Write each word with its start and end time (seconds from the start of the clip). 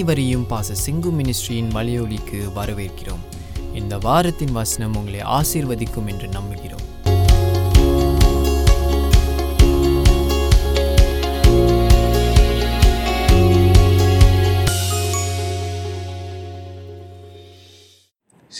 அனைவரையும் 0.00 0.44
பாச 0.50 0.74
சிங்கு 0.84 1.10
மினிஸ்ட்ரியின் 1.16 1.70
மலையொலிக்கு 1.76 2.38
வரவேற்கிறோம். 2.58 3.24
இந்த 3.78 3.94
வாரத்தின் 4.04 4.52
வசனம் 4.52 4.94
உங்களை 4.98 5.20
ஆசீர்வதிக்கும் 5.38 6.08
என்று 6.12 6.28
நம்புகிறோம். 6.36 6.84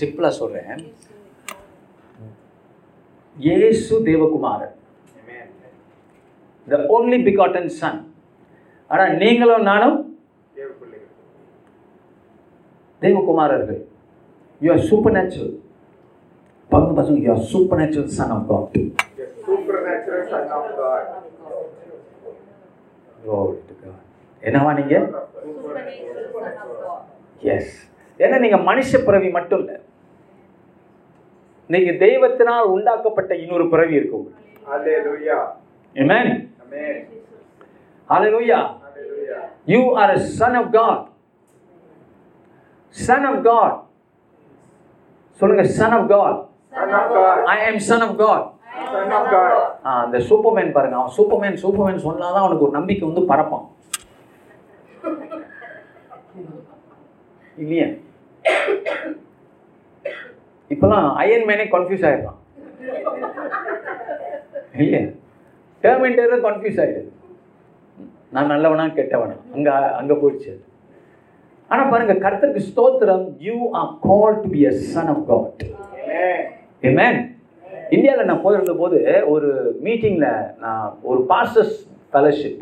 சிம்பிளாக 0.01 0.35
சொல்கிறேன் 0.41 0.85
இயேசு 3.37 4.03
தேவகுமாரன் 4.11 4.77
த 6.69 6.85
only 6.99 7.21
begotten 7.31 7.67
சன் 7.81 8.15
ஆனால் 8.89 9.17
நீங்களும் 9.25 9.69
நானும் 9.73 9.99
தேவகுமாரர்கள் 13.03 13.81
யூ 14.61 14.71
ஆர் 14.73 14.85
சூப்பர் 14.91 15.15
நேச்சுரல் 15.19 15.53
பங்கு 16.71 16.93
பசங்க 16.99 17.19
you 17.27 17.31
are 17.37 17.45
supernatural 17.81 18.11
son 18.19 18.33
of 18.35 18.47
God. 18.47 18.77
என்னவா 24.43 24.71
நீங்க 24.79 24.95
எஸ் 27.43 27.73
ஏன்னா 28.21 28.37
நீங்க 28.45 28.59
மனுஷ 28.69 28.99
பிறவி 29.07 29.29
மட்டும் 29.31 29.61
இல்லை 29.63 29.77
நீங்க 31.71 31.91
தெய்வத்தினால் 32.05 32.73
உண்டாக்கப்பட்ட 32.77 33.33
இன்னொரு 33.45 33.67
பிறவி 33.75 33.99
இருக்கு 34.01 34.21
உங்களுக்கு 34.21 34.39
Hallelujah. 34.67 35.39
Amen. 35.97 36.27
Amen. 36.63 36.97
Hallelujah. 38.09 38.61
Hallelujah. 38.83 39.41
You 39.67 39.81
are 39.93 40.11
a 40.13 40.21
son 40.39 40.55
of 40.55 40.67
God. 40.73 40.99
Son 42.97 43.25
of 43.27 43.37
God. 43.45 43.73
சொல்லுங்க 45.41 45.65
son 45.75 45.93
of 45.93 46.05
God. 46.09 46.35
Son 46.75 46.91
of 46.95 47.07
God. 47.15 47.37
I 47.49 47.61
am 47.69 47.77
son 47.81 48.03
of 48.03 48.13
God. 48.19 48.41
Son 48.89 49.13
of 49.19 49.25
God. 49.31 49.55
ஆ, 49.87 49.93
அந்த 50.05 50.17
சூப்பர்மேன் 50.29 50.75
பாருங்க 50.75 50.97
அவன் 50.99 51.15
சூப்பர்மேன் 51.19 51.61
சூப்பர்மேன் 51.63 52.05
சொன்னாதான் 52.07 52.45
அவனுக்கு 52.45 52.67
ஒரு 52.67 52.77
நம்பிக்கை 52.79 53.05
வந்து 53.09 53.23
பறப்பான் 53.31 53.67
இல்லையா 57.59 57.89
இப்பெல்லாம் 60.71 61.07
அயன் 61.21 61.47
மேனே 61.49 61.65
கன்ஃபியூஸ் 61.73 62.05
ஆயிடுறான் 62.09 62.39
இல்லையா 64.77 65.03
டேர்மெண்டர் 65.85 66.45
கன்ஃபியூஸ் 66.47 66.81
ஆயிடுது 66.83 67.11
நான் 68.33 68.53
நல்லவனா 68.53 68.85
கெட்டவனா 68.99 69.37
அங்க 69.55 69.69
அங்க 70.01 70.13
போயிடுச்சு 70.15 70.53
அது. 71.71 71.75
ஆனா 71.75 71.83
பாருங்க 71.91 72.15
கர்த்தருக்கு 72.25 72.63
ஸ்தோத்திரம் 72.71 73.25
you 73.41 73.57
are 73.81 73.91
call 74.07 74.37
to 74.43 74.49
be 74.51 74.63
a 74.65 74.73
son 74.93 75.11
of 75.15 75.25
God. 75.29 75.61
Amen. 76.83 77.17
இந்தியாவில் 77.91 78.29
நான் 78.29 78.43
போயிருந்த 78.43 78.73
போது 78.75 78.99
ஒரு 79.27 79.49
மீட்டிங்கில் 79.83 80.29
நான் 80.59 80.85
ஒரு 81.03 81.21
பாஸ்டர்ஸ் 81.31 81.75
ஃபெலோஷிப் 82.13 82.61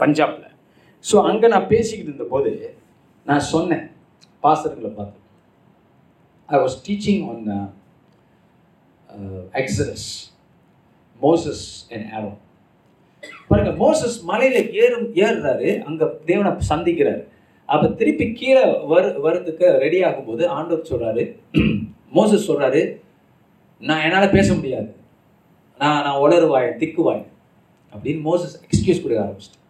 பஞ்சாப்ல 0.00 0.44
ஸோ 1.04 1.16
அங்கே 1.24 1.48
நான் 1.48 1.70
பேசிக்கிட்டு 1.70 2.10
இருந்தபோது 2.10 2.52
நான் 3.26 3.44
சொன்னேன் 3.52 3.84
பாஸ்டர்களை 4.42 4.90
பார்த்து 4.94 5.18
I 6.48 6.58
was 6.64 6.76
teaching 6.88 7.22
on 7.30 7.46
Exodus 9.62 10.06
Moses 11.20 11.64
and 11.94 12.06
Aaron 12.16 12.30
பாருங்க 13.50 13.72
மோசஸ் 13.76 14.16
மலையில 14.30 14.58
ஏறும் 14.82 15.08
ஏறுறாரு 15.24 15.70
அங்க 15.88 16.04
தேவனை 16.24 16.52
சந்திக்கிறாரு 16.72 17.22
அப்போ 17.72 17.86
திருப்பி 17.98 18.26
கீழே 18.38 18.62
வரு 18.92 19.08
வரதுக்கு 19.24 19.66
ரெடி 19.84 19.98
ஆகும்போது 20.08 20.42
ஆண்டவர் 20.56 20.90
சொல்கிறாரு 20.90 21.24
மோசஸ் 22.18 22.48
சொல்கிறாரு 22.50 22.82
நான் 23.88 24.04
என்னால் 24.06 24.34
பேச 24.36 24.48
முடியாது. 24.54 24.90
நான் 25.80 26.02
நான் 26.06 26.20
உளறுவாய் 26.24 26.68
திக்குவாய் 26.80 27.24
அப்படின்னு 27.92 28.20
மோசஸ் 28.28 28.56
எக்ஸ்கியூஸ் 28.64 29.02
கொடுக்க 29.02 29.20
ஆரம்பிச்சிட்டேன் 29.24 29.64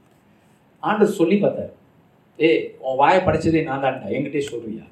ஆண்டவர் 0.82 1.18
சொல்லி 1.20 1.36
பார்த்தாரு. 1.42 1.72
ஏய் 2.46 2.62
உன் 2.84 2.98
வாயை 3.02 3.20
படைச்சதே 3.26 3.62
நான் 3.68 3.84
தான்டா 3.84 4.08
என்கிட்டே 4.16 4.42
சொல்றியா? 4.52 4.84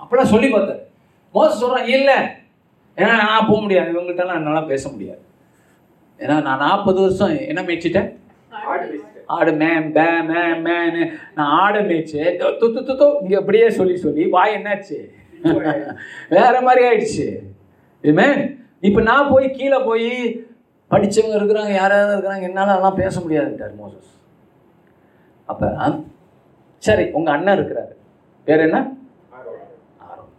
அப்படிலாம் 0.00 0.32
சொல்லி 0.34 0.48
பார்த்தாரு. 0.54 0.82
மோசஸ் 1.34 1.62
சொல்கிறான் 1.62 1.90
இல்லை. 1.96 2.18
ஏன்னா 2.98 3.12
நான் 3.24 3.48
போக 3.50 3.60
முடியாது 3.64 3.94
இவங்கள்ட்டலாம் 3.94 4.40
என்னால் 4.40 4.70
பேச 4.72 4.84
முடியாது. 4.94 5.22
ஏன்னா 6.20 6.36
நான் 6.46 6.64
நாற்பது 6.66 6.98
வருஷம் 7.04 7.34
என்ன 7.50 7.60
மேய்ச்சிட்டேன் 7.68 8.10
ஆடு 9.36 9.52
மே 9.60 9.70
பே 9.96 10.06
மே 10.28 10.42
மேனு 10.66 11.02
நான் 11.36 11.52
ஆடை 11.62 11.80
மேய்ச்சு 11.88 12.22
துத்து 12.60 12.80
து 12.88 13.06
இங்கே 13.22 13.36
அப்படியே 13.40 13.66
சொல்லி 13.78 13.96
சொல்லி 14.04 14.22
வாய் 14.36 14.54
என்னாச்சு? 14.58 14.98
வேற 16.34 16.54
மாதிரி 16.66 16.82
ஆயிடுச்சு. 16.88 17.26
இதுமே 18.04 18.28
இப்போ 18.88 19.00
நான் 19.10 19.30
போய் 19.32 19.46
கீழே 19.58 19.78
போய் 19.88 20.08
படிச்சவங்க 20.92 21.36
இருக்கிறாங்க 21.38 21.72
யாராவது 21.80 22.14
இருக்கிறாங்க 22.14 22.46
என்னால் 22.48 22.72
அதெல்லாம் 22.74 23.00
பேச 23.02 23.14
முடியாதுன்ட்டார் 23.24 23.74
மோசஸ். 23.82 24.10
அப்போ 25.48 25.68
சரி 26.82 27.04
உங்கள் 27.18 27.34
அண்ணன் 27.36 27.56
இருக்கிறாரு. 27.58 27.92
பேர் 28.46 28.64
என்ன? 28.66 28.78
ஆரோன். 30.08 30.32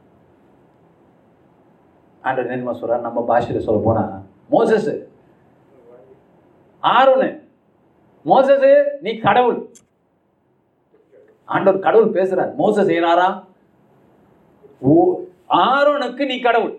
ஆண்டர் 2.24 2.52
நிர்மா 2.54 2.74
சொல்கிறார் 2.80 3.08
நம்ம 3.08 3.24
பாஷையில் 3.32 3.66
சொல்ல 3.68 3.82
போனால் 3.88 4.14
மோசஸ். 4.56 4.92
ஆரோனு. 6.84 7.30
மோசஸ் 8.30 8.66
நீ 9.06 9.12
கடவுள். 9.28 9.60
ஆண்டவர் 11.54 11.86
கடவுள் 11.86 12.16
பேசுறார். 12.18 12.52
மோசஸ் 12.62 12.90
செய்யறாரா 12.90 13.30
ஓ 14.90 14.94
ஆரோனுக்கு 15.66 16.24
நீ 16.32 16.36
கடவுள். 16.40 16.76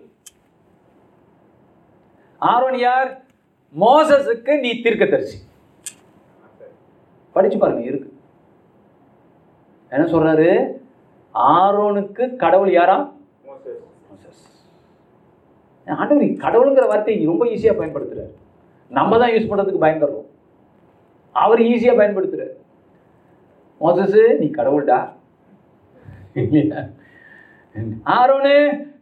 ஆரோன் 2.51 2.77
யார்? 2.87 3.09
மோசஸுக்கு 3.83 4.53
நீ 4.63 4.69
தீர்க்க 4.85 5.05
தரிசி 5.11 5.37
படிச்சு 7.35 7.57
பாருங்க 7.59 7.83
இருக்கு. 7.91 8.09
என்ன 9.93 10.05
சொல்றாரு? 10.13 10.49
ஆரோனுக்கு 11.35 12.23
கடவுள் 12.43 12.71
யாரா? 12.79 12.97
ஆண்டவர் 15.87 16.27
கடவுளுங்கிற 16.43 16.85
வார்த்தையை 16.91 17.25
ரொம்ப 17.29 17.45
ஈஸியாக 17.53 17.79
பயன்படுத்துறாரு. 17.79 18.31
நம்ம 18.97 19.17
தான் 19.21 19.33
யூஸ் 19.35 19.49
பண்ணுறதுக்கு 19.49 19.83
பயந்துடுறோம். 19.85 20.22
அவர் 21.41 21.61
ஈஸியாக 21.71 21.99
பயன்படுத்துறாரு. 21.99 22.53
மோசஸ் 23.81 24.19
நீ 24.41 24.47
கடவுள்டா. 24.57 24.99
இல்லையா? 26.41 26.81
ஆரோனு 28.17 28.55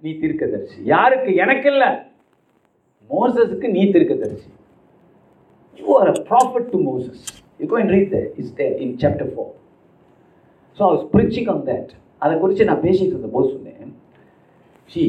நீ 0.04 0.12
தீர்க்கதரிசி. 0.24 0.78
யாருக்கு? 0.94 1.32
எனக்கு 1.44 1.68
இல்லை. 1.74 1.90
மோசஸுக்கு 3.10 3.70
நீ 3.78 3.84
தீர்க்கதரிசி. 3.96 4.50
You 5.80 5.88
are 6.00 6.12
a 6.14 6.18
prophet 6.30 6.70
to 6.74 6.80
Moses 6.90 7.24
you 7.62 7.68
go 7.74 7.80
and 7.82 7.94
read 7.98 8.16
is 8.44 8.54
there 8.62 8.76
in 8.86 8.96
chapter 9.04 9.32
four 9.34 9.52
so 10.78 10.84
I 10.88 10.94
was 10.96 11.04
preaching 11.14 11.48
on 11.54 11.60
அதை 12.24 12.34
குறித்து 12.40 12.68
நான் 12.70 12.84
பேசிட்டு 12.86 13.14
இருந்த 13.14 13.30
போது 13.36 13.48
சொன்னேன். 13.54 13.92
ஷீ 14.92 15.04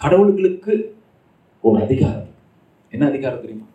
கடவுள்களுக்கு 0.00 0.74
ஒரு 1.64 1.78
அதிகாரம். 1.86 2.30
என்ன 2.92 3.04
அதிகாரம் 3.06 3.42
தெரியுமா? 3.44 3.66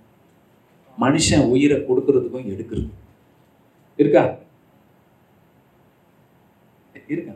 மனுஷன் 1.04 1.50
உயிரை 1.54 1.78
கொடுக்கறதுக்கும் 1.90 2.52
எடுக்கிறது 2.54 2.90
இருக்கா? 4.00 4.24
இருக்கா? 7.14 7.34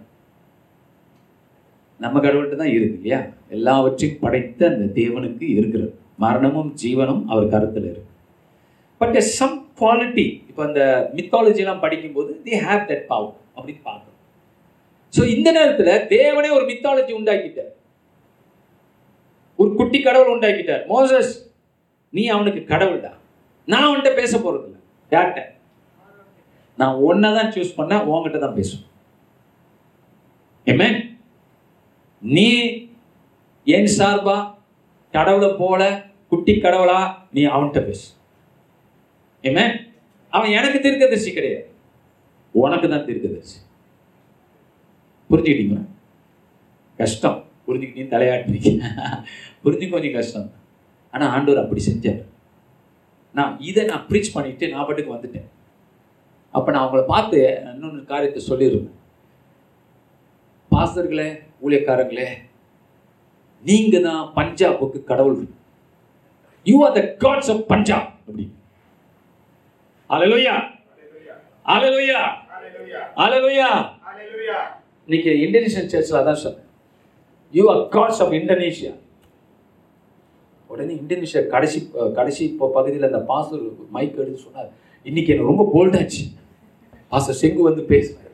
நம்ம 2.00 2.20
கடவுள்கிட்ட 2.20 2.58
தான் 2.62 2.76
இருக்கு 2.76 2.98
இல்லையா? 3.00 3.20
எல்லாவற்றையும் 3.56 4.22
படைத்த 4.24 4.62
அந்த 4.72 4.86
தேவனுக்கு 5.00 5.46
இருக்கிறது. 5.58 5.92
மரணமும் 6.24 6.72
ஜீவனும் 6.82 7.22
அவர் 7.32 7.52
கருத்தில் 7.54 7.90
இருக்கு. 7.92 8.10
பட் 9.02 9.18
சம் 9.38 9.60
குவாலிட்டி 9.82 10.26
இப்போ 10.50 10.62
அந்த 10.68 10.82
மித்தாலஜிலாம் 11.18 11.84
படிக்கும்போது 11.84 12.32
தே 12.48 12.56
ஹேவ் 12.68 12.88
தட் 12.90 13.06
பவர் 13.12 13.38
அப்படின்னு 13.58 13.84
பார்க்கணும் 13.90 14.18
ஸோ 15.14 15.22
இந்த 15.36 15.50
நேரத்தில் 15.58 15.94
தேவனே 16.18 16.50
ஒரு 16.58 16.66
மித்தாலஜி 16.72 17.14
உண்டாக்கிட்டார். 17.20 17.72
ஒரு 19.60 19.72
குட்டி 19.80 20.00
கடவுள் 20.02 20.34
உண்டாக்கிட்டார். 20.36 20.84
மோசஸ் 20.94 21.32
நீ 22.14 22.24
அவனுக்கு 22.36 22.62
கடவுள்டா. 22.74 23.12
நான் 23.72 23.86
அவன்கிட்ட 23.88 24.14
பேச 24.22 24.32
போகிறது 24.38 24.66
இல்லை 24.68 24.80
யார்கிட்ட? 25.16 25.42
நான் 26.80 27.00
ஒன்றை 27.08 27.30
தான் 27.38 27.52
சூஸ் 27.56 27.78
பண்ணேன் 27.80 28.06
உன்கிட்ட 28.12 28.40
தான் 28.44 28.58
பேசுவேன். 28.60 28.88
ஏமே 30.72 30.88
நீ 32.24 32.48
என் 33.76 33.92
சார்பா 33.98 34.38
கடவுளை 35.16 35.50
போல 35.62 35.82
குட்டி 36.32 36.54
கடவுளா 36.66 37.00
நீ 37.36 37.42
அவன்கிட்ட 37.54 37.82
பேசு. 37.90 38.08
ஏமே 39.50 39.66
அவன் 40.34 40.56
எனக்கு 40.58 40.80
தீர்க்கதரிசி 40.86 41.32
கிடையாது. 41.38 41.68
உனக்கு 42.64 42.88
தான் 42.94 43.06
தீர்க்கதரிசி. 43.08 43.58
புரிஞ்சுக்கிட்டீங்களா? 45.30 45.84
கஷ்டம். 47.00 47.38
புரிஞ்சுக்கிட்டீங்க 47.68 48.14
தலையாட்டுறீங்க 48.16 48.72
புரிஞ்சு 49.64 49.86
கொஞ்சம் 49.94 50.16
கஷ்டம். 50.18 50.50
ஆனால் 51.14 51.32
ஆண்டவர் 51.36 51.64
அப்படி 51.64 51.82
செஞ்சார். 51.90 52.22
நான் 53.38 53.54
இதை 53.70 53.84
நான் 53.90 54.06
ப்ரீச் 54.10 54.34
பண்ணிட்டு 54.36 54.66
நான் 54.72 54.86
பாட்டுக்கு 54.88 55.16
வந்துட்டேன். 55.16 55.48
அப்போ 56.56 56.70
நான் 56.72 56.84
அவங்கள 56.86 57.04
பார்த்து 57.14 57.38
இன்னொன்று 57.74 58.02
காரியத்தை 58.12 58.42
சொல்லியிருந்தேன் 58.50 58.98
பாஸ்டர்களே 60.72 61.28
ஊழியக்காரங்களே 61.66 62.30
நீங்க 63.70 63.96
தான் 64.08 64.24
பஞ்சாபுக்கு 64.38 65.00
கடவுள். 65.12 65.40
You 66.66 66.76
are 66.86 66.96
the 66.98 67.02
gods 67.24 67.52
of 67.54 67.64
Punjab 67.72 68.10
அப்படி. 68.28 68.46
அலலுயா 70.16 70.56
அலலுயா 71.76 72.22
அலலுயா 73.26 73.70
இன்னைக்கு 75.08 75.32
இந்தோனேஷியன் 75.46 75.92
சர்ச்சில் 75.94 76.20
அதான் 76.20 76.44
சொன்னேன். 76.46 76.68
You 77.54 77.64
are 77.72 77.82
gods 77.96 78.22
of 78.24 78.36
Indonesia 78.40 78.94
உடனே 80.72 80.94
இந்தோனேஷியா 81.02 81.42
கடைசி 81.54 81.80
கடைசி 82.18 82.42
இப்போ 82.52 82.68
பகுதியில் 82.78 83.08
அந்த 83.10 83.22
பாஸ்டர் 83.30 83.64
மைக் 83.96 84.20
எடுத்து 84.24 84.46
சொன்னார் 84.46 84.70
இன்னைக்கு 85.10 85.32
எனக்கு 85.34 85.52
ரொம்ப 85.52 85.66
போல்டாச்சு 85.76 86.24
பாஸ்டர் 87.12 87.40
செங்கு 87.42 87.68
வந்து 87.70 87.84
பேசுவார். 87.92 88.28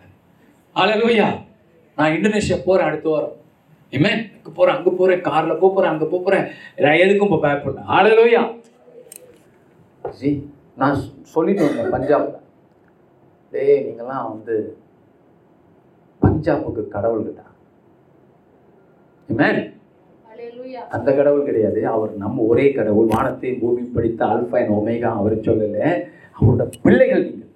அலலுயா 0.76 1.28
நான் 1.98 2.16
இந்தோனேஷியா 2.18 2.58
போகிறேன் 2.68 2.90
அடுத்த 2.90 3.08
வாரம். 3.14 3.36
ஏமே 3.94 4.12
இங்கே 4.38 4.52
போகிறேன் 4.58 4.76
அங்கே 4.78 4.92
போகிறேன் 5.00 5.24
காரில் 5.30 5.62
போகிறேன் 5.64 5.92
அங்கே 5.94 6.08
போகிறேன் 6.16 6.46
நான் 6.86 7.02
எதுக்கும் 7.04 7.30
இப்போ 7.30 7.40
பயப்படல. 7.46 7.86
அலலுயா 7.98 8.44
ஜி 10.20 10.32
நான் 10.82 11.00
சொல்லிட்டு 11.34 11.64
வந்தேன் 11.68 11.94
பஞ்சாப்ல. 11.96 12.36
டேய் 13.54 13.84
நீங்களாம் 13.88 14.30
வந்து 14.32 14.56
பஞ்சாபுக்கு 16.22 16.84
கடவுள்கிட்ட. 16.96 17.42
Amen. 19.30 19.77
அந்த 20.90 21.14
கடவுள் 21.14 21.44
கிடையாது. 21.44 21.88
அவர் 21.88 22.16
நம்ம 22.16 22.42
ஒரே 22.42 22.72
கடவுள். 22.72 23.06
வானத்தை 23.10 23.54
பூமி 23.54 23.82
படித்த 23.82 24.26
அல்பா 24.26 24.56
அண்ட் 24.56 24.74
ஒமேகா 24.78 25.10
அவர் 25.20 25.36
சொல்லல. 25.38 26.04
அவரோட 26.40 26.72
பிள்ளைகள் 26.82 27.24
நீங்கள். 27.24 27.48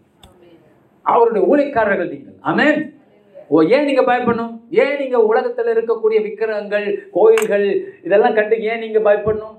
அவருடைய 1.02 1.56
ஊழியக்காரர்கள் 1.56 2.10
நீங்கள். 2.10 2.38
ஆமென் 2.40 3.00
ஓ 3.48 3.62
ஏன் 3.62 3.86
நீங்க 3.86 4.02
பயப்படணும்? 4.02 4.60
ஏன் 4.70 4.98
நீங்க 5.00 5.18
உலகத்துல 5.18 5.72
இருக்கக்கூடிய 5.72 6.22
விக்கிரகங்கள் 6.22 6.98
கோயில்கள் 7.12 7.66
இதெல்லாம் 8.04 8.34
கண்டு 8.34 8.64
ஏன் 8.64 8.80
நீங்க 8.80 9.00
பயப்படணும்? 9.00 9.58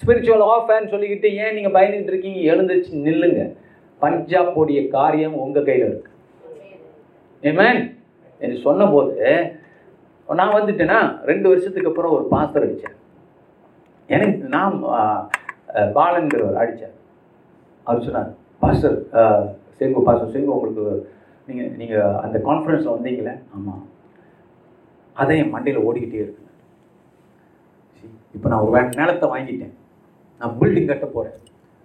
ஸ்பிரிச்சுவல் 0.00 0.46
ஆஃப்னு 0.52 0.92
சொல்லிக்கிட்டு 0.92 1.34
ஏன் 1.36 1.54
நீங்க 1.54 1.80
பயந்துகிட்டு 1.80 2.12
இருக்கீங்க? 2.12 2.54
எழுந்துச்சு 2.54 2.92
நில்லுங்க. 2.92 3.56
பஞ்சாபுடைய 4.00 4.88
காரியம் 4.88 5.36
உங்க 5.36 5.60
கையில 5.60 5.86
இருக்கு. 5.90 6.10
ஏமேன் 7.42 7.96
என்று 8.38 8.56
சொன்னபோது 8.56 9.16
நான் 10.28 10.54
வந்துட்டேன்னா 10.54 10.98
ரெண்டு 11.24 11.46
வருஷத்துக்கு 11.48 11.90
அப்புறம் 11.90 12.14
ஒரு 12.14 12.24
பாஸ்டர் 12.30 12.64
அடித்தேன் 12.64 12.96
எனக்கு 14.08 14.46
நான் 14.54 14.74
பாலன்கிறவர் 15.96 16.60
அடித்தார் 16.60 16.96
அவர் 17.86 18.04
சொன்னார் 18.04 18.30
பாஸ்டர் 18.62 18.96
ஆ, 19.14 19.22
செங்கு 19.78 20.04
பாஸ்டர் 20.06 20.32
செங்கு 20.32 20.54
உங்களுக்கு 20.56 20.84
நீங்கள் 21.48 21.72
நீங்கள் 21.76 22.04
அந்த 22.22 22.36
கான்ஃபரன்ஸில் 22.46 22.94
வந்தீங்களே 22.94 23.34
ஆமாம் 23.54 23.82
அதை 25.16 25.34
என் 25.38 25.52
மண்டையில் 25.52 25.84
ஓடிக்கிட்டே 25.84 26.22
இருக்கு. 26.22 26.40
இப்போ 28.34 28.48
நான் 28.48 28.62
ஒரு 28.62 28.72
வே- 28.74 28.94
நிலத்தை 28.96 29.26
வாங்கிட்டேன். 29.30 29.74
நான் 30.40 30.56
பில்டிங் 30.58 30.88
கட்ட 30.88 31.06
போகிறேன் 31.08 31.36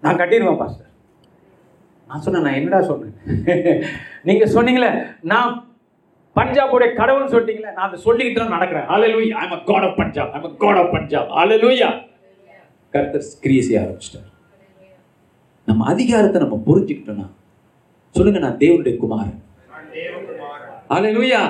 நான் 0.03 0.19
கட்டிடுவேன் 0.19 0.62
பாஸ்டர் 0.62 0.86
நான் 2.09 2.21
சொன்னேன் 2.21 2.45
நான் 2.45 2.57
என்னடா 2.59 2.80
சொன்னேன் 2.88 3.15
நீங்கள் 4.27 4.53
சொன்னீங்களே 4.56 4.89
நான் 5.25 5.51
பஞ்சாபுடைய 6.35 6.89
கடவுள்னு 6.99 7.31
சொல்லிட்டீங்களே 7.33 7.71
நான் 7.77 7.87
அதை 7.87 7.97
சொல்லிக்கிட்டு 8.05 8.39
தான் 8.41 8.55
நடக்கிறேன். 8.55 8.85
ஹalleluya 8.91 9.35
I'm 9.43 9.55
a 9.57 9.59
god 9.69 9.85
of 9.87 9.97
Punjab 10.01 10.33
I'm 10.37 10.47
a 10.49 10.51
god 10.63 10.79
of 10.81 10.91
Punjab 10.95 11.29
ஹalleluya 11.37 11.89
கர்த்தர் 12.93 13.25
கிரியேசி 13.43 13.73
ஆரம்பிச்சிட்டார். 13.81 14.27
நம்ம 15.67 15.87
அதிகாரத்தை 15.93 16.39
நம்ம 16.43 16.59
புரிஞ்சுக்கிட்டோம்னா 16.67 17.27
சொல்லுங்க 18.15 18.39
நான் 18.45 18.59
தேவனுடைய 18.63 18.93
குமாரன். 19.03 19.39
ஹalleluya 20.93 21.41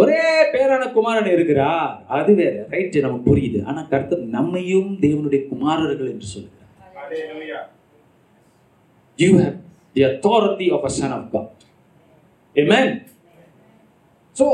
ஒரே 0.00 0.24
பேரான 0.52 0.82
குமாரன் 0.96 1.30
இருக்கிறார். 1.36 1.90
அது 2.16 2.30
வேற 2.40 2.54
ரைட் 2.74 2.98
நமக்கு 3.06 3.26
புரியுது. 3.30 3.58
ஆனா 3.68 3.80
கர்த்தர் 3.92 4.22
நம்மையும் 4.36 4.90
தேவனுடைய 5.04 5.40
குமாரர்கள் 5.52 6.12
என்று 6.12 6.26
சொல்லுகிறார். 6.34 7.68
You 9.18 9.30
have 9.40 9.56
the 9.96 10.04
authority 10.10 10.68
of 10.76 10.86
a 10.90 10.92
son 11.00 11.16
of 11.18 11.28
God 11.34 11.50
amen. 12.56 12.88
So 14.36 14.44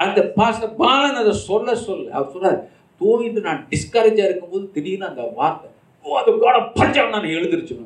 அந்த 0.00 0.20
பாச 0.38 0.68
பாலன் 0.80 1.20
அதை 1.20 1.32
சொல்ல 1.48 1.74
சொல்ல 1.86 2.10
அவர் 2.16 2.32
சொல்றாரு 2.34 2.58
தூங்கிட்டு 3.00 3.40
நான் 3.48 3.62
டிஸ்கரேஜாக 3.72 4.28
இருக்கும்போது 4.28 4.64
திடீர்னு 4.74 5.08
அந்த 5.10 5.22
வார்த்தை 5.38 5.68
ஓ 6.06 6.16
அது 6.20 6.32
கூட 6.44 6.58
பஞ்சம் 6.78 7.14
நான் 7.14 7.34
எழுதிருச்சு 7.36 7.76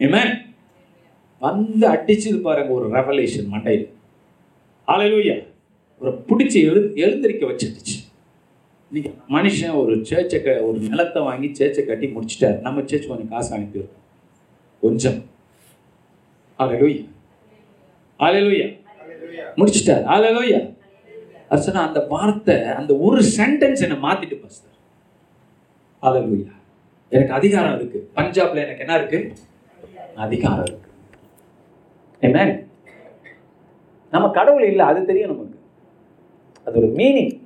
ஏமே 0.00 0.22
வந்து 1.42 1.86
அடிச்சது 1.94 2.38
பாருங்க 2.46 2.72
ஒரு 2.78 2.86
ரெவலேஷன் 2.96 3.48
மண்டையில். 3.52 3.86
அலையிலூயா 4.88 5.36
ஒரு 6.00 6.10
பிடிச்சி 6.28 6.58
எழு 6.68 6.80
எழுந்திருக்க 7.04 7.44
வச்சிருச்சு 7.50 7.96
இன்னைக்கு 8.90 9.10
மனுஷன் 9.36 9.78
ஒரு 9.80 9.94
சேர்ச்சை 10.10 10.38
க 10.44 10.50
ஒரு 10.68 10.78
நிலத்தை 10.90 11.20
வாங்கி 11.22 11.48
சேர்ச்சை 11.58 11.82
கட்டி 11.86 12.06
முடிச்சிட்டார். 12.14 12.56
நம்ம 12.66 12.80
சேர்ச்சி 12.80 13.08
கொஞ்சம் 13.10 13.32
காசு 13.34 13.50
அனுப்பியிருக்கோம் 13.56 14.04
கொஞ்சம். 14.82 15.18
அலையிலூயா 16.58 17.04
அலையிலூயா 18.20 18.68
முடிச்சிட்டார். 19.54 20.04
ஹalleluya 20.04 20.76
அது 21.48 21.62
சொன்னா 21.62 21.86
அந்த 21.86 22.00
வார்த்தை 22.00 22.62
அந்த 22.62 22.96
ஒரு 22.96 23.20
சென்டென்ஸ் 23.20 23.80
என்னை 23.80 23.96
மாத்திட்டு 23.96 24.40
பாஸ்டர் 24.40 24.76
ஹalleluya 26.02 26.50
எனக்கு 27.08 27.32
அதிகாரம் 27.32 27.76
இருக்கு. 27.76 28.10
பஞ்சாப்ல 28.16 28.54
எனக்கு 28.54 28.78
என்ன 28.78 28.94
இருக்கு? 28.94 29.32
அதிகாரம் 30.14 30.64
இருக்கு. 30.64 30.86
Amen. 32.22 32.66
நம்ம 34.10 34.30
கடவுள் 34.30 34.64
இல்லை 34.64 34.86
அது 34.86 35.04
தெரியும் 35.04 35.30
நமக்கு. 35.30 35.58
அது 36.64 36.78
ஒரு 36.78 36.86
மீனிங் 36.86 37.40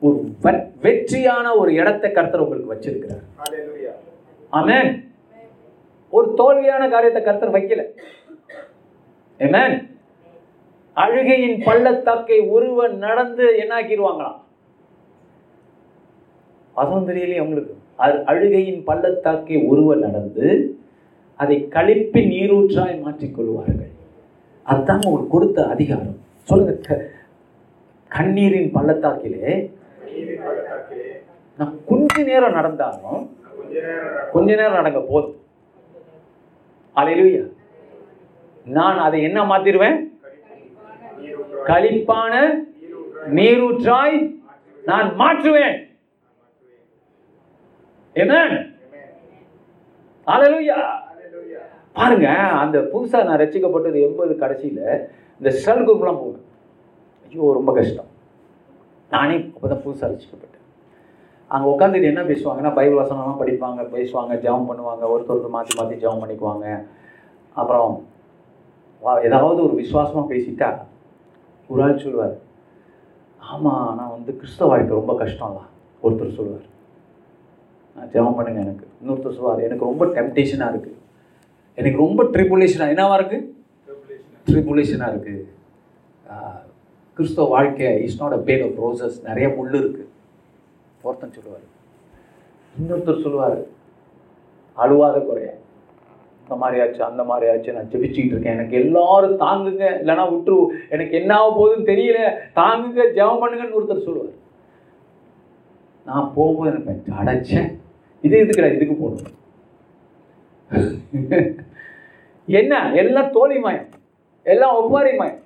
ஒரு 0.00 0.34
வெற்றியான 0.80 1.54
ஒரு 1.54 1.72
இடத்தை 1.72 2.12
கர்த்தர் 2.12 2.40
உங்களுக்கு 2.40 2.74
வச்சிருக்கிறார். 2.74 3.24
ஆமென் 4.50 5.14
ஒரு 6.10 6.34
தோல்வியான 6.38 6.90
காரியத்தை 6.90 7.22
கர்த்தர் 7.22 7.52
வைக்கல. 7.52 7.84
Amen. 9.40 9.95
அழுகையின் 10.96 11.62
பள்ளத்தாக்கை 11.64 12.40
ஒருவன் 12.40 12.96
நடந்து 12.96 13.64
என்னாக்கிடுவாங்களாம்? 13.64 14.40
அதுவும் 16.74 17.08
தெரியலையே 17.08 17.40
உங்களுக்கு. 17.40 17.76
அ- 18.00 18.22
அழுகையின் 18.24 18.84
பள்ளத்தாக்கை 18.84 19.66
ஒருவன் 19.66 19.98
நடந்து 19.98 20.78
அதை 21.36 21.68
கழிப்பி 21.68 22.20
நீரூற்றாய் 22.24 23.00
மாற்றிக் 23.00 23.34
கொள்வார்கள் 23.34 23.90
அதுதான் 24.62 25.00
உங்களுக்கு 25.04 25.30
கொடுத்த 25.30 25.66
அதிகாரம். 25.66 26.16
சொல்லுங்க 26.42 27.10
கண்ணீரின் 28.08 28.72
பள்ளத்தாக்கிலே 28.72 29.70
நான் 31.58 31.74
கொஞ்ச 31.86 32.22
நேரம் 32.22 32.52
நடந்தாலும் 32.52 33.36
கொஞ்ச 34.32 34.54
நேரம் 34.54 34.72
நடங்க 34.72 35.04
போதும். 35.08 35.36
அலையிலுயா? 36.96 37.50
நான் 38.64 38.98
அதை 38.98 39.22
என்ன 39.22 39.42
மாத்திருவேன் 39.42 39.96
களிப்பான 41.66 42.32
நீரூற்றாய் 43.26 44.16
நான் 44.84 45.14
மாற்றுவேன். 45.14 45.76
பாருங்க 51.92 52.28
அந்த 52.28 52.78
புதுசா 52.78 53.24
நான் 53.24 53.38
ரசிக்கப்பட்டது 53.38 54.02
எண்பது 54.02 54.34
கடைசியில 54.34 54.80
இந்த 55.40 55.50
செல் 55.50 55.88
குரூப்லாம் 55.88 56.20
போவேன் 56.20 56.44
ஐயோ 57.28 57.52
ரொம்ப 57.52 57.72
கஷ்டம். 57.72 58.06
நானே 59.10 59.36
அப்பதான் 59.36 59.82
புதுசா 59.84 60.06
ரசிக்கப்பட்டேன். 60.06 60.52
அங்கே 61.48 61.68
உட்காந்துட்டு 61.70 62.04
என்ன 62.04 62.22
பேசுவாங்கன்னா 62.22 62.74
பைபிள் 62.74 63.04
வசனம்லாம் 63.04 63.40
படிப்பாங்க 63.40 63.82
பேசுவாங்க 63.94 64.38
ஜெபம் 64.38 64.68
பண்ணுவாங்க 64.68 65.04
ஒருத்தருக்கு 65.14 65.48
மாற்றி 65.48 65.82
மாற்றி 65.82 66.06
ஜெபம் 66.06 66.22
பண்ணிக்குவாங்க. 66.22 66.86
அப்புறம் 67.52 68.06
வா- 69.02 69.24
ஏதாவது 69.24 69.64
ஒரு 69.64 69.74
விசுவாசமாக 69.74 70.34
பேசிட்டா 70.34 70.86
ஒரு 71.70 71.80
ஆள் 71.84 72.02
சொல்லுவார் 72.04 72.36
ஆமாம் 73.52 73.88
நான் 73.98 74.14
வந்து 74.16 74.32
கிறிஸ்தவ 74.40 74.68
வாழ்க்கை 74.70 74.94
ரொம்ப 75.00 75.12
கஷ்டம்ல 75.22 75.60
ஒருத்தர் 76.02 76.36
சொல்லுவார். 76.38 76.66
நான் 77.96 78.10
ஜெபம் 78.14 78.36
பண்ணுங்க 78.38 78.60
எனக்கு. 78.66 78.86
இன்னொருத்தர் 79.00 79.36
சொல்லுவார் 79.36 79.66
எனக்கு 79.66 79.88
ரொம்ப 79.90 80.04
டெம்டேஷனாக 80.16 80.72
இருக்குது 80.72 80.98
எனக்கு 81.78 81.98
ரொம்ப 82.04 82.24
ட்ரிபுலேஷனாக 82.34 82.92
என்னவா 82.94 83.14
இருக்குது 83.18 83.48
ட்ரிபுலேஷனாக 84.48 85.12
இருக்குது 85.14 85.44
கிறிஸ்தவ 87.16 87.48
வாழ்க்கை 87.54 87.90
is 88.06 88.18
not 88.22 88.36
a 88.38 88.40
bed 88.48 88.64
of 88.66 88.78
roses 88.84 89.16
நிறைய 89.28 89.46
முள் 89.56 89.78
இருக்குது 89.82 90.10
ஒருத்தன் 91.06 91.36
சொல்லுவார். 91.36 91.66
இன்னொருத்தர் 92.74 93.24
சொல்லுவார் 93.24 93.60
அழுவாத 94.76 95.16
குறைய. 95.28 95.50
இந்த 96.46 96.56
மாதிரி 96.62 96.80
ஆச்சு 96.82 97.00
அந்த 97.10 97.22
மாதிரி 97.28 97.46
ஆச்சு 97.52 97.72
நான் 97.76 97.88
ஜெபிச்சுக்கிட்டு 97.92 98.34
இருக்கேன். 98.34 98.56
எனக்கு 98.56 98.74
எல்லாரும் 98.80 99.38
தாங்குங்க. 99.44 99.84
இல்லைனா 100.00 100.24
விட்டுரு 100.32 100.58
எனக்கு 100.94 101.14
என்ன 101.20 101.32
ஆக 101.38 101.48
போகுதுன்னு 101.56 101.88
தெரியல. 101.92 102.18
தாங்குங்க 102.58 103.04
ஜெபம் 103.16 103.40
பண்ணுங்கன்னு 103.42 103.78
ஒருத்தர் 103.78 104.04
சொல்லுவார். 104.08 104.36
நான் 106.08 106.30
போகும்போது 106.36 106.70
நினைப்பேன் 106.70 107.16
அடைச்சேன். 107.20 107.70
இது 108.26 108.36
எதுக்குடா 108.42 108.68
இதுக்கு 108.74 108.94
போகணும்? 109.00 109.32
என்ன? 112.60 112.74
எல்லாம் 113.02 113.32
தோழி 113.36 113.56
மாயம். 113.64 113.88
எல்லாம் 114.52 114.76
ஒப்பாரிமயம் 114.80 115.40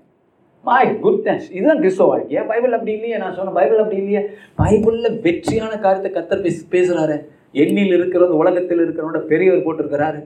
மை 0.68 0.82
குட்னஸ் 1.04 1.46
இதுதான் 1.56 1.80
கிறிஸ்தவ 1.82 2.08
வாழ்க்கையா 2.10 2.42
பைபிள் 2.50 2.76
அப்படி 2.76 2.92
இல்லையே? 2.96 3.18
நான் 3.22 3.36
சொன்ன 3.38 3.54
பைபிள் 3.58 3.80
அப்படி 3.82 4.00
இல்லையே? 4.02 4.22
பைபிளில் 4.60 5.18
வெற்றியான 5.26 5.72
காரியத்தை 5.86 6.10
கத்தர் 6.16 6.44
பேசி 6.46 6.60
பேசுகிறாரு 6.74 7.16
எண்ணில் 7.62 7.96
இருக்கிறது 7.98 8.34
உலகத்தில் 8.42 8.82
இருக்கிறவனோட 8.84 9.22
பெரியவர் 9.32 9.64
போட்டிருக்கிறாரு. 9.66 10.20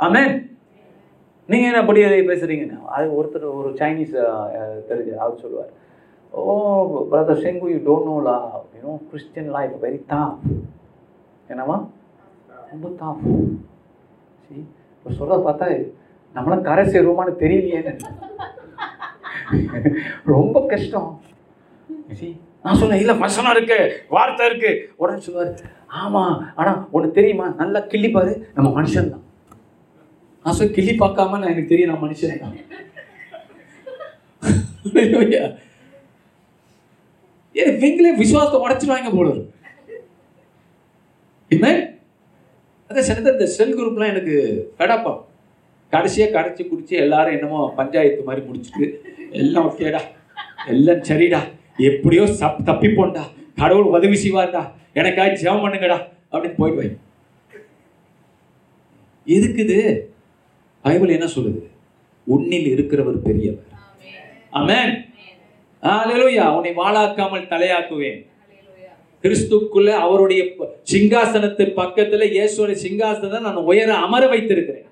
ஆமேன். 0.00 0.34
நீங்கள் 1.48 1.68
என்ன 1.68 1.80
அப்படி 1.82 2.00
பேசுகிறீங்க 2.30 2.66
அது 2.96 3.06
ஒருத்தர் 3.18 3.46
ஒரு 3.58 3.70
சைனீஸ் 3.80 4.14
தெரிஞ்ச 4.90 5.10
அவர் 5.24 5.42
சொல்லுவார். 5.42 5.72
ஓ 6.34 6.52
பிரதர் 7.10 7.42
செங்கு 7.42 7.66
you 7.72 7.80
don't 7.88 8.08
know 8.10 8.16
law 8.28 8.36
you know 8.76 8.94
Christian 9.10 9.50
life 9.56 9.74
very 9.84 10.00
tough 10.12 10.40
என்னவா 11.52 11.76
ரொம்ப 12.72 12.88
தாஃப் 13.02 13.22
சரி 14.46 14.62
இப்போ 14.96 15.10
சொல்கிறத 15.18 15.40
பார்த்தா 15.48 15.68
நம்மளாம் 16.36 16.66
கரை 16.68 16.84
சேருவோமான்னு 16.94 17.34
தெரியலையேன்னு 17.42 17.94
ரொம்ப 20.34 20.56
கஷ்டம். 20.72 21.10
சரி 22.18 22.30
நான் 22.64 22.78
சொன்னேன் 22.80 23.02
இல்லை 23.02 23.14
வசனம் 23.24 23.54
இருக்கு 23.54 23.78
வார்த்தை 24.14 24.44
இருக்கு. 24.50 24.70
உடனே 25.00 25.20
சொல்லுவார் 25.26 25.52
ஆமாம் 26.02 26.36
ஆனால் 26.60 26.80
உனக்கு 26.96 27.18
தெரியுமா? 27.18 27.46
நல்லா 27.62 27.80
கிள்ளிப்பாரு 27.92 28.32
நம்ம 28.56 28.68
மனுஷன் 28.78 29.12
தான் 29.12 29.23
நான் 30.44 30.54
சொல்ல 30.54 30.72
கிள்ளி 30.72 30.92
பார்க்காம 30.98 31.38
நான் 31.40 31.50
எனக்கு 31.52 31.70
தெரியும் 31.72 31.90
நான் 31.92 32.02
மனுஷன். 32.04 32.54
ஏ 37.58 37.64
ஏன் 37.80 38.18
விசுவாசத்தை 38.22 38.58
உடைச்சிருவாங்க 38.64 39.10
போல 39.16 39.28
இருக்கு. 39.34 39.52
அதான் 42.90 43.06
சில 43.08 43.32
இந்த 43.32 43.46
செல் 43.56 43.76
குரூப்லாம் 43.78 44.12
எனக்கு 44.12 44.34
கடப்பா 44.78 45.12
கடைசியாக 45.92 46.34
கடைச்சி 46.36 46.62
குடிச்சு 46.66 46.94
எல்லாரும் 47.04 47.34
என்னமோ 47.36 47.60
பஞ்சாயத்து 47.76 48.26
மாதிரி 48.28 48.42
முடிச்சுட்டு 48.46 48.86
எல்லாம் 49.42 49.66
ஓகேடா. 49.70 50.00
எல்லாம் 50.72 51.04
சரிடா. 51.08 51.40
எப்படியோ 51.88 52.24
சப் 52.40 52.64
தப்பி 52.64 52.88
போண்டா. 52.88 53.22
கடவுள் 53.60 53.92
உதவி 53.96 54.16
செய்வார்டா. 54.24 54.62
எனக்காக 54.92 55.30
ஜெபம் 55.42 55.62
பண்ணுங்கடா. 55.64 55.98
அப்படின்னு 56.32 56.58
போயிட்டு 56.60 56.80
வை 56.80 56.88
எதுக்குது 59.26 59.78
பைபிள் 60.84 61.14
என்ன 61.16 61.26
சொல்லுது? 61.36 61.60
உன்னில் 62.26 62.68
இருக்கிறவர் 62.74 63.18
பெரியவர். 63.26 63.68
ஆமென். 64.50 64.92
ஹalleluya. 65.82 66.44
உன்னை 66.56 66.72
வாளாக்காமல் 66.82 67.50
தலையாக்குவேன். 67.52 68.20
கிறிஸ்துக்குள்ள 69.22 69.90
அவருடைய 70.04 70.42
சிங்காசனத்து 70.92 71.64
பக்கத்துல 71.80 72.24
இயேசுடைய 72.36 72.76
சிங்காசனத்தை 72.86 73.40
நான் 73.40 73.64
உயர 73.70 73.90
அமர 74.06 74.22
வைத்திருக்கிறேன். 74.26 74.88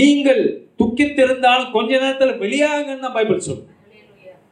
நீங்கள் 0.00 0.42
துக்கித்திருந்தாலும் 0.80 1.72
கொஞ்ச 1.72 1.90
நேரத்தில் 1.98 2.40
வெளியாகன்னு 2.44 3.12
பைபிள் 3.16 3.46
சொல்லுது. 3.48 3.70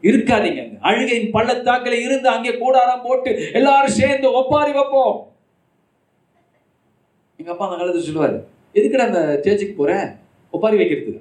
இருக்காதீங்க 0.09 0.63
அழுகையின் 0.89 1.35
பள்ளத்தாக்கில 1.35 1.99
இருந்து 2.07 2.29
அங்கே 2.29 2.53
கூடாரம் 2.63 3.05
போட்டு 3.05 3.31
எல்லாரும் 3.53 3.99
சேர்ந்து 4.01 4.29
ஒப்பாரி 4.41 4.73
வைப்போம். 4.79 5.17
எங்க 7.37 7.51
அப்பா 7.53 7.67
அந்த 7.69 7.77
காலத்துல 7.83 8.07
சொல்லுவாரு 8.09 8.39
எதுக்குடா 8.79 9.07
அந்த 9.11 9.21
சேர்ச்சுக்கு 9.45 9.75
போகிறேன் 9.81 10.07
ஒப்பாரி 10.55 10.77
வைக்கிறதுக்கு. 10.81 11.21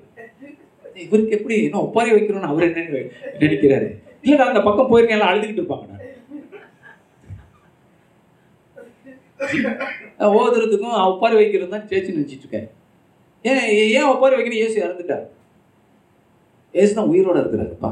இவருக்கு 1.06 1.36
எப்படி 1.38 1.56
இன்னும் 1.66 1.84
ஒப்பாரி 1.86 2.10
வைக்கிறோம்னு 2.16 2.52
அவர் 2.52 2.68
என்ன 2.68 2.86
நினைக்கிறாரு? 3.44 3.90
இல்லடா 4.26 4.48
அந்த 4.52 4.62
பக்கம் 4.68 4.90
போயிருக்கேன் 4.92 5.18
எல்லாம் 5.18 5.32
அழுதுகிட்டு 5.32 5.62
இருப்பாங்க. 5.64 5.88
ஓதுறதுக்கும் 10.40 10.98
ஒப்பாரி 11.12 11.36
வைக்கிறது 11.40 11.74
தான் 11.76 11.88
சேர்ச்சு 11.92 12.16
நினைச்சிட்டு 12.18 12.46
இருக்காரு. 12.46 12.68
ஏன் 13.50 13.64
ஏன் 13.98 14.10
ஒப்பாரி 14.12 14.36
வைக்கணும்? 14.38 14.64
ஏசு 14.66 14.76
இறந்துட்டார் 14.86 15.26
ஏசு 16.82 16.92
தான் 16.98 17.10
உயிரோட 17.14 17.38
இருக்கிறாருப்பா 17.44 17.90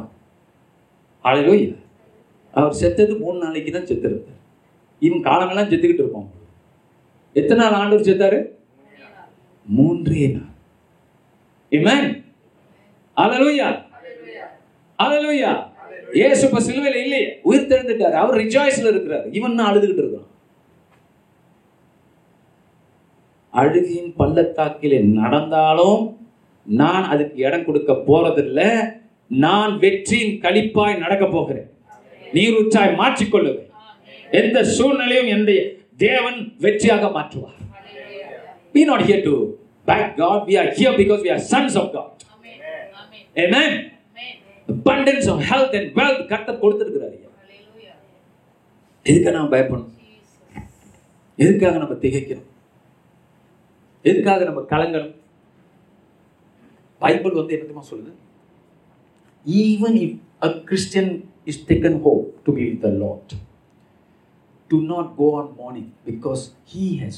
அழகோய் 1.30 1.63
அவர் 2.54 2.78
செத்தது 2.82 3.13
மூணு 3.24 3.38
நாளைக்கு 3.46 3.72
தான் 3.78 3.88
செத்து 3.89 4.08
இருந்தார் 4.10 4.38
இவன் 5.08 5.25
காலமெல்லாம் 5.28 5.70
செத்துக்கிட்டு 5.72 6.04
இருப்பான். 6.04 6.30
எத்தனை 7.39 7.60
நாள் 7.63 7.78
ஆண்டு 7.80 8.08
செத்தாரு? 8.10 8.39
மூன்றே 9.78 10.28
நாள். 10.28 10.48
Amen. 11.72 12.06
Hallelujah. 13.18 13.74
Hallelujah. 15.02 15.56
ஏசு 16.14 16.48
இப்ப 16.48 16.60
சிலுவையில 16.60 16.96
இல்லையே. 16.96 17.40
உயிர் 17.44 17.68
தெழுந்துட்டாரு 17.68 18.18
அவர் 18.22 18.40
ரிஜாய்ஸ்ல 18.40 18.88
இருக்கிறார். 18.88 19.30
இவன் 19.32 19.60
அழுதுகிட்டு 19.60 20.04
இருக்கான் 20.04 20.28
அழுகையின் 23.52 24.14
பள்ளத்தாக்கிலே 24.20 25.00
நடந்தாலும் 25.02 26.18
நான் 26.66 27.04
அதுக்கு 27.04 27.38
இடம் 27.44 27.66
கொடுக்க 27.66 27.94
போறதில்லை. 27.94 28.92
நான் 29.28 29.80
வெற்றியின் 29.80 30.40
கழிப்பாய் 30.42 30.98
நடக்க 30.98 31.26
போகிறேன். 31.26 31.70
நீரூற்றாய் 32.34 32.98
மாற்றிக்கொள்ளுவேன். 33.02 33.70
எந்த 34.32 34.64
சூழ்நிலையும் 34.64 35.28
என்னுடைய 35.28 35.62
தேவன் 35.98 36.40
வெற்றியாக 36.60 37.06
மாற்றுவார். 37.18 37.58
Be 38.74 38.84
not 38.84 39.02
here 39.02 39.24
to 39.24 39.59
back 39.88 40.18
God 40.18 40.40
we 40.50 40.56
are 40.62 40.70
here 40.80 40.94
because 41.02 41.22
we 41.26 41.32
are 41.36 41.42
sons 41.54 41.76
of 41.82 41.88
God. 41.94 42.10
Amen. 43.44 43.72
Abundance 44.68 45.28
of 45.34 45.40
health 45.52 45.74
and 45.80 45.88
wealth 46.00 46.22
கர்த்தர் 46.32 46.62
கொடுத்திருக்கிறார். 46.64 47.18
எதுக்காக 49.06 49.36
நம்ம 49.38 49.52
பயப்படணும்? 49.56 49.94
எதுக்காக 51.44 51.78
நம்ம 51.84 51.96
திகைக்கணும் 52.04 52.48
எதுக்காக 54.10 54.44
நம்ம 54.50 54.62
கலங்கணும்? 54.74 55.16
பைபிள் 57.04 57.38
வந்து 57.40 57.54
என்ன 57.56 57.66
தெரியுமா 57.66 57.86
சொல்லுது? 57.92 58.12
Even 59.62 59.98
if 60.06 60.18
a 60.48 60.50
Christian 60.70 61.12
is 61.52 61.62
taken 61.72 62.00
home 62.06 62.24
to 62.44 62.54
be 62.58 62.64
with 62.70 62.82
the 62.88 62.92
Lord 63.04 63.36
do 64.72 64.80
not 64.94 65.08
go 65.20 65.28
on 65.38 65.46
mourning 65.60 65.88
because 66.10 66.42
he 66.72 66.84
has 67.04 67.16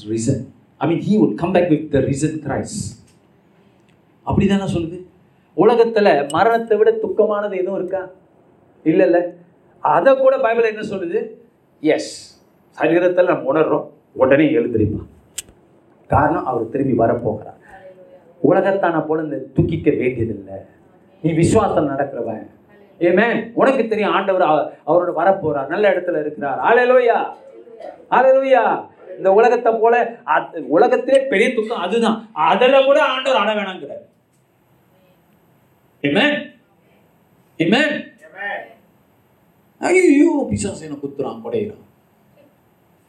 I 0.82 0.88
mean 0.88 1.02
he 1.08 1.24
would 1.24 1.34
come 1.34 1.52
back 1.52 1.68
with 1.68 1.90
the 1.90 1.98
risen 1.98 2.38
Christ 2.44 2.76
அப்படி 4.22 4.46
தானே 4.46 4.62
சொல்லுது? 4.62 4.98
உலகத்தில் 5.54 6.26
மரணத்தை 6.32 6.78
விட 6.78 6.90
துக்கமானது 6.90 7.56
எதுவும் 7.56 7.78
இருக்கா? 7.78 8.08
இல்லை 8.82 9.04
இல்லை 9.04 9.22
அதை 9.80 10.16
கூட 10.16 10.38
பைபிள் 10.38 10.64
என்ன 10.64 10.80
சொல்லுது? 10.80 11.30
எஸ் 11.80 12.10
சரீரத்தில் 12.78 13.24
நம்ம 13.24 13.52
உணர்றோம். 13.52 13.86
உடனே 14.12 14.44
எழுந்திரிப்பா. 14.44 15.02
காரணம் 16.08 16.46
அவர் 16.46 16.68
திரும்பி 16.68 17.04
வரப்போகிறார். 17.04 17.60
உலகத்தான 18.40 19.00
போல 19.00 19.22
இந்த 19.22 19.38
துக்கிக்க 19.54 19.90
வேண்டியதில்லை. 19.90 20.54
நீ 21.22 21.32
விசுவாசம் 21.32 21.88
நடக்கிறவன். 21.88 22.46
ஏமே 22.98 23.50
உனக்கு 23.54 23.88
தெரியும் 23.88 24.12
ஆண்டவர் 24.12 24.74
அவரோட 24.86 25.12
வரப்போறார். 25.16 25.66
நல்ல 25.66 25.90
இடத்துல 25.90 26.20
இருக்கிறார். 26.20 26.58
ஆலையிலோயா 26.70 27.20
ஆலையிலோயா 28.10 28.90
இந்த 29.16 29.30
உலகத்தை 29.32 29.72
போல 29.74 29.94
உலகத்திலே 30.68 31.20
பெரிய 31.26 31.48
துக்கம் 31.50 31.84
அதுதான் 31.84 32.18
அதில் 32.44 32.84
கூட 32.84 32.98
ஆண்டவர் 33.06 33.42
அட 33.42 33.52
வேணாங்கிறார் 33.54 34.04
ஐயோ 39.80 40.32
பிசாசு 40.50 40.84
என்ன 40.84 40.98
குத்துறான் 40.98 41.42
குடையிறான் 41.44 41.88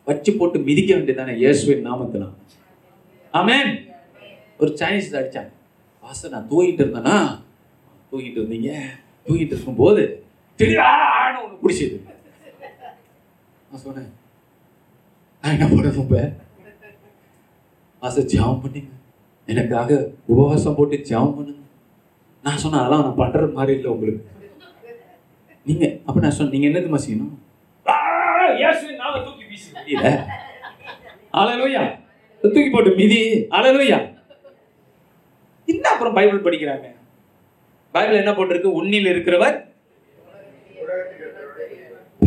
வச்சு 0.08 0.32
போட்டு 0.32 0.58
மிதிக்க 0.62 0.92
வேண்டியதானே 0.94 1.34
இயேசுவின் 1.36 1.86
நாமத்துல 1.88 2.26
ஆமேன் 3.34 3.72
ஒரு 4.60 4.72
சைனீஸ் 4.80 5.14
அடிச்சாங்க 5.14 5.52
பாஸ்டர் 6.04 6.34
நான் 6.34 6.50
தூங்கிட்டு 6.50 6.84
இருந்தேனா 6.84 7.18
தூங்கிட்டு 8.10 8.42
இருந்தீங்க 8.42 8.72
தூங்கிட்டு 9.26 9.56
இருக்கும்போது 9.56 10.04
போது 10.60 10.76
ஒன்று 11.38 11.62
பிடிச்சது 11.62 11.98
நான் 13.70 13.84
சொன்னேன் 13.84 14.12
நான் 15.44 15.54
என்ன 15.56 15.66
பண்ணணும் 15.70 15.98
இப்ப 16.02 16.18
பாஸ்டர் 18.02 18.28
ஜாம் 18.34 18.60
பண்ணுங்க. 18.64 18.92
எனக்காக 19.52 19.98
உபவாசம் 20.32 20.76
போட்டு 20.78 20.98
ஜாம் 21.10 21.34
பண்ணுங்க. 21.38 21.64
நான் 22.46 22.62
சொன்னேன் 22.62 22.82
அதெல்லாம் 22.82 23.04
நான் 23.06 23.20
பண்றது 23.22 23.58
மாதிரி 23.58 23.74
இல்லை 23.78 23.90
உங்களுக்கு. 23.96 24.22
நீங்க 25.70 25.86
அப்ப 26.06 26.18
நான் 26.24 26.36
சொன்னேன் 26.38 26.54
நீங்க 26.56 26.68
என்னதுமா 26.70 27.00
செய்யணும்? 27.06 27.34
நாம 29.02 29.20
தூக்கி 32.42 32.70
போட்டு 32.76 32.92
மிதி. 33.02 33.22
அலலுயா 33.58 34.00
என்ன 35.74 35.86
அப்புறம் 35.94 36.16
பைபிள் 36.18 36.46
படிக்கிறாங்க? 36.46 36.88
பைபிள் 37.96 38.22
என்ன 38.22 38.32
போட்டிருக்கு? 38.38 38.78
உன்னில் 38.80 39.12
இருக்கிறவர் 39.14 39.58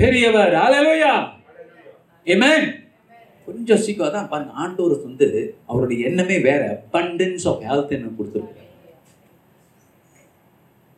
பெரியவர். 0.02 0.56
அலலுயா 0.66 1.14
Amen. 2.34 2.62
கொஞ்சம் 3.46 3.82
சீக்கிரம் 3.84 4.12
தான் 4.12 4.28
பாருங்க 4.28 4.52
ஆண்டோர் 4.64 5.02
வந்து 5.02 5.26
அவருடைய 5.66 6.06
எண்ணமே 6.08 6.38
வேற. 6.38 6.62
அபண்டன்ஸ் 6.92 7.44
ஆஃப் 7.50 7.60
ஹெல்த் 7.68 7.94
என்ன 7.96 8.10
கொடுத்துருக்காரு. 8.18 8.64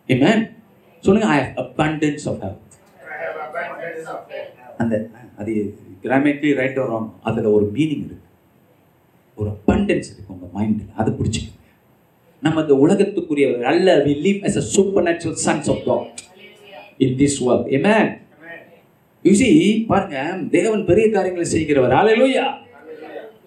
Amen? 0.08 0.38
சொல்லுங்க 1.04 1.28
I 1.34 1.38
have 1.44 1.64
abundance 1.64 2.24
of 2.30 2.40
health 2.44 2.66
அந்த 4.78 5.08
அது 5.38 5.74
கிராமேட்லி 6.02 6.54
ரைட் 6.54 6.76
வரும் 6.76 7.14
அதில் 7.22 7.44
ஒரு 7.44 7.70
மீனிங் 7.74 8.04
இருக்கு. 8.08 8.26
ஒரு 9.34 9.50
அபண்டன்ஸ் 9.50 10.08
இருக்கு 10.12 10.34
உங்கள் 10.34 10.52
மைண்டில் 10.56 10.94
அதை 10.96 11.12
பிடிச்சிக்கோங்க. 11.12 11.56
நம்ம 12.40 12.60
இந்த 12.60 12.74
உலகத்துக்குரியவர்கள் 12.74 13.70
அல்ல 13.74 13.96
we 14.04 14.32
as 14.48 14.56
a 14.56 14.60
supernatural 15.02 15.38
sons 15.46 15.66
of 15.74 15.84
God 15.86 16.06
in 16.98 17.16
this 17.16 17.38
world. 17.44 17.66
Amen? 17.78 18.06
you 18.06 18.27
see 19.30 19.84
பாருங்க 19.86 20.48
தேவன் 20.50 20.84
பெரிய 20.84 21.10
காரியங்களை 21.10 21.48
செய்கிறவர். 21.48 21.90
ஹalleluya 21.90 22.66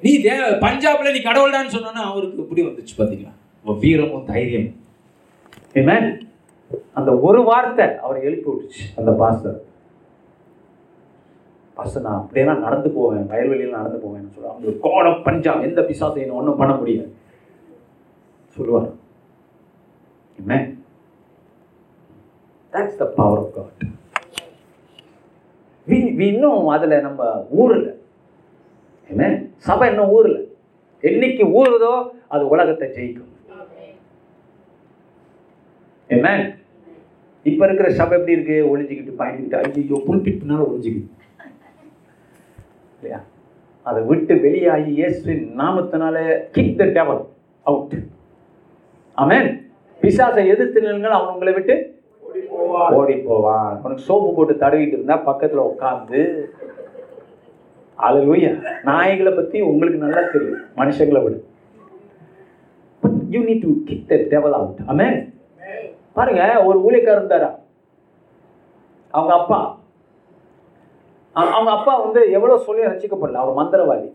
நீ 0.01 0.17
தே 0.17 0.35
பஞ்சாப்ல 0.65 1.11
நீ 1.11 1.19
கடவுள்டான்னு 1.19 1.67
சொன்னா 1.67 2.03
அவருக்கு 2.11 2.37
இப்படி 2.37 2.63
வந்துச்சு 2.63 2.95
பாத்தீங்களா? 2.97 3.31
உன் 3.63 3.79
வீரமும் 3.79 4.25
தைரியம். 4.25 4.75
Amen. 5.75 6.27
அந்த 6.93 7.17
ஒரு 7.17 7.43
வார்த்தை 7.43 7.97
அவர் 7.97 8.23
எழுப்பி 8.23 8.49
விட்டுச்சு 8.51 8.83
அந்த 8.95 9.11
பாஸ்டர். 9.11 9.61
பாஸ்டர் 11.73 12.03
நான் 12.03 12.15
அப்படியே 12.15 12.45
நான் 12.45 12.59
நடந்து 12.59 12.89
போவேன் 12.89 13.27
வயல்வெளியில் 13.27 13.71
நடந்து 13.71 13.97
போவேன் 13.97 14.31
சொல்லுவாங்க. 14.33 14.65
அந்த 14.65 14.77
காட் 14.81 15.05
ஆஃப் 15.05 15.23
பஞ்சாப் 15.23 15.61
எந்த 15.61 15.81
பிசாசையும் 15.81 16.31
ஒன்றும் 16.31 16.57
பண்ண 16.57 16.75
முடியாது. 16.75 17.13
சொல்லுவார். 18.55 18.89
Amen. 20.39 20.83
That's 22.73 22.99
the 22.99 23.05
power 23.05 23.37
of 23.37 23.49
god. 23.55 23.69
we 23.73 23.87
we 23.87 24.00
இன்னும் 25.87 26.67
அதில் 26.67 27.01
நம்ம 27.01 27.21
ஊர்ல 27.61 27.87
என்ன 29.09 29.23
சபை 29.57 29.87
இன்னும் 29.91 30.11
ஊறல. 30.17 30.37
என்னைக்கு 31.03 31.43
ஊறுதோ 31.59 31.93
அது 32.27 32.43
உலகத்தை 32.47 32.87
ஜெயிக்கும். 32.97 33.27
என்ன 36.09 36.27
இப்போ 37.45 37.63
இருக்கிற 37.67 37.89
சபை 37.99 38.15
எப்படி 38.17 38.35
இருக்கு? 38.37 38.57
ஒழிஞ்சிக்கிட்டு 38.71 39.19
பயந்துக்கிட்டு 39.21 39.81
ஐயோ 39.81 39.99
புல்பிட் 40.07 40.43
ஒழிஞ்சிக்கிட்டு 40.67 41.09
இல்லையா? 42.97 43.19
அதை 43.85 43.99
விட்டு 44.09 44.33
வெளியாகி 44.43 44.91
இயேசுவின் 44.99 45.45
நாமத்தினால 45.61 46.17
கிக் 46.55 46.77
த 46.81 46.85
டெவல் 46.97 47.21
அவுட் 47.65 47.95
ஆமேன் 49.17 49.49
பிசாசை 50.01 50.43
எதிர்த்து 50.53 50.83
நில்லுங்கள் 50.83 51.17
அவன் 51.17 51.33
உங்களை 51.33 51.53
விட்டு 51.55 51.75
ஓடி 52.63 52.95
ஓடி 52.95 53.15
போவான் 53.21 53.71
உனக்கு 53.83 54.03
சோப்பு 54.03 54.29
போட்டு 54.33 54.53
தடவிட்டு 54.55 54.95
இருந்தா 54.97 55.17
பக்கத்துல 55.25 55.65
உட்கார்ந்து 55.71 56.21
அது 57.99 58.19
நாய்களை 58.83 59.31
பத்தி 59.35 59.57
உங்களுக்கு 59.61 59.99
நல்லா 59.99 60.21
தெரியும். 60.31 60.61
மனுஷங்களை 60.77 61.19
விட. 61.23 61.35
But 63.03 63.17
you 63.29 63.41
need 63.41 63.61
to 63.61 63.71
kick 63.85 64.07
the 64.07 64.15
devil 64.33 64.53
out 64.53 64.79
amen 64.87 65.17
பாருங்க 66.13 66.41
ஒரு 66.67 66.77
ஊழியக்காரர் 66.85 67.19
இருந்தாரா? 67.19 67.49
அவங்க 69.13 69.33
அப்பா. 69.33 69.59
அவங்க 71.35 71.71
அப்பா 71.71 71.93
வந்து 71.97 72.21
எவ்வளவு 72.31 72.65
சொல்லி 72.65 72.81
ரசிக்கப்படல. 72.85 73.41
அவர் 73.43 73.59
மந்திரவாதி 73.59 74.09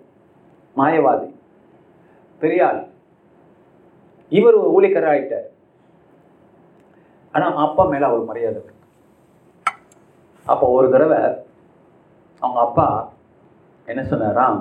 மாயவாதி 0.77 1.29
பெரியாள் 2.41 2.81
இவர் 4.33 4.55
ஒரு 4.55 4.71
ஊழியக்காரர் 4.77 5.13
ஆயிட்டார் 5.13 5.47
ஆனால் 7.37 7.61
அப்பா 7.67 7.85
மேலே 7.93 8.05
அவர் 8.09 8.29
மரியாதை 8.31 8.63
அப்போ 10.53 10.67
ஒரு 10.79 10.89
தடவை 10.95 11.21
அவங்க 12.43 12.61
அப்பா 12.65 12.87
என்ன 13.91 14.03
சொன்னாராம்? 14.11 14.59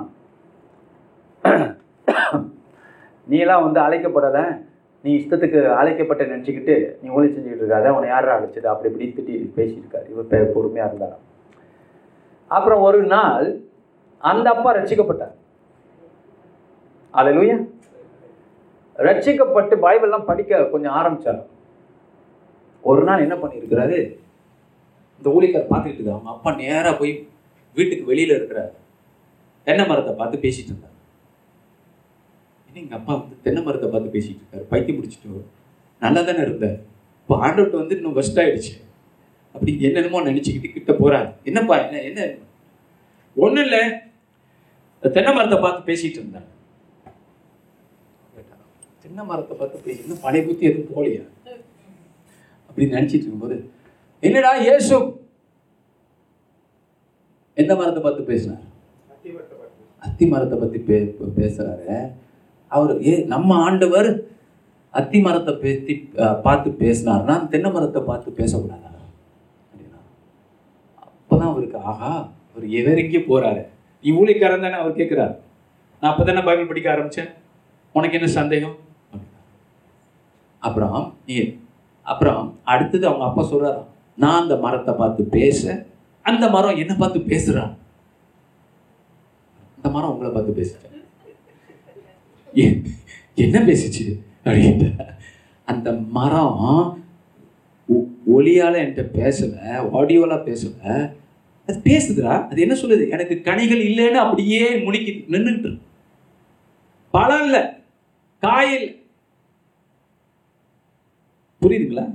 நீலாம் 3.32 3.64
வந்து 3.66 3.80
அழைக்கப்படலை. 3.84 4.42
நீ 5.04 5.10
இஷ்டத்துக்கு 5.18 5.60
அழைக்கப்பட்ட 5.80 6.22
நினச்சிக்கிட்டு 6.24 6.74
நீ 7.02 7.08
ஊழி 7.16 7.28
செஞ்சுக்கிட்டு 7.32 7.64
இருக்காத. 7.64 7.92
உன்னை 7.96 8.08
யாரும் 8.12 8.34
அழைச்சது? 8.36 8.68
அப்படி 8.72 8.90
இப்படி 8.90 9.06
திட்டி 9.16 9.34
பேசியிருக்காரு. 9.58 10.06
இவர் 10.12 10.28
பொறுமையாக 10.30 10.52
பொறுமையா 10.56 10.86
இருந்தாராம். 10.88 11.24
அப்புறம் 12.56 12.84
ஒரு 12.88 13.00
நாள் 13.14 13.46
அந்த 14.30 14.46
அப்பா 14.54 14.70
ரட்சிக்கப்பட்டார். 14.76 15.34
அல்லேலூயா 17.18 17.56
ரட்சிக்கப்பட்டு 19.08 19.76
பைபிள்லாம் 19.86 20.28
படிக்க 20.30 20.64
கொஞ்சம் 20.74 20.96
ஆரம்பிச்சார் 21.00 21.40
ஒரு 22.90 23.02
நாள் 23.08 23.24
என்ன 23.26 23.36
பண்ணியிருக்கிறாரு? 23.42 23.98
இந்த 25.18 25.28
ஊழிக்கார் 25.36 25.70
பார்த்துக்கிட்டு 25.70 26.00
இருக்காரு. 26.00 26.18
அவங்க 26.18 26.32
அப்பா 26.36 26.50
நேராக 26.62 26.92
போய் 27.00 27.12
வீட்டுக்கு 27.76 28.10
வெளியில் 28.10 28.36
இருக்கிறார் 28.38 28.72
தென்னை 29.66 29.84
மரத்தை 29.90 30.12
பார்த்து 30.18 30.42
பேசிட்டு 30.44 30.70
இருந்தார். 30.72 30.96
ஏன்னா 32.66 32.78
எங்கள் 32.84 32.98
அப்பா 33.00 33.12
வந்து 33.20 33.36
தென்னை 33.44 33.62
மரத்தை 33.68 33.88
பார்த்து 33.92 34.14
பேசிட்டு 34.16 34.42
இருக்காரு. 34.42 34.64
பைத்தியம் 34.72 34.98
முடிச்சுட்டு 34.98 35.44
நல்லா 36.02 36.20
தானே 36.28 36.42
இருந்தார். 36.46 36.76
இப்போ 37.20 37.34
ஆண்டவர்கிட்ட 37.44 37.76
வந்து 37.82 37.96
இன்னும் 37.98 38.16
வெஸ்ட் 38.18 38.40
ஆயிடுச்சு. 38.42 38.74
அப்படி 39.54 39.72
என்னென்னமோ 39.86 40.18
நினச்சிக்கிட்டு 40.28 40.70
கிட்ட 40.76 40.92
போகிறாரு 41.00 41.28
என்னப்பா 41.50 41.76
என்ன 41.84 42.02
என்ன? 42.08 42.20
ஒன்றும் 43.36 43.64
இல்லை. 43.66 43.80
தென்னை 45.02 45.32
மரத்தை 45.36 45.56
பார்த்து 45.64 45.88
பேசிட்டு 45.88 46.18
இருந்தார். 46.20 46.48
கேட்டா, 48.34 48.56
தென்னை 49.02 49.22
மரத்தை 49.30 49.54
பார்த்து 49.60 49.84
பேசி 49.86 49.98
இன்னும் 50.04 50.22
பழைய 50.24 50.42
புத்தி 50.48 50.68
எதுவும் 50.70 50.92
போலியா 50.94 51.24
அப்படின்னு 52.76 52.96
நினைச்சிட்டு 52.96 53.24
இருக்கும்போது 53.24 53.56
என்னடா 54.22 54.50
இயேசு? 54.66 54.96
எந்த 57.56 57.72
மரத்தை 57.78 58.00
பார்த்து 58.04 58.30
பேசினார்? 58.30 58.64
அத்தி 60.06 60.24
மரத்தை 60.32 60.56
பத்தி 60.62 60.78
பே 60.88 60.96
பேசுகிறாரு 61.18 61.30
பேசுறாரு. 61.38 61.86
அவர் 62.72 62.92
ஏ 63.08 63.12
நம்ம 63.32 63.56
ஆண்டவர் 63.66 64.08
அத்தி 64.94 65.18
மரத்தை 65.26 65.52
பேத்தி 65.62 65.94
பார்த்து 66.46 66.68
பேசினார்னா 66.82 67.34
தென்னை 67.52 67.70
மரத்தை 67.76 68.02
பார்த்து 68.10 68.38
பேசக்கூடாதா? 68.40 68.92
அப்படின்னா 69.72 71.48
அவருக்கு 71.52 71.78
ஆஹா 71.92 72.12
அவர் 72.50 72.66
வேற 72.74 72.98
போகிறாரு 73.00 73.20
போறாரு. 73.30 73.62
நீ 74.04 74.10
ஊழிக்காரன் 74.20 74.66
தானே 74.66 74.78
அவர் 74.82 74.98
கேட்குறாரு 75.00 75.34
நான் 76.02 76.12
அப்பதானே 76.12 76.42
பைபிள் 76.48 76.70
படிக்க 76.70 76.88
ஆரம்பிச்சேன். 76.94 77.30
உனக்கு 77.94 78.16
என்ன 78.18 78.28
சந்தேகம்? 78.40 78.76
அப்படின்னா. 79.12 79.40
அப்புறம் 80.62 80.98
நீ 81.26 81.36
அப்புறம் 82.06 82.58
அடுத்தது 82.64 83.06
அவங்க 83.06 83.24
அப்பா 83.24 83.44
சொல்கிறாராம் 83.44 83.84
நான் 84.16 84.42
அந்த 84.42 84.56
மரத்தை 84.56 84.94
பார்த்து 84.94 85.24
பேச 85.24 85.86
அந்த 86.22 86.50
மரம் 86.50 86.76
என்னை 86.76 86.96
பார்த்து 86.96 87.20
பேசுகிறான் 87.20 87.76
அந்த 89.76 89.90
மரம் 89.90 90.10
உங்களை 90.10 90.32
பார்த்து 90.32 90.52
பேசுகிறேன் 90.52 90.84
என்ன 93.34 93.58
பேசிச்சு? 93.58 94.18
அப்படின்ட்டு. 94.44 95.06
அந்த 95.64 95.92
மரம் 95.92 97.02
ஒ- 97.86 98.34
என்கிட்ட 98.34 99.08
பேசலை 99.14 99.58
ஆடியோல 99.92 100.34
பேசலை. 100.34 101.12
அது 101.66 101.80
பேசுதுடா. 101.84 102.48
அது 102.48 102.60
என்ன 102.60 102.74
சொல்லுது? 102.74 103.10
எனக்கு 103.10 103.40
கனிகள் 103.40 103.84
இல்லைன்னு 103.84 104.10
அப்படியே 104.10 104.70
முனிக்கி 104.74 105.24
நின்றுட்டு 105.30 105.78
பழம் 107.10 107.44
இல்லை 107.44 107.60
காயில் 108.38 109.05
புரியுதுங்களா? 111.62 112.06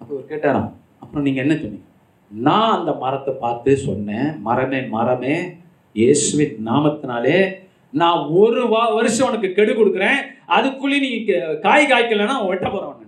அப்போ 0.00 0.10
அவர் 0.14 0.30
கேட்டாராம் 0.32 0.70
அப்புறம் 1.02 1.24
நீங்க 1.26 1.40
என்ன 1.44 1.54
சொன்னீங்க? 1.62 1.84
நான் 2.30 2.74
அந்த 2.78 2.92
மரத்தை 3.02 3.32
பார்த்து 3.44 3.70
சொன்னேன். 3.88 4.28
மரமே 4.46 4.80
மரமே 4.96 5.34
இயேசுவின் 6.00 6.56
நாமத்தினாலே 6.68 7.38
நான் 8.00 8.20
ஒரு 8.40 8.62
வா 8.72 8.82
வருஷம் 8.98 9.28
உனக்கு 9.28 9.48
கெடு 9.58 9.72
கொடுக்குறேன். 9.74 10.18
அதுக்குள்ளே 10.56 10.98
நீ 11.04 11.10
காய் 11.66 11.90
காய்க்கலைன்னா 11.92 12.36
வெட்ட 12.50 12.66
போறவன் 12.68 13.04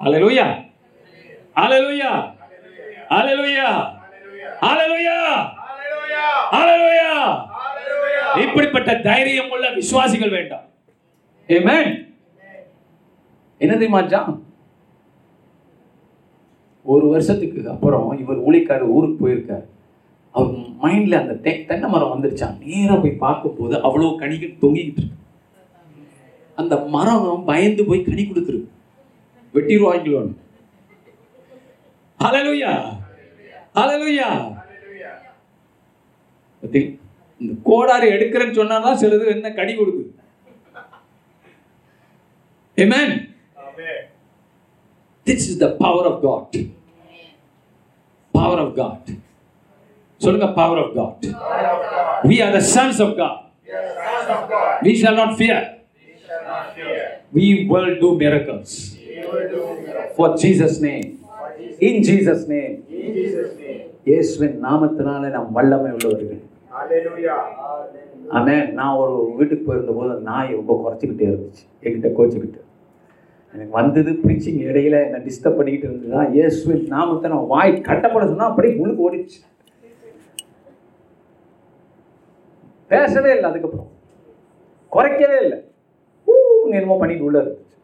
அலலுயா 0.00 0.46
அலலுயா 1.62 2.12
அலலுயா 3.18 3.68
அலலுயா 4.70 5.18
அலலுயா 6.60 7.10
இப்படிப்பட்ட 8.42 8.90
தைரியம் 9.06 9.50
உள்ள 9.54 9.66
விசுவாசிகள் 9.78 10.34
வேண்டாம். 10.36 10.66
என்ன 13.60 13.74
தெரியுமாச்சா 13.74 14.20
ஒரு 16.84 17.06
வருஷத்துக்கு 17.12 17.60
அப்புறம் 17.74 18.06
இவர் 18.22 18.44
ஊழிக்காரர் 18.46 18.94
ஊருக்கு 18.96 19.16
போயிருக்காரு. 19.24 19.66
அவர் 20.34 20.52
மைண்ட்ல 20.84 21.20
அந்த 21.22 21.34
தே 21.44 21.52
தென்னை 21.68 21.88
மரம் 21.90 22.12
வந்துருச்சான் 22.12 22.56
நேராக 22.62 22.96
போய் 23.00 23.22
பார்க்கும்போது 23.24 23.74
அவ்வளோ 23.86 24.08
கனிகள் 24.22 24.60
தொங்கிக்கிட்டு 24.62 25.02
இருக்கு. 25.02 25.18
அந்த 26.58 26.74
மரம் 26.94 27.44
பயந்து 27.50 27.82
போய் 27.90 28.06
கனி 28.08 28.22
கொடுத்துருக்கு 28.22 28.70
வெட்டிடுவாங்களோன்னு 29.54 30.40
ஹalleluya 32.20 32.72
அலலுயா 33.80 34.26
பத்தி 36.62 36.80
இந்த 37.40 37.52
கோடாரி 37.68 38.06
எடுக்கிறேன்னு 38.16 38.58
சொன்னாதான் 38.58 39.00
சிலது 39.02 39.24
என்ன 39.34 39.50
கனி 39.60 39.72
கொடுக்குது. 39.74 40.11
Amen. 42.82 43.10
This 45.26 45.48
is 45.48 45.58
the 45.58 45.70
power 45.76 46.04
of 46.04 46.16
God. 46.22 46.46
Power 48.34 48.58
of 48.58 48.70
God. 48.76 49.02
சொல்லுங்க 50.20 50.48
power 50.58 50.78
of 50.78 50.90
God. 50.96 51.14
We 52.24 52.36
are 52.44 52.52
the 52.52 52.64
sons 52.74 52.98
of 53.04 53.10
God. 53.16 53.38
We 54.86 54.92
shall 55.00 55.16
not 55.16 55.30
fear. 55.40 55.58
We 57.32 57.46
will 57.70 57.88
do 58.02 58.08
miracles. 58.16 58.70
For 60.16 60.28
Jesus' 60.36 60.78
name. 60.80 61.06
In 61.80 61.96
Jesus' 62.08 62.44
name. 62.54 62.74
இயேசுவின் 64.06 64.56
நாமத்தினால 64.66 65.28
நாம் 65.34 65.50
வல்லமை 65.58 65.90
உள்ளவர்கள் 65.96 66.40
Hallelujah. 66.76 67.38
ஆமென் 68.38 68.68
நான் 68.78 68.98
ஒரு 69.02 69.14
வீட்டுக்கு 69.38 69.64
போயிருந்த 69.66 69.92
போது 69.98 70.12
நாய் 70.28 70.56
ரொம்ப 70.58 70.72
குறைச்சிக்கிட்டே 70.82 71.26
இருந்துச்சு 71.30 71.64
என்கிட்ட 71.84 72.10
கோச்சிக்கிட்டு 72.18 72.60
எனக்கு 73.52 73.72
வந்தது 73.72 74.12
பிரிச்சிங் 74.12 74.60
இடையில 74.66 74.98
என்னை 75.04 75.20
டிஸ்டர்ப் 75.20 75.56
பண்ணிக்கிட்டு 75.56 75.88
இருந்ததா 75.88 76.24
இயேசுவின் 76.24 76.86
நாமத்தை 76.86 77.30
நான் 77.30 77.46
வாய் 77.46 77.80
கட்டப்பட 77.80 78.26
சொன்னால் 78.26 78.48
அப்படியே 78.48 78.74
முழுக்க 78.74 79.10
ஓடிச்சு 79.10 79.40
பேசவே 82.86 83.30
இல்லை 83.30 83.50
அதுக்கப்புறம். 83.50 83.90
குறைக்கவே 84.92 85.42
இல்லை. 85.42 85.58
என்னமோ 86.70 86.96
பண்ணிட்டு 86.98 87.24
உள்ள 87.24 87.42
இருந்துச்சு. 87.42 87.76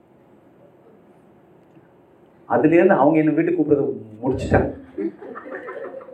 அதுலேருந்து 2.48 2.96
அவங்க 3.02 3.18
என்ன 3.18 3.30
வீட்டுக்கு 3.30 3.62
கூப்பிடுறது 3.62 3.94
முடிச்சுட்டாங்க. 4.22 4.70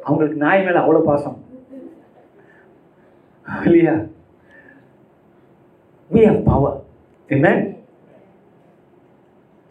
அவங்களுக்கு 0.03 0.37
நாய் 0.37 0.65
மேலே 0.65 0.79
அவ்வளோ 0.79 1.05
பாசம். 1.05 1.43
இல்லையா? 3.65 3.95
We 6.11 6.23
have 6.27 6.45
power. 6.45 6.73
Amen? 7.31 7.84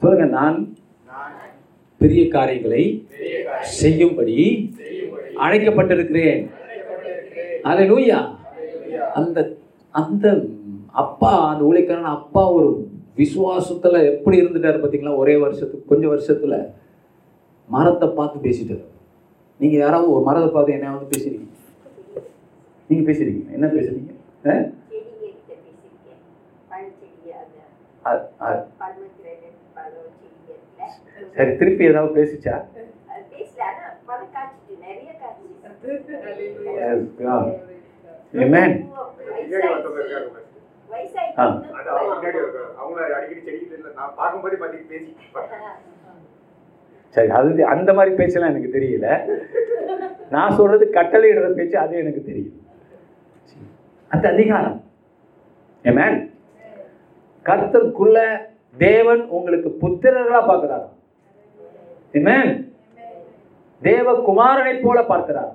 சொல்லுங்க 0.04 0.26
நான் 0.36 0.58
பெரிய 2.02 2.24
காரியங்களை 2.30 2.84
செய்யும்படி 3.78 4.38
அழைக்கப்பட்டிருக்கிறேன். 5.40 6.42
அல்லேலூயா 7.64 8.18
அந்த 9.14 9.40
அந்த 9.96 10.26
அப்பா 10.96 11.32
அந்த 11.50 11.64
ஊழியக்காரன் 11.64 12.16
அப்பா 12.18 12.44
ஒரு 12.52 12.70
விசுவாசத்துல 13.18 13.98
எப்படி 14.12 14.42
இருந்துட்டாரு 14.42 14.80
பார்த்தீங்களா 14.80 15.16
ஒரே 15.18 15.36
வருஷத்துக்கு 15.38 15.90
கொஞ்சம் 15.90 16.14
வருஷத்துல 16.14 16.56
மரத்தை 17.70 18.08
பார்த்து 18.12 18.46
பேசிட்டாரு. 18.46 18.84
நீங்க 19.60 19.76
யாராவது 19.78 20.14
ஒரு 20.14 20.24
மரத்தை 20.26 20.50
பார்த்து 20.52 20.74
என்ன 20.74 20.94
வந்து 20.94 21.12
பேசுறீங்க 21.14 21.48
நீங்க 22.90 23.04
பேசுறீங்க 23.10 23.44
என்ன 23.54 23.68
பேசுறீங்க 23.70 24.12
ஆ? 24.44 24.54
செடிகிட்ட 24.54 25.22
பேசியிருக்கேன் 25.50 26.22
பழச்செடி 26.72 27.32
அது 27.34 27.60
அ- 28.06 28.26
அ- 28.46 28.64
பர்மக்ரேட் 28.80 29.46
பழம் 29.76 30.10
செடி 30.16 30.42
இருக்குல்ல 30.48 31.23
சரி 31.36 31.52
திருப்பி 31.60 31.84
ஏதாவது 31.92 32.12
பேசிச்சா. 32.20 32.56
சரி 47.16 47.30
அது 47.40 47.66
அந்த 47.74 47.90
மாதிரி 47.98 48.12
பேச்செல்லாம் 48.20 48.54
எனக்கு 48.54 48.76
தெரியல. 48.78 49.08
நான் 50.36 50.56
சொல்றது 50.60 50.86
கட்டளையிடுற 50.98 51.50
பேச்சு 51.60 51.78
அது 51.84 52.02
எனக்கு 52.04 52.22
தெரியும். 52.30 52.58
அந்த 54.12 54.26
அதிகாரம். 54.34 54.80
ஏமேன் 55.86 56.18
கர்த்தருக்குள்ள 57.46 58.18
தேவன் 58.78 59.24
உங்களுக்கு 59.38 59.70
புத்திரர்களா 59.82 60.42
பார்க்கிறார் 60.50 60.86
தேவ 63.88 64.08
குமாரனை 64.28 64.74
போல 64.86 64.98
பார்க்கிறார். 65.12 65.52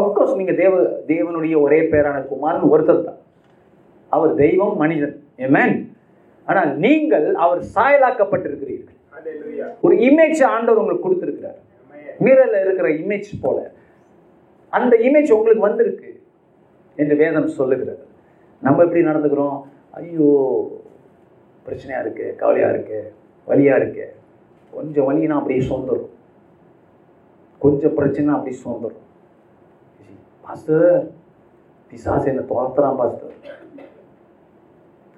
அப்கோர்ஸ் 0.00 0.38
நீங்க 0.40 0.54
தேவ 0.62 0.74
தேவனுடைய 1.12 1.54
ஒரே 1.64 1.78
பேரான 1.92 2.16
குமாரன் 2.32 2.70
ஒருத்தர் 2.72 3.06
தான். 3.08 3.20
அவர் 4.16 4.32
தெய்வம் 4.44 4.76
மனிதன். 4.82 5.16
ஏமேன் 5.44 5.76
ஆனால் 6.48 6.70
நீங்கள் 6.84 7.26
அவர் 7.44 7.60
சாயலாக்கப்பட்டிருக்கிறீர்கள். 7.76 8.98
ஒரு 9.84 9.94
இமேஜ் 10.08 10.40
ஆண்டவர் 10.54 10.80
உங்களுக்கு 10.82 11.06
கொடுத்துருக்கிறார். 11.06 11.60
மீரல்ல 12.24 12.60
இருக்கிற 12.64 12.88
இமேஜ் 13.02 13.30
போல. 13.44 13.58
அந்த 14.72 14.94
இமேஜ் 15.06 15.30
உங்களுக்கு 15.36 15.68
வந்திருக்கு 15.68 16.10
என்று 17.02 17.14
வேதம் 17.22 17.54
சொல்லுகிறது. 17.60 18.04
நம்ம 18.66 18.82
எப்படி 18.86 19.02
நடந்துக்கிறோம்? 19.10 19.56
ஐயோ 20.00 20.28
பிரச்சனையா 21.66 22.00
இருக்கு 22.04 22.26
கவலையா 22.42 22.68
இருக்கு 22.74 23.00
வலியா 23.48 23.74
இருக்கு. 23.80 24.06
கொஞ்சம் 24.74 25.06
வலினா 25.08 25.38
அப்படியே 25.38 25.60
சோர்ந்துடும் 25.68 26.10
கொஞ்சம் 27.62 27.96
பிரச்சனை 27.98 28.34
அப்படியே 28.36 28.56
சோர்ந்துடும் 28.62 29.00
பாஸ்டர் 30.44 30.88
பிசாசு 31.90 32.28
என்னை 32.30 32.42
துரத்துறான் 32.48 32.98
பாஸ்டர். 33.00 33.34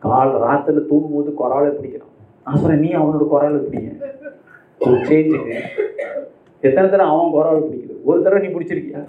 கால் 0.02 0.32
ராத்திரில 0.44 0.82
தூங்கும்போது 0.90 1.30
குரலை 1.40 1.70
பிடிக்கிறான் 1.76 2.12
நான் 2.46 2.60
சொன்னேன் 2.62 2.82
நீ 2.84 2.90
அவனோட 2.98 3.24
குரலை 3.30 3.58
பிடிங்க. 3.62 3.92
சேஞ்சுங்க 5.08 5.52
எத்தனை 6.62 6.86
தடவை 6.86 7.06
அவன் 7.12 7.34
குரலை 7.36 7.60
பிடிக்கிறது 7.62 8.02
ஒரு 8.10 8.18
தடவை 8.24 8.40
நீ 8.44 8.50
பிடிச்சிருக்கியா? 8.54 9.02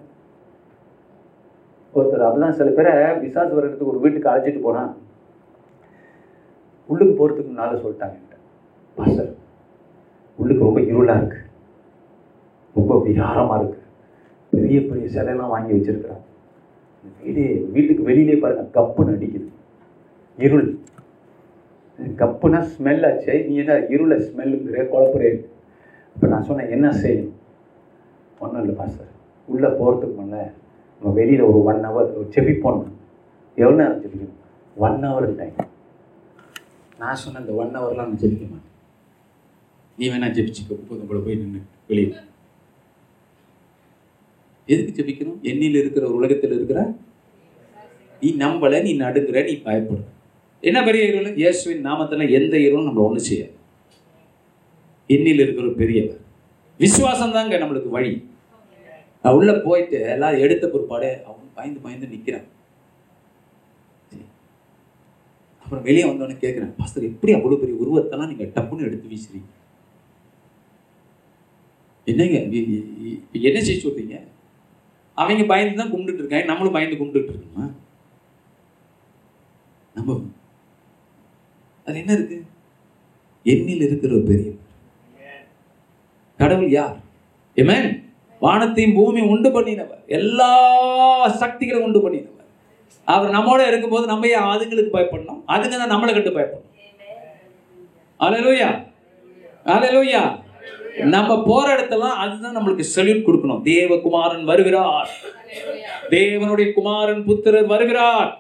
ஒருத்தர் 1.93 2.25
அப்படிதான் 2.25 2.57
சில 2.57 2.69
பேரை 2.77 2.93
விசாஸ் 3.21 3.53
வர 3.53 3.65
இடத்துக்கு 3.65 3.91
ஒரு 3.93 4.01
வீட்டுக்கு 4.03 4.31
அழைச்சிட்டு 4.31 4.62
போனான் 4.65 4.91
உள்ளுக்கு 6.89 7.13
போகிறதுக்கு 7.13 7.49
முன்னால் 7.49 7.81
சொல்லிட்டாங்க 7.83 8.17
பாஸ்டர் 8.97 9.31
உள்ளுக்கு 10.39 10.67
ரொம்ப 10.67 10.82
இருளாக 10.91 11.19
இருக்குது 11.21 11.45
ரொம்ப 12.76 12.93
விகாரமாக 13.06 13.60
இருக்குது 13.60 13.86
பெரிய 14.54 14.78
பெரிய 14.89 15.06
சிலையெல்லாம் 15.15 15.54
வாங்கி 15.54 15.71
வச்சிருக்கிறான். 15.76 16.23
வீடு 17.21 17.43
வீட்டுக்கு 17.76 18.04
வெளியிலே 18.10 18.36
பாருங்க 18.43 18.63
கப்புன்னு 18.78 19.15
அடிக்குது. 19.15 19.47
இருள். 20.38 20.67
கப்புனா 22.21 22.60
ஸ்மெல் 22.73 23.06
ஆச்சு 23.10 23.34
நீ 23.47 23.54
என்ன 23.63 23.76
இருளை 23.95 24.17
ஸ்மெல்லுங்கிற 24.28 24.84
குழப்புறே. 24.93 25.32
இப்போ 26.15 26.28
நான் 26.34 26.47
சொன்னேன் 26.50 26.73
என்ன 26.76 26.88
செய்யணும் 27.02 27.36
ஒன்றும் 28.43 28.62
இல்லை 28.63 28.76
பாஸ்டர் 28.80 29.12
உள்ளே 29.47 29.69
போகிறதுக்கு 29.80 30.15
முன்னே 30.19 30.43
நம்ம 31.00 31.13
வெளியில் 31.19 31.47
ஒரு 31.50 31.60
ஒன் 31.69 31.82
ஹவர் 31.88 32.10
செபிப்போம் 32.36 32.84
எவ்வளோ 33.58 33.78
நேரம் 33.82 34.02
செபிக்கணும்? 34.04 34.39
ஒன் 34.86 35.04
ஹவர் 35.08 35.28
டைம் 35.41 35.58
நான் 37.02 37.21
சொன்ன 37.23 37.41
இந்த 37.43 37.54
ஒன் 37.62 37.76
ஹவர்லாம் 37.78 38.10
நான் 38.12 38.21
ஜெபிக்க 38.23 38.45
மாட்டேன் 38.54 38.66
நீ 39.97 40.05
வேணா 40.12 40.27
ஜெபிச்சுக்கோ? 40.38 40.75
உங்களை 40.93 41.19
போய் 41.25 41.39
நின்று 41.41 41.62
வெளியில் 41.89 42.17
எதுக்கு 44.73 44.91
ஜெபிக்கணும்? 44.97 45.39
எண்ணில் 45.49 45.79
இருக்கிற 45.81 46.03
ஒரு 46.07 46.17
உலகத்தில் 46.19 46.55
இருக்கிற 46.57 46.79
நீ 48.21 48.29
நம்பலை 48.43 48.79
நீ 48.88 48.91
நடுங்கிற 49.03 49.41
நீ 49.49 49.55
பயப்படுற 49.67 50.05
என்ன 50.67 50.79
பெரிய 50.88 51.10
இருள்? 51.10 51.29
இயேசுவின் 51.41 51.83
நாமத்தில் 51.88 52.33
எந்த 52.38 52.55
இருளும் 52.65 52.88
நம்மளை 52.88 53.05
ஒன்றும் 53.07 53.27
செய்யாது. 53.29 53.53
எண்ணில் 55.15 55.43
இருக்கிற 55.43 55.67
பெரியவர். 55.81 56.21
விசுவாசம் 56.83 57.36
தாங்க 57.36 57.57
நம்மளுக்கு 57.63 57.89
வழி. 57.97 58.13
நான் 59.21 59.38
உள்ள 59.38 59.51
போயிட்டு 59.67 59.99
எல்லாம் 60.13 60.39
எடுத்த 60.45 60.65
பிற்பாடு 60.73 61.10
அவன் 61.27 61.53
பயந்து 61.57 61.79
பயந்து 61.86 62.12
நிற்கிறான் 62.13 62.47
அப்புறம் 65.63 65.86
வெளியே 65.88 66.03
வந்தோடனே 66.10 66.36
கேட்குறேன் 66.43 66.73
பாஸ்டர் 66.79 67.07
எப்படி 67.12 67.31
அவ்வளோ 67.38 67.60
பெரிய 67.62 67.77
உருவத்தெல்லாம் 67.83 68.29
நீங்கள் 68.31 68.51
டப்புன்னு 68.57 68.88
எடுத்து 68.89 69.12
வீசுறீங்க. 69.13 69.47
என்னங்க 72.12 72.38
இப்ப 73.13 73.39
என்ன 73.50 73.60
செய்ய 73.67 73.78
சொல்றீங்க? 73.84 74.17
அவங்க 75.17 75.43
பயந்து 75.52 75.80
தான் 75.82 75.91
கும்பிட்டுட்டு 75.93 76.22
இருக்காங்க. 76.24 76.50
நம்மளும் 76.52 76.76
பயந்து 76.76 77.00
கும்பிட்டுட்டு 77.00 77.34
இருக்கோமா? 77.34 77.65
நம்ம 79.98 80.15
அது 81.88 82.00
என்ன 82.02 82.13
இருக்கு? 82.17 82.38
எண்ணில் 83.52 83.86
இருக்கிற 83.88 84.12
ஒரு 84.17 84.26
பெரிய 84.32 84.50
கடவுள் 86.39 86.72
யார்? 86.78 86.98
எமேன் 87.62 87.88
வானத்தையும் 88.41 88.96
பூமியும் 88.98 89.32
உண்டு 89.34 89.50
பண்ணினவர். 89.54 90.02
எல்லா 90.17 90.50
சக்திகளும் 91.43 91.86
உண்டு 91.86 92.00
பண்ணினவர். 92.06 92.34
அவர் 93.13 93.36
நம்மோட 93.36 93.62
இருக்கும்போது 93.70 94.06
நம்ம 94.12 94.28
ஏன் 94.36 94.50
அதுங்களுக்கு 94.54 94.96
பயப்படணும்? 94.96 95.39
அதுங்க 95.54 95.78
தான் 95.82 95.93
நம்மளை 95.93 96.12
கண்டு 96.17 96.38
பயப்படணும். 96.38 96.74
அலலூயா 98.26 98.70
அலலூயா 99.76 100.22
நம்ம 101.05 101.31
போற 101.47 101.65
இடத்தெல்லாம் 101.75 102.19
அதுதான் 102.23 102.57
நம்மளுக்கு 102.57 102.86
செல்யூட் 102.95 103.25
கொடுக்கணும். 103.27 103.62
தேவகுமாரன் 103.71 104.43
வருகிறார். 104.43 105.10
தேவனுடைய 106.10 106.67
குமாரன் 106.77 107.25
புத்திரர் 107.25 107.71
வருகிறார். 107.73 108.31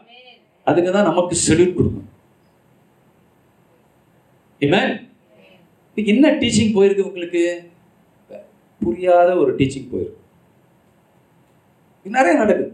அதுக்கு 0.63 0.91
தான் 0.91 1.09
நமக்கு 1.09 1.35
செல்யூட் 1.47 1.75
கொடுக்கணும். 1.77 2.11
என்ன 6.11 6.29
டீச்சிங் 6.41 6.75
போயிருக்கு 6.77 7.07
உங்களுக்கு? 7.09 7.43
புரியாத 8.81 9.29
ஒரு 9.41 9.51
டீச்சிங் 9.59 9.91
போயிருக்கு. 9.91 10.23
நிறைய 12.15 12.33
நடக்குது? 12.41 12.73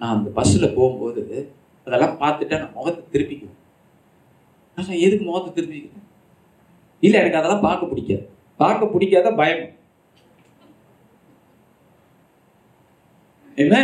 நான் 0.00 0.14
அந்த 0.16 0.30
பஸ்ஸில் 0.36 0.74
போகும்போது 0.76 1.22
அதெல்லாம் 1.86 2.20
பார்த்துட்டா 2.20 2.58
நான் 2.58 2.76
முகத்தை 2.78 3.02
திருப்பிக்குவேன். 3.12 3.58
நான் 4.76 5.02
எதுக்கு 5.06 5.24
முகத்தை 5.24 5.50
திருப்பிக்கிறேன் 5.56 6.06
இல்லை 7.02 7.18
எனக்கு 7.20 7.38
அதெல்லாம் 7.40 7.66
பார்க்க 7.66 7.90
பிடிக்காது. 7.90 8.24
பார்க்க 8.60 8.92
பிடிக்காத 8.94 9.28
பயம். 9.40 9.62
என்ன? 13.58 13.76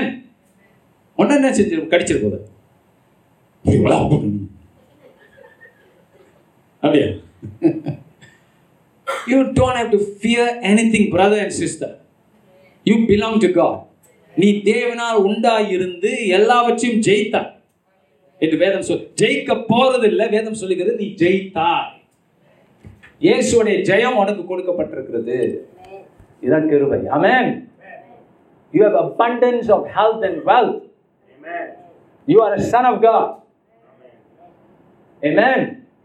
ஒன்னு 1.19 1.35
என்ன 1.39 1.51
செஞ்சு 1.57 1.77
கடிச்சிரு 1.93 2.21
போது 2.23 2.39
அப்படியா? 6.83 7.09
You 9.33 9.39
don't 9.59 9.79
have 9.81 9.91
to 9.95 10.01
fear 10.19 10.53
anything 10.95 11.09
brother 11.15 11.43
and 11.45 11.57
sister 11.63 11.95
you 12.87 12.97
belong 13.11 13.39
to 13.45 13.51
God 13.59 13.81
நீ 14.37 14.49
தேவனால் 14.71 15.21
உண்டாயிருந்து 15.29 16.11
எல்லாவற்றையும் 16.39 17.03
ஜெயித்தாய். 17.09 17.51
என்று 18.41 18.57
வேதம் 18.63 18.87
சொல் 18.89 19.05
ஜெயிக்க 19.21 19.55
போறது 19.71 20.05
இல்லை 20.05 20.25
வேதம் 20.29 20.59
சொல்லுகிறது 20.63 20.97
நீ 20.97 21.07
ஜெயித்தார் 21.23 21.87
இயேசுடைய 23.21 23.77
ஜெயம் 23.83 24.19
உனக்கு 24.23 24.43
கொடுக்கப்பட்டிருக்கிறது 24.45 25.39
இதான் 26.43 26.69
கிருபை 26.73 27.01
have 28.75 28.97
abundance 28.97 29.69
of 29.69 29.83
health 29.89 30.23
and 30.23 30.39
wealth 30.45 30.81
Amen. 31.35 31.67
you 32.29 32.39
are 32.41 32.53
a 32.55 32.63
son 32.73 32.85
of 32.85 32.97
god 33.03 33.29
amen 35.23 35.61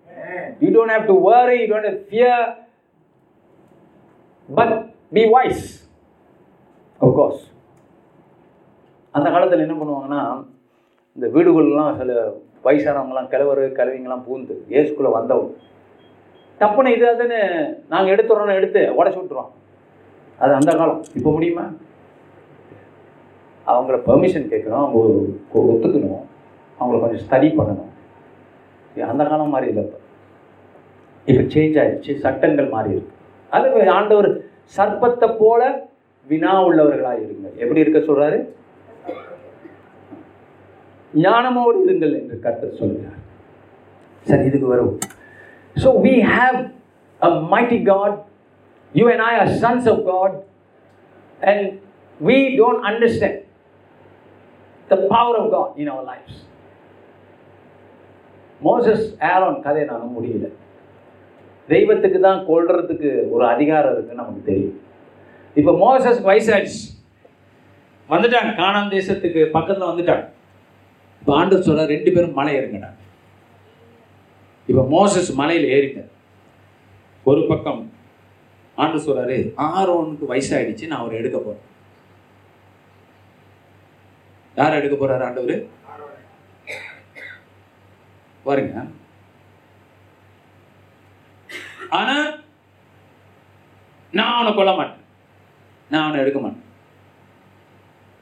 Amen. 0.10 0.46
you 0.62 0.70
don't 0.72 0.92
have 0.96 1.06
to 1.08 1.16
worry 1.28 1.58
you 1.62 1.68
don't 1.68 1.84
have 1.84 1.98
to 1.98 2.06
fear 2.06 2.36
but 4.50 4.70
be 5.12 5.24
wise 5.36 5.66
of 7.02 7.12
course 7.20 7.42
அந்த 9.14 9.28
காலத்தில் 9.30 9.64
என்ன 9.66 9.76
பண்ணுவாங்கன்னா 9.78 10.22
இந்த 11.16 11.28
வீடுகள்லாம் 11.28 11.98
சில 11.98 12.12
வயசானவங்களாம் 12.64 13.32
கிழவர் 13.34 13.62
கிழவிங்கெல்லாம் 13.78 14.26
பூந்து 14.28 14.56
ஏசுக்குள்ளே 14.78 15.12
வந்தவங்க 15.18 15.58
டப்புன்னு 16.62 16.96
இது 16.96 17.06
அதுன்னு 17.12 17.40
நாங்கள் 17.92 18.14
எடுத்துறோம்னு 18.16 18.58
எடுத்து 18.60 18.82
உடச்சி 19.00 19.20
விட்டுருவோம். 19.20 19.52
அது 20.44 20.52
அந்த 20.60 20.72
காலம். 20.80 21.02
இப்போ 21.18 21.30
முடியுமா? 21.36 21.66
அவங்கள 23.72 23.98
பெர்மிஷன் 24.10 24.52
கேட்கணும் 24.52 24.82
அவங்க 24.82 25.00
ஒத்துக்கணும். 25.74 26.24
அவங்கள 26.80 27.00
கொஞ்சம் 27.04 27.24
ஸ்டடி 27.26 27.50
பண்ணணும். 27.60 27.90
அந்த 29.12 29.24
காலம் 29.32 29.54
மாதிரி 29.56 29.70
இல்லை 29.72 29.84
இப்போ. 29.86 30.00
இப்போ 31.30 31.44
சேஞ்ச் 31.54 31.78
ஆயிடுச்சு 31.82 32.14
சட்டங்கள் 32.26 32.74
மாறி 32.74 32.90
இருக்கு. 32.96 33.14
அது 33.56 33.90
ஆண்டவர் 33.98 34.30
சர்ப்பத்தை 34.78 35.28
போல 35.44 35.62
வினா 36.32 36.52
உள்ளவர்களாக 36.68 37.24
இருங்க. 37.26 37.48
எப்படி 37.62 37.84
இருக்க 37.84 38.00
சொல்றாரு? 38.10 38.40
ஞானமோடு 41.24 41.80
இருங்கள் 41.86 42.14
என்று 42.20 42.36
கருத்து 42.44 42.68
சொல்கிறார். 42.82 43.18
சரி 44.30 44.46
இதுக்கு 44.50 44.68
வரும். 44.74 44.94
So 45.84 45.90
we 46.06 46.14
have 46.36 46.58
a 47.22 47.32
mighty 47.54 47.80
God. 47.92 48.14
You 48.94 49.06
and 49.12 49.22
I 49.22 49.34
are 49.42 49.52
sons 49.64 49.86
of 49.88 49.98
God. 50.06 50.32
And 51.42 51.62
we 52.20 52.38
don't 52.60 52.82
understand 52.90 53.38
the 54.92 54.98
power 55.14 55.36
of 55.42 55.46
God 55.58 55.70
in 55.82 55.88
our 55.94 56.04
lives. 56.12 56.34
Moses 58.68 59.06
Aaron 59.34 59.60
கதையை 59.66 59.86
நான் 59.92 60.16
முடியல. 60.18 60.48
தெய்வத்துக்கு 61.74 62.20
தான் 62.26 62.42
கொள்றதுக்கு 62.50 63.10
ஒரு 63.34 63.46
அதிகாரம் 63.54 63.94
இருக்குன்னு 63.96 64.22
நமக்கு 64.24 64.42
தெரியும். 64.50 64.76
இப்போ 65.60 65.72
மோசஸ் 65.86 66.20
வயசாயிடுச்சு. 66.30 66.84
வந்துட்டாங்க. 68.14 68.52
காணாம் 68.62 68.94
தேசத்துக்கு 68.98 69.44
பக்கத்தில் 69.58 69.90
வந்துட்டாங்க. 69.92 70.26
இப்போ 71.22 71.34
ஆண்டவர் 71.40 71.94
ரெண்டு 71.96 72.12
பேரும் 72.18 72.38
மலை 72.40 72.54
இறங்கினாங்க 72.60 73.01
இப்போ 74.70 74.84
மோசஸ் 74.96 75.30
மலையில் 75.40 75.72
ஏறிட்டார். 75.76 76.12
ஒரு 77.30 77.42
பக்கம் 77.50 77.82
ஆண்டு 78.82 79.04
சொல்றாரு 79.06 79.38
ஆரோனுக்கு 79.68 80.26
வயசாகிடுச்சு 80.32 80.90
நான் 80.90 81.02
அவரை 81.02 81.18
எடுக்க 81.22 81.38
போறேன். 81.40 81.68
யார் 84.60 84.80
எடுக்க 84.80 84.96
போறாரு 85.02 85.26
ஆண்டவர்? 85.28 85.56
பாருங்க. 88.46 88.84
ஆனா 92.00 92.16
நான் 94.18 94.34
அவனை 94.36 94.52
கொல்ல 94.54 94.72
மாட்டேன். 94.80 95.04
நான் 95.92 96.06
அவனை 96.06 96.22
எடுக்க 96.24 96.40
மாட்டேன். 96.44 96.68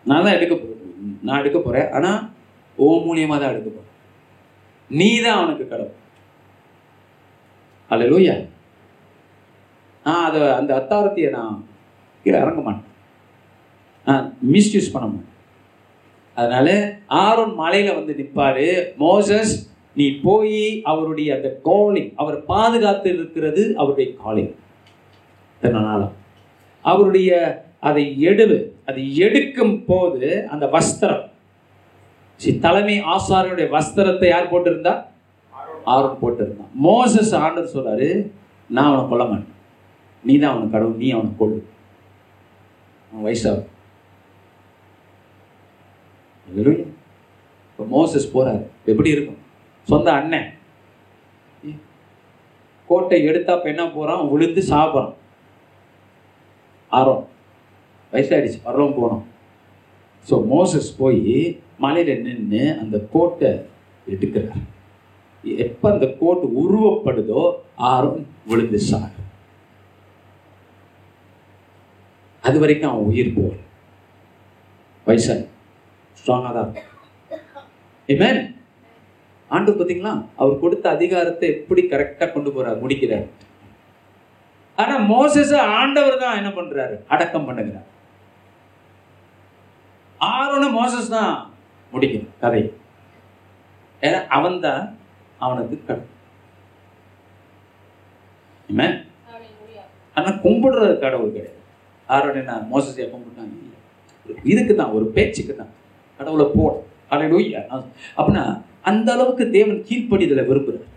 நான் 0.10 0.26
தான் 0.26 0.38
எடுக்க 0.38 0.54
போறேன் 0.56 0.78
நான் 1.28 1.40
எடுக்க 1.42 1.60
போறேன். 1.60 1.90
ஆனா 1.98 2.12
ஓ 2.78 2.88
மூலியமா 3.06 3.36
தான் 3.42 3.54
எடுக்க 3.54 3.70
போறேன். 3.70 3.94
நீ 5.00 5.10
தான் 5.26 5.40
அவனுக்கு 5.40 5.66
கடவுள் 5.72 5.98
அல்ல 7.90 8.38
நான் 10.06 10.26
அதை 10.28 10.42
அந்த 10.60 10.72
அத்தாரத்தையை 10.80 11.30
நான் 11.30 11.56
கீழே 12.24 12.38
இறங்க 12.38 12.62
மாட்டேன். 12.62 12.88
நான் 14.08 14.26
மிஸ்யூஸ் 14.54 14.94
பண்ண 14.94 15.08
மாட்டேன். 15.08 15.28
அதனால 16.34 16.70
ஆரோன் 17.08 17.54
மலையில் 17.54 17.98
வந்து 17.98 18.14
நிற்பாரு 18.20 18.68
மோசஸ் 19.00 19.54
நீ 19.94 20.06
போய் 20.26 20.82
அவருடைய 20.92 21.30
அந்த 21.36 21.50
காலிங் 21.64 22.12
அவர் 22.16 22.38
பாதுகாத்து 22.52 23.10
இருக்கிறது 23.14 23.64
அவருடைய 23.78 24.10
காலிங் 24.24 24.54
இத்தனை 25.54 26.08
அவருடைய 26.82 27.32
அதை 27.88 28.06
எடுவு 28.30 28.60
அதை 28.86 29.04
எடுக்கும் 29.26 29.76
போது 29.86 30.48
அந்த 30.48 30.66
வஸ்திரம். 30.76 31.26
தலைமை 32.60 32.96
ஆசாரியனுடைய 33.14 33.68
வஸ்திரத்தை 33.76 34.28
யார் 34.28 34.52
போட்டிருந்தா? 34.52 34.94
ஆர்வம் 35.94 36.22
போட்டிருந்தான். 36.22 36.74
மோசஸ் 36.88 37.34
ஆண்டர் 37.44 37.74
சொல்கிறாரு 37.76 38.10
நான் 38.76 38.90
அவனை 38.90 39.04
கொல்ல 39.10 39.24
மாட்டேன். 39.32 39.58
நீ 40.24 40.34
தான் 40.38 40.54
அவனை 40.54 40.70
கடவுள் 40.70 41.02
நீ 41.04 41.10
அவனை 41.16 41.32
கொள்ளு 41.42 41.60
அவன் 43.12 43.26
வயசாகும். 43.28 43.70
இப்போ 47.72 47.84
மோசஸ் 47.96 48.34
போகிறாரு 48.36 48.64
எப்படி 48.92 49.10
இருக்கும்? 49.16 49.42
சொந்த 49.88 50.08
அண்ணன். 50.20 50.50
கோட்டை 52.90 53.18
எடுத்தா 53.30 53.54
என்ன 53.72 53.84
போகிறான் 53.96 54.30
விழுந்து 54.32 54.62
சாப்பிட்றான். 54.74 55.14
ஆர்வம். 56.92 57.26
வயசாயிடுச்சு. 58.14 58.60
பரவம் 58.68 58.98
போனோம். 59.00 59.26
ஸோ 60.30 60.36
மோசஸ் 60.54 60.90
போய் 61.02 61.62
மலையில் 61.84 62.24
நின்று 62.26 62.62
அந்த 62.82 62.98
கோட்டை 63.14 63.52
எடுக்கிறார். 64.14 64.64
எப்ப 65.44 65.92
அந்த 65.92 66.06
கோட் 66.20 66.44
உருவப்படுதோ 66.62 67.44
ஆரோன் 67.90 68.26
விழுந்து 68.46 68.80
சார் 68.80 69.16
அது 72.44 72.60
வரைக்கும் 72.60 72.92
அவன் 72.92 73.06
உயிர் 73.06 73.36
போகல 73.36 73.58
வயசாகி 75.08 75.46
ஸ்ட்ராங்காக 76.18 76.54
தான் 76.58 76.72
இமேன் 78.10 78.42
ஆண்டு 79.52 79.72
பார்த்தீங்களா? 79.72 80.12
அவர் 80.36 80.60
கொடுத்த 80.60 80.86
அதிகாரத்தை 80.90 81.48
எப்படி 81.50 81.82
கரெக்டாக 81.84 82.32
கொண்டு 82.32 82.50
போறார் 82.50 82.82
முடிக்கிறார். 82.82 83.28
ஆனா 84.78 84.96
மோசஸ 85.08 85.52
ஆண்டவர் 85.80 86.22
தான் 86.24 86.38
என்ன 86.38 86.50
பண்றாரு? 86.50 86.96
அடக்கம் 87.08 87.48
பண்ணுகிறார். 87.48 87.88
ஆரோன 90.22 90.70
மோசஸ் 90.70 91.10
தான் 91.10 91.34
முடிக்கணும் 91.94 92.34
கதை 92.40 92.62
ஏன்னா 94.02 94.20
அவன் 94.28 94.60
தான் 94.60 94.84
அவனுக்கு 95.46 95.78
கடவுள் 95.88 96.16
Amen. 98.72 98.94
ஆனா 100.16 100.30
கும்பிடுறது 100.44 100.96
கடவுள் 101.04 101.36
கிடையாது. 101.36 101.60
ஆரோன 102.10 102.40
என்ன 102.42 102.56
மோசஸையா 102.72 103.06
கும்பிட்டாங்க. 103.14 103.56
இதுக்கு 104.52 104.74
தான் 104.76 104.96
ஒரு 104.98 105.06
பேச்சுக்கு 105.16 105.54
தான் 105.56 105.72
கடவுளை 106.20 106.46
போட 106.56 106.74
அலையா 107.14 107.62
அப்படின்னா 108.18 108.44
அந்த 108.90 109.08
அளவுக்கு 109.16 109.46
தேவன் 109.56 109.80
கீழ்ப்படிதலை 109.90 110.44
விரும்புகிறார் 110.50 110.90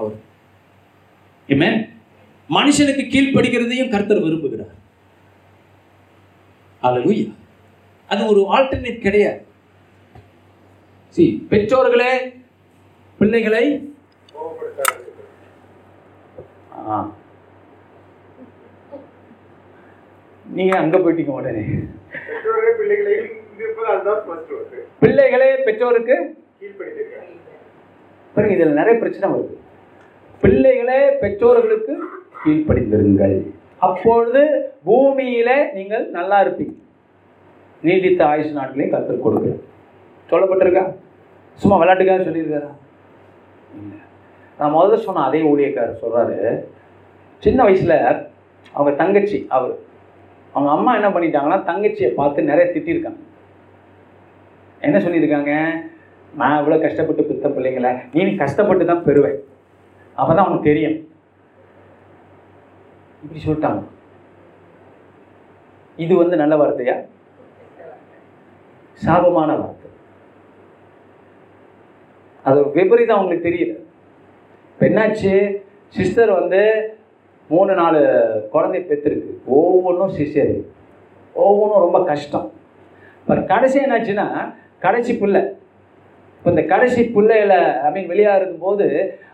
அவர். 0.00 0.16
Amen. 1.48 1.76
மனுஷனுக்கு 2.56 3.04
கீழ்ப்படிகிறதையும் 3.12 3.92
கர்த்தர் 3.94 4.24
விரும்புகிறார். 4.26 4.74
அல்லேலூயா 6.82 7.28
அது 8.10 8.22
ஒரு 8.32 8.42
ஆல்டர்னேட் 8.56 9.06
கிடையாது. 9.06 9.42
சி 11.16 11.24
பெற்றோர்களே 11.50 12.12
பிள்ளைகளை. 13.20 13.64
நீங்க 20.56 20.74
அங்க 20.82 20.96
போயிட்டீங்க 20.98 21.32
உடனே. 21.38 21.64
பிள்ளைகளை 25.02 25.48
பெற்றோருக்கு 25.66 26.16
பாருங்க 28.34 28.54
இதுல 28.56 28.78
நிறைய 28.80 28.94
பிரச்சனை 29.02 29.26
வருது. 29.34 29.54
பிள்ளைகளே 30.42 30.98
பெற்றோர்களுக்கு 31.22 31.94
கீழ்ப்படிந்திருங்கள். 32.42 33.38
அப்பொழுது 33.88 34.42
பூமியில 34.88 35.50
நீங்கள் 35.76 36.04
நல்லா 36.18 36.36
இருப்பீங்க. 36.44 36.74
நீடித்த 37.86 38.22
ஆயுஷ் 38.32 38.58
நாட்களையும் 38.58 38.94
கருத்தில் 38.94 39.24
கொடுக்க 39.24 39.48
சொல்லப்பட்டிருக்கா? 40.30 40.84
சும்மா 41.62 41.76
விளையாட்டுக்காக 41.80 42.24
சொல்லியிருக்காரா? 42.28 42.70
நான் 44.58 44.74
முதல்ல 44.76 44.96
சொன்ன 45.04 45.24
அதே 45.28 45.40
ஊழியக்காரர் 45.50 46.02
சொல்கிறாரு 46.02 46.38
சின்ன 47.44 47.60
வயசில் 47.66 47.96
அவங்க 48.74 48.90
தங்கச்சி 49.02 49.38
அவர். 49.56 49.76
அவங்க 50.54 50.70
அம்மா 50.76 50.90
என்ன 50.98 51.08
பண்ணிட்டாங்கன்னா 51.14 51.58
தங்கச்சியை 51.70 52.10
பார்த்து 52.18 52.50
நிறைய 52.50 52.64
திட்டிருக்காங்க. 52.74 53.20
என்ன 54.86 54.96
சொல்லியிருக்காங்க? 55.04 55.52
நான் 56.40 56.58
இவ்வளோ 56.60 56.80
கஷ்டப்பட்டு 56.82 57.28
பித்த 57.28 57.46
பிள்ளைங்கள 57.54 57.88
நீ 58.16 58.34
கஷ்டப்பட்டு 58.42 58.84
தான் 58.90 59.06
பெறுவேன் 59.06 59.38
அப்போ 60.18 60.32
தான் 60.34 60.48
உனக்கு 60.48 60.68
தெரியும். 60.70 60.98
இப்படி 63.22 63.40
சொல்லிட்டாங்க. 63.46 63.80
இது 66.04 66.12
வந்து 66.22 66.36
நல்ல 66.42 66.54
வார்த்தையா? 66.60 66.96
சாபமான 69.04 69.50
வார்த்தை. 69.60 69.79
அது 72.48 72.58
விபரீதம் 72.78 73.18
அவங்களுக்கு 73.18 73.48
தெரியல. 73.48 73.74
இப்போ 74.72 74.84
என்னாச்சு? 74.88 75.32
சிஸ்டர் 75.94 76.32
வந்து 76.38 76.62
மூணு 77.50 77.72
நாலு 77.80 78.00
குழந்தை 78.52 78.80
பெற்றிருக்கு. 78.90 79.32
ஒவ்வொன்றும் 79.58 80.12
சிஸ்டர் 80.18 80.52
ஒவ்வொன்றும் 81.44 81.84
ரொம்ப 81.86 81.98
கஷ்டம். 82.10 82.46
இப்போ 83.20 83.42
கடைசி 83.54 83.78
என்னாச்சுன்னா 83.84 84.26
கடைசி 84.84 85.12
பிள்ளை. 85.22 85.42
இப்போ 86.36 86.48
இந்த 86.54 86.62
கடைசி 86.72 87.00
பிள்ளையில 87.16 87.54
ஐ 87.86 87.88
மீன் 87.94 88.10
வெளியாக 88.12 88.38
இருக்கும்போது 88.40 88.86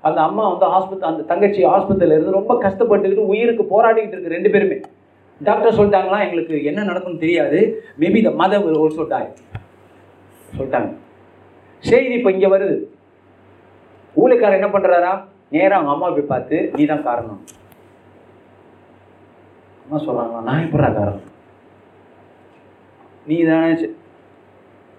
அந்த 0.06 0.18
அம்மா 0.28 0.44
வந்து 0.52 0.66
ஆஸ்பத்திரி 0.76 1.08
அந்த 1.10 1.24
தங்கச்சி 1.30 1.60
ஹாஸ்பிட்டலில் 1.72 2.16
இருந்து 2.16 2.38
ரொம்ப 2.38 2.54
கஷ்டப்பட்டுக்கிட்டு 2.64 3.30
உயிருக்கு 3.32 3.64
போராடிக்கிட்டு 3.74 4.16
இருக்கு 4.16 4.34
ரெண்டு 4.36 4.50
பேருமே. 4.54 4.78
டாக்டர் 5.40 5.76
சொல்லிட்டாங்களா? 5.78 6.18
எங்களுக்கு 6.26 6.56
என்ன 6.70 6.84
நடக்கும்னு 6.90 7.24
தெரியாது. 7.24 7.58
மேபி 8.02 8.20
த 8.26 8.32
மதர் 8.42 8.66
ஒரு 8.82 8.92
சொல்லிட்டாங்க 8.98 9.30
சொல்லிட்டாங்க. 10.58 10.90
செய்தி 11.88 12.14
இப்போ 12.18 12.30
இங்கே 12.36 12.50
வருது. 12.56 12.76
ஊழிக்காரர் 14.16 14.58
என்ன 14.60 14.68
பண்ணுறாரா 14.68 15.12
நேராக 15.50 15.76
அவங்க 15.76 15.92
அம்மா 15.92 16.10
போய் 16.10 16.22
பார்த்து 16.26 16.56
நீ 16.76 16.84
தான் 16.86 17.02
காரணம். 17.02 17.40
அம்மா 19.84 19.98
சொல்கிறாங்களா 19.98 20.40
நான் 20.42 20.64
எப்படா 20.66 20.88
காரணம்? 20.92 21.26
நீ 23.26 23.44
தானே 23.44 23.70
செ- 23.74 23.92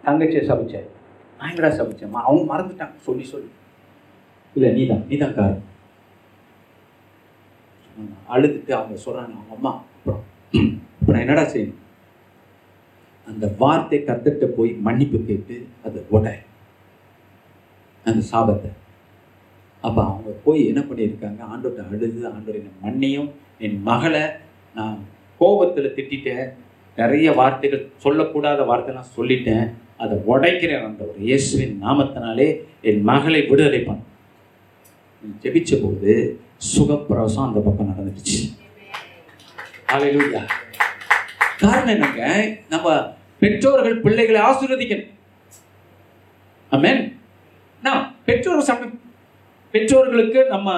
தங்கச்சியை 0.04 0.44
சபிச்ச. 0.44 0.76
நான் 1.40 1.50
எங்கடா 1.52 1.72
சமைச்சேன் 1.80 2.14
அவங்க 2.22 2.44
மறந்துட்டாங்க. 2.54 2.96
சொல்லி 3.00 3.24
சொல்லி. 3.24 3.50
இல்லை 4.56 4.70
நீ 4.74 4.84
தான் 4.88 5.04
நீ 5.08 5.18
தான் 5.18 5.34
காரணம் 5.34 5.66
அழுதுட்டு 8.30 8.72
அவங்க 8.74 8.96
சொல்கிறாங்க 9.04 9.34
அவங்க 9.34 9.54
அம்மா 9.54 9.72
அப்புறம் 9.96 10.24
இப்போ 11.00 11.12
நான் 11.12 11.22
என்னடா 11.22 11.44
செய்யணும்? 11.54 11.84
அந்த 13.28 13.56
வார்த்தை 13.58 14.00
கத்துட்டு 14.00 14.46
போய் 14.48 14.72
மன்னிப்பு 14.80 15.18
கேட்டு 15.24 15.56
அதை 15.86 16.02
உட 16.10 16.26
அந்த 18.06 18.22
சாபத்தை. 18.32 18.70
அப்போ 19.88 20.02
அவங்க 20.12 20.32
போய் 20.46 20.62
என்ன 20.70 20.82
பண்ணியிருக்காங்க? 20.88 21.42
ஆண்டோட்ட 21.52 21.82
அழுது 21.88 22.22
ஆண்டோர் 22.30 22.60
என் 22.62 22.80
மன்னியும். 22.86 23.30
என் 23.66 23.78
மகளை 23.90 24.24
நான் 24.78 24.98
கோபத்தில் 25.42 25.96
திட்டிட்டேன். 25.98 26.48
நிறைய 27.02 27.32
வார்த்தைகள் 27.40 27.84
சொல்லக்கூடாத 28.04 28.62
வார்த்தைலாம் 28.72 29.14
சொல்லிட்டேன். 29.18 29.68
அதை 30.04 30.16
உடைக்கிறேன் 30.32 30.86
அந்த 30.88 31.04
ஒரு 31.10 31.20
இயேசுவின் 31.28 31.76
நாமத்தினாலே 31.84 32.48
என் 32.90 33.02
மகளை 33.10 33.42
விடுதலை 33.52 33.80
பண்ண. 33.88 34.02
ஜெபிச்ச 35.44 35.72
போது 35.84 36.14
சுகப்பிரவசம் 36.72 37.48
அந்த 37.48 37.60
பக்கம் 37.66 37.90
நடந்துடுச்சு. 37.92 38.38
ஹalleluya 39.92 40.42
காரணம் 41.62 41.94
என்னங்க? 41.94 42.24
நம்ம 42.70 42.88
பெற்றோர்கள் 43.42 44.02
பிள்ளைகளை 44.06 44.40
ஆசீர்வதிக்கணும். 44.48 45.12
ஆமேன் 46.72 47.02
நான் 47.86 48.04
பெற்றோர் 48.26 48.68
சமயம் 48.70 48.96
பெற்றோர்களுக்கு 49.74 50.40
நம்ம 50.54 50.70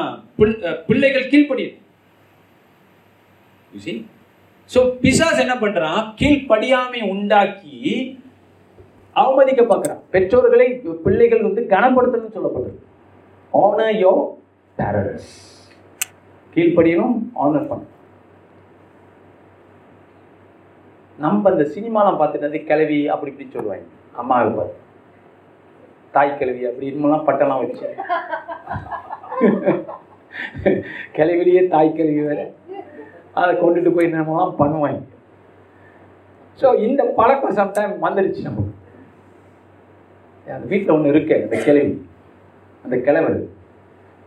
பிள்ளைகள் 0.88 1.30
கீழ்ப்படியும். 1.34 1.78
ஸோ 4.74 4.80
பிசாஸ் 5.04 5.44
என்ன 5.44 5.56
பண்றான்? 5.64 6.00
கீழ்ப்படியாமை 6.20 7.02
உண்டாக்கி 7.14 7.78
அவமதிக்க 9.16 9.62
பார்க்குறான் 9.70 10.02
பெற்றோர்களை 10.16 10.68
பிள்ளைகள் 11.06 11.46
வந்து 11.48 11.62
கனப்படுத்தணும்னு 11.74 12.36
சொல்லப்படுது 12.38 12.78
ஆனர் 13.54 13.96
யோ 14.04 14.12
பேரண்ட்ஸ் 14.80 15.32
கீழ்ப்படியணும் 16.56 17.16
ஆனர் 17.44 17.70
பண்ணணும். 17.72 17.96
நம்ம 21.24 21.52
இந்த 21.56 21.66
சினிமாலாம் 21.76 22.20
பார்த்துட்டு 22.20 22.60
கிளவி 22.70 23.00
அப்படி 23.14 23.32
இப்படின்னு 23.32 23.56
சொல்லுவாங்க. 23.58 23.88
அம்மாவை 24.22 24.52
பார்த்து. 24.60 24.78
தாய் 26.16 26.38
கிழவி 26.40 26.62
அப்படி 26.70 26.90
இன்னும்லாம் 26.92 27.28
பட்டெல்லாம் 27.28 27.62
வச்சு. 27.64 27.88
கிளவிலேயே 31.18 31.62
தாய் 31.74 31.96
கிழவி 31.98 32.22
வேறு. 32.28 32.46
அதை 33.40 33.52
கொண்டுட்டு 33.62 33.92
போய் 33.98 34.14
நம்மலாம் 34.16 34.60
பண்ணுவாங்க. 34.62 35.02
ஸோ 36.62 36.68
இந்த 36.88 37.02
பழக்கம் 37.20 37.58
சம்டைம் 37.60 37.94
வந்துடுச்சு 38.06 38.42
நமக்கு. 38.50 38.76
அந்த 40.56 40.66
வீட்டில் 40.72 40.96
ஒன்று 40.96 41.14
இருக்கு 41.14 41.36
அந்த 41.46 41.58
கிழவி. 41.66 41.94
அந்த 42.86 42.96
கிழவர். 43.08 43.40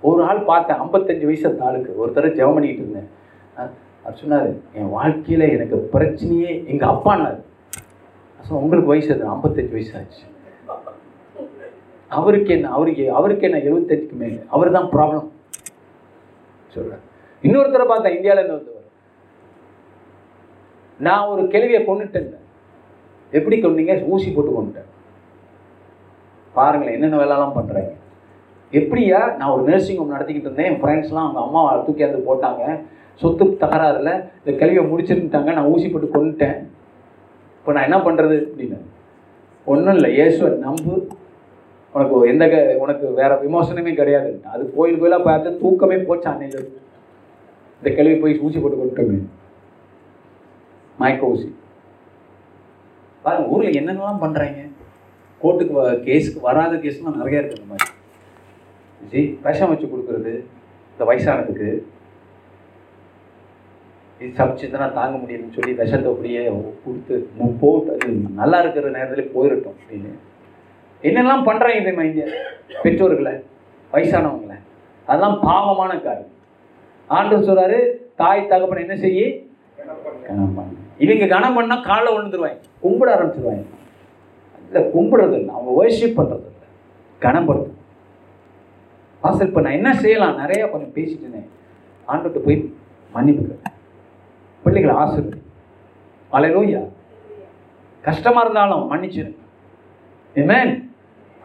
ஒரு 0.08 0.20
ஆள் 0.28 0.48
பார்த்தேன் 0.50 0.80
ஐம்பத்தஞ்சு 0.84 1.28
வயசு 1.28 1.44
அந்த 1.50 1.62
ஆளுக்கு. 1.68 1.90
ஒரு 2.02 2.10
தடவை 2.14 2.30
ஜெபம் 2.38 2.56
பண்ணிக்கிட்டு 2.56 2.84
இருந்தேன். 2.84 3.08
அவர் 4.04 4.20
சொன்னார் 4.20 4.48
என் 4.78 4.92
வாழ்க்கையில் 4.96 5.44
எனக்கு 5.56 5.76
பிரச்சனையே 5.94 6.52
எங்கள் 6.72 6.92
அப்பான்னார் 6.92 7.40
ஸோ 8.46 8.52
உங்களுக்கு 8.62 8.92
வயசு 8.92 9.10
அது 9.14 9.26
ஐம்பத்தஞ்சு 9.34 9.74
வயசு 9.76 9.92
ஆச்சு. 9.98 10.22
அவருக்கு 12.18 12.50
என்ன 12.56 12.70
அவருக்கு 12.76 13.04
அவருக்கு 13.18 13.46
என்ன 13.48 13.58
எழுபத்தஞ்சுக்கு 13.68 14.16
மேலே? 14.22 14.38
அவர் 14.54 14.76
தான் 14.76 14.88
ப்ராப்ளம் 14.94 15.26
சொல்கிறேன் 16.74 17.02
இன்னொருத்தரை 17.46 17.86
பார்த்தேன் 17.90 18.16
இந்தியாவிலேருந்து 18.18 18.58
வந்தவர். 18.58 18.88
நான் 21.06 21.30
ஒரு 21.32 21.42
கேள்வியை 21.52 21.80
கொண்டுட்டேன் 21.84 22.30
எப்படி 23.38 23.56
கொண்டீங்க? 23.60 23.94
ஊசி 24.14 24.28
போட்டு 24.30 24.52
கொண்டுட்டேன். 24.56 24.88
பாருங்களேன் 26.54 26.96
என்னென்ன 26.96 27.20
வேலைலாம் 27.22 27.56
பண்ணுறாங்க 27.58 27.92
எப்படியா? 28.78 29.20
நான் 29.38 29.52
ஒரு 29.54 29.62
நர்சிங் 29.70 29.98
ஹோம் 30.00 30.12
நடத்திக்கிட்டு 30.14 30.48
இருந்தேன். 30.48 30.68
என் 30.70 30.80
ஃப்ரெண்ட்ஸ்லாம் 30.82 31.26
அவங்க 31.26 31.40
அம்மா 31.46 31.62
தூக்கியாந்து 31.86 32.28
போட்டாங்க. 32.28 32.62
சொத்து 33.22 33.44
தகராறுல. 33.62 34.10
இந்த 34.40 34.52
கல்வியை 34.60 34.84
முடிச்சிருந்துட்டாங்க. 34.90 35.50
நான் 35.56 35.70
ஊசி 35.72 35.88
போட்டு 35.88 36.08
கொண்டுட்டேன். 36.14 36.56
இப்போ 37.58 37.72
நான் 37.76 37.88
என்ன 37.88 37.98
பண்ணுறது 38.06 38.36
அப்படின்னு. 38.46 38.78
ஒன்றும் 39.72 39.94
இல்லை. 39.94 40.10
இயேசுவை 40.18 40.50
நம்பு. 40.66 40.94
உனக்கு 41.92 42.28
எந்த 42.28 42.48
க- 42.48 42.76
உனக்கு 42.78 43.12
வேற 43.12 43.42
விமோசனமே 43.42 43.94
கிடையாது. 43.94 44.40
அது 44.44 44.74
கோயில் 44.74 44.98
கோயிலாக 44.98 45.22
பார்த்து 45.22 45.58
தூக்கமே 45.58 45.96
போச்சு 45.96 46.28
அன்னைக்கு 46.28 46.80
இந்த 47.82 47.96
கேள்வி 47.96 48.20
போய் 48.20 48.38
ஊசி 48.38 48.58
போட்டு 48.58 48.76
கொண்டுட்டோமே 48.76 49.26
மயக்க 50.98 51.26
ஊசி. 51.26 51.54
பாருங்க 53.22 53.48
ஊரில் 53.48 53.78
என்னென்னலாம் 53.80 54.22
பண்ணுறாங்க 54.22 54.70
கோர்ட்டுக்கு 55.42 55.74
வ- 55.78 56.00
கேஸுக்கு 56.06 56.40
வராத 56.40 56.76
கேஸ்லாம் 56.76 57.16
நிறைய 57.16 57.38
இருக்கு 57.38 57.62
இந்த 57.62 57.74
மாதிரி. 57.74 57.90
ஜி 59.10 59.38
விஷம் 59.42 59.68
வச்சு 59.68 59.86
கொடுக்குறது 59.86 60.32
இந்த 60.92 61.04
வயசானதுக்கு. 61.06 61.68
இது 64.20 64.44
சமைச்சதுன்னா 64.44 64.92
தாங்க 64.92 65.18
முடியும்னு 65.18 65.52
சொல்லி 65.52 65.72
விஷத்தை 65.74 66.10
அப்படியே 66.10 66.52
கொடுத்து 66.84 67.28
போட்டு 67.60 67.92
அது 67.92 68.12
நல்லா 68.12 68.60
இருக்கிற 68.60 68.90
நேரத்தில் 68.90 69.32
போயிடட்டும் 69.36 69.72
அப்படின்னு. 69.72 70.12
என்னெல்லாம் 71.02 71.46
பண்ணுறாங்க 71.48 71.78
தெரியுமா 71.86 72.02
இங்கே 72.02 72.26
பெற்றோர்களை 72.82 73.32
வயசானவங்களை. 73.92 74.56
அதெல்லாம் 75.06 75.40
பாவமான 75.40 76.00
காரியம். 76.00 76.32
ஆண்டு 77.08 77.36
சொல்கிறாரு 77.36 77.78
தாய் 78.14 78.46
தகப்பன் 78.46 78.78
என்ன 78.78 78.96
செய்ய? 78.96 79.22
கனம் 80.26 80.54
பண்ண. 80.54 80.70
இவங்க 80.98 81.26
கனம் 81.26 81.56
பண்ணால் 81.58 81.82
காலில் 81.82 82.14
விழுந்துருவாங்க. 82.16 82.60
கும்பிட 82.82 83.08
ஆரம்பிச்சிருவாங்க. 83.16 83.64
இல்லை 84.66 84.82
கும்பிடுறது 84.82 85.36
இல்லை. 85.40 85.54
அவங்க 85.54 85.72
வர்ஷிப் 85.82 86.18
பண்ணுறது 86.18 86.46
இல்லை. 86.52 86.68
கனப்படுத்து 87.20 87.80
வாசல் 89.22 89.46
இப்போ 89.46 89.60
நான் 89.60 89.72
என்ன 89.72 89.94
செய்யலாம்? 89.94 90.38
நிறையா 90.38 90.70
கொஞ்சம் 90.70 90.94
பேசிட்டு 90.94 91.24
இருந்தேன். 91.24 91.48
ஆண்டுகிட்ட 92.08 92.38
போய் 92.38 92.74
மன்னிப்பு 93.12 93.56
பிள்ளைகளை 94.64 94.94
ஆசிர்வதி 94.94 95.40
அலையிலோயா 96.32 96.80
கஷ்டமாக 98.00 98.44
இருந்தாலும் 98.44 98.92
மன்னிச்சிருங்க 98.92 99.40
ஏமேன் 100.36 100.91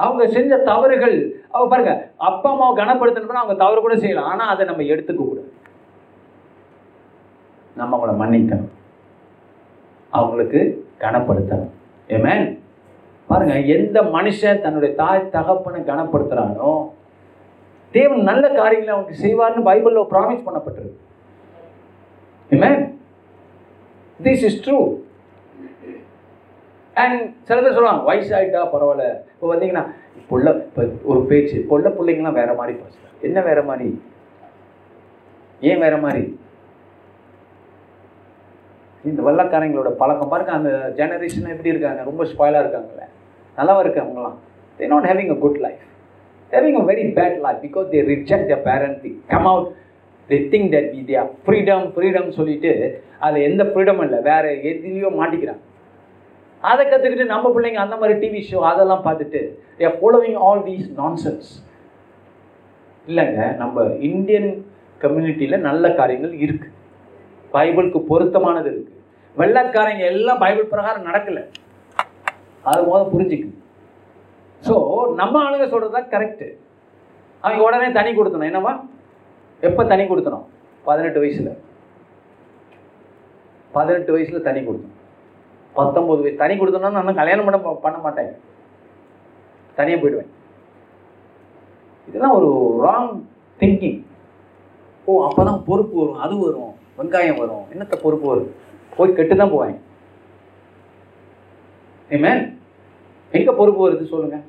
அவங்க 0.03 0.23
செஞ்ச 0.35 0.57
தவறுகள் 0.69 1.15
அவ 1.55 1.61
பாருங்க 1.67 1.93
அப்பா 2.29 2.49
அம்மாவை 2.51 2.73
கனப்படுத்தணும்னா 2.81 3.43
அவங்க 3.43 3.55
தவறு 3.63 3.79
கூட 3.81 3.95
செய்யலாம் 4.03 4.29
ஆனால் 4.31 4.51
அதை 4.53 4.65
நம்ம 4.69 4.83
எடுத்துக்க 4.93 5.21
கூடாது. 5.23 5.49
நம்ம 7.75 7.97
அவங்கள 7.97 8.13
மன்னிக்கணும். 8.23 8.73
அவங்களுக்கு 10.09 10.61
கனப்படுத்தணும். 10.99 11.73
ஏமே 12.15 12.35
பாருங்க 13.29 13.55
எந்த 13.77 14.01
மனுஷன் 14.01 14.63
தன்னுடைய 14.65 14.95
தாய் 14.95 15.29
தகப்பனை 15.29 15.81
கனப்படுத்துகிறானோ 15.81 16.71
தேவன் 17.91 18.23
நல்ல 18.29 18.45
காரியங்களை 18.59 18.93
அவனுக்கு 18.93 19.21
செய்வார்னு 19.25 19.67
பைபிளில் 19.69 20.09
ப்ராமிஸ் 20.13 20.45
பண்ணப்பட்டிருக்கு. 20.47 21.01
Amen. 22.55 22.77
This 24.25 24.43
is 24.47 24.59
true 24.65 24.77
and 27.03 27.17
சில 27.47 27.57
பேர் 27.63 27.75
சொல்லுவாங்க 27.77 28.03
வயசாயிட்டா 28.09 28.61
பரவாயில்ல. 28.73 29.05
இப்போ 29.33 29.47
வந்தீங்கன்னா 29.53 29.83
இப்போ 30.19 30.33
உள்ள 30.37 30.49
இப்போ 30.67 30.83
ஒரு 31.11 31.19
பேச்சு 31.31 31.57
பொள்ள 31.69 31.85
உள்ள 31.85 31.89
பிள்ளைங்களாம் 31.97 32.39
வேற 32.41 32.51
மாதிரி 32.59 32.73
பேசுறாங்க. 32.81 33.15
என்ன 33.27 33.41
வேற 33.49 33.59
மாதிரி? 33.69 33.87
ஏன் 35.61 35.81
வேற 35.85 35.95
மாதிரி? 36.05 36.23
இந்த 39.03 39.21
வெள்ளக்காரங்களோட 39.27 39.89
பழக்கம் 40.01 40.31
பாருங்க 40.31 40.51
அந்த 40.59 40.71
ஜெனரேஷன் 40.99 41.53
எப்படி 41.53 41.73
இருக்காங்க 41.73 42.01
ரொம்ப 42.09 42.23
ஸ்பாயிலாக 42.31 42.63
இருக்காங்கல்ல. 42.63 43.03
நல்லா 43.57 43.75
இருக்கு 43.83 44.03
அவங்களாம் 44.03 44.37
they 44.79 44.87
not 44.93 45.07
having 45.11 45.31
a 45.35 45.37
good 45.43 45.59
life 45.65 45.83
having 46.51 46.79
a 46.81 46.83
very 46.91 47.05
bad 47.19 47.37
life 47.45 47.61
because 47.65 47.87
they 47.93 48.01
reject 48.13 48.49
the 48.53 48.57
parent 48.67 48.99
the 49.05 49.11
come 49.33 49.47
out 49.51 49.69
they 50.29 50.37
think 50.53 50.67
that 50.75 50.89
we 50.95 51.01
they 51.11 51.15
freedom 51.45 51.85
freedom 51.95 52.29
சொல்லிட்டு 52.39 52.71
அதில் 53.25 53.47
எந்த 53.49 53.63
ஃப்ரீடமும் 53.71 54.05
இல்லை. 54.07 54.19
வேற 54.31 54.45
எதுலேயோ 54.71 55.11
மாட்டிக்கிறாங்க. 55.21 55.63
அதை 56.63 56.83
கற்றுக்கிட்டு 56.85 57.33
நம்ம 57.33 57.51
பிள்ளைங்க 57.55 57.79
அந்த 57.85 57.95
மாதிரி 58.01 58.15
டிவி 58.23 58.41
ஷோ 58.49 58.59
அதெல்லாம் 58.71 59.05
பார்த்துட்டு 59.07 59.41
a 59.83 59.89
following 59.97 60.39
all 60.47 60.63
these 60.69 60.87
nonsense 61.01 61.49
இல்லைங்க 63.07 63.41
நம்ம 63.61 63.83
இந்தியன் 64.11 64.49
கம்யூனிட்டியில் 65.03 65.65
நல்ல 65.67 65.93
காரியங்கள் 65.99 66.33
இருக்குது 66.45 66.73
பைபிளுக்கு 67.55 67.99
பொருத்தமானது 68.11 68.69
இருக்குது 68.73 68.95
வெள்ளக்காரங்க 69.39 70.03
எல்லாம் 70.13 70.41
பைபிள் 70.43 70.71
பிரகாரம் 70.71 71.07
நடக்கலை. 71.09 71.43
அது 72.69 72.79
முதல்ல 72.87 73.11
புரிஞ்சுக்கு. 73.13 73.49
ஸோ 74.67 74.75
நம்ம 75.21 75.35
ஆளுங்க 75.45 75.67
சொல்கிறது 75.73 75.95
தான் 75.97 76.11
கரெக்டு 76.13 76.47
அவங்க 77.43 77.61
உடனே 77.67 77.89
தனி 77.97 78.11
கொடுத்தணும். 78.17 78.49
என்னவா 78.49 78.73
எப்போ 79.67 79.81
தனி 79.91 80.03
கொடுத்தணும்? 80.11 80.45
பதினெட்டு 80.87 81.21
வயசில். 81.23 81.51
பதினெட்டு 83.77 84.11
வயசில் 84.15 84.47
தனி 84.47 84.61
கொடுத்தணும். 84.67 84.96
பத்தொம்பது 85.79 86.21
வயசு. 86.23 86.41
தனி 86.41 86.53
கொடுத்தோன்னா 86.59 86.91
நான் 86.95 87.19
கல்யாணம் 87.21 87.47
பண்ண 87.47 87.57
பண்ண 87.85 87.97
மாட்டேன். 88.05 88.31
தனியாக 89.79 89.99
போயிடுவேன். 90.01 90.31
இதெல்லாம் 92.09 92.35
ஒரு 92.39 92.49
ராங் 92.85 93.13
திங்கிங் 93.59 93.99
ஓ 95.07 95.13
அப்போ 95.27 95.41
தான் 95.49 95.61
பொறுப்பு 95.67 95.95
வரும் 96.01 96.21
அது 96.25 96.35
வரும் 96.45 96.73
வெங்காயம் 96.99 97.41
வரும் 97.41 97.65
என்னத்த 97.73 97.95
பொறுப்பு 98.03 98.25
வரும்? 98.31 98.53
போய் 98.95 99.17
கெட்டு 99.17 99.35
தான் 99.41 99.53
போவேன். 99.55 99.75
ஏமேன் 102.15 102.43
எங்கே 103.37 103.53
பொறுப்பு 103.59 103.81
வருது 103.85 104.05
சொல்லுங்கள் 104.13 104.45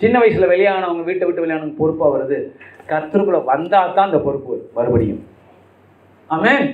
சின்ன 0.00 0.16
வயசில் 0.22 0.50
வெளியானவங்க 0.52 1.04
வீட்டை 1.08 1.26
விட்டு 1.26 1.44
வெளியானவங்க 1.44 1.80
பொறுப்பாக 1.82 2.10
வருது. 2.14 2.38
கர்த்தருக்குள்ள 2.90 3.40
வந்தால் 3.52 3.94
தான் 3.96 4.08
அந்த 4.08 4.20
பொறுப்பு 4.26 4.50
வரும் 4.52 4.72
மறுபடியும். 4.78 5.22
Amen 6.36 6.66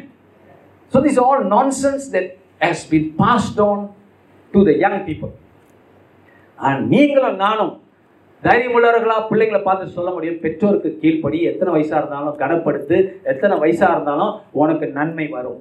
so 0.92 1.00
this 1.06 1.20
all 1.24 1.44
nonsense 1.54 2.06
that 2.14 2.30
has 2.64 2.84
with 2.90 3.10
passed 3.20 3.54
down 3.60 3.84
to 4.54 4.60
the 4.68 4.72
young 4.84 5.00
people 5.08 5.32
and 6.68 6.82
நீங்களும் 6.94 7.38
நானும் 7.44 7.72
தைரியமுள்ளவர்களா 8.42 9.16
பிள்ளைங்களை 9.30 9.62
பார்த்து 9.62 9.94
சொல்ல 9.96 10.10
முடியும். 10.14 10.38
பெற்றோருக்கு 10.44 10.90
கீழ்ப்படி 11.02 11.38
எத்தனை 11.50 11.70
வயசாக 11.74 12.00
இருந்தாலும் 12.00 12.38
கனப்படுத்து 12.42 12.96
எத்தனை 13.32 13.54
வயசாக 13.62 13.92
இருந்தாலும் 13.94 14.32
உனக்கு 14.62 14.86
நன்மை 14.98 15.26
வரும். 15.36 15.60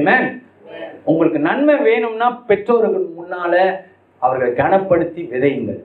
Amen? 0.00 0.24
உங்களுக்கு 1.10 1.40
நன்மை 1.48 1.76
வேணும்னா 1.88 2.28
பெற்றோர்கள் 2.50 3.06
முன்னால 3.18 3.54
அவர்களை 4.24 4.50
கனப்படுத்தி 4.60 5.22
விதையுங்கள். 5.32 5.80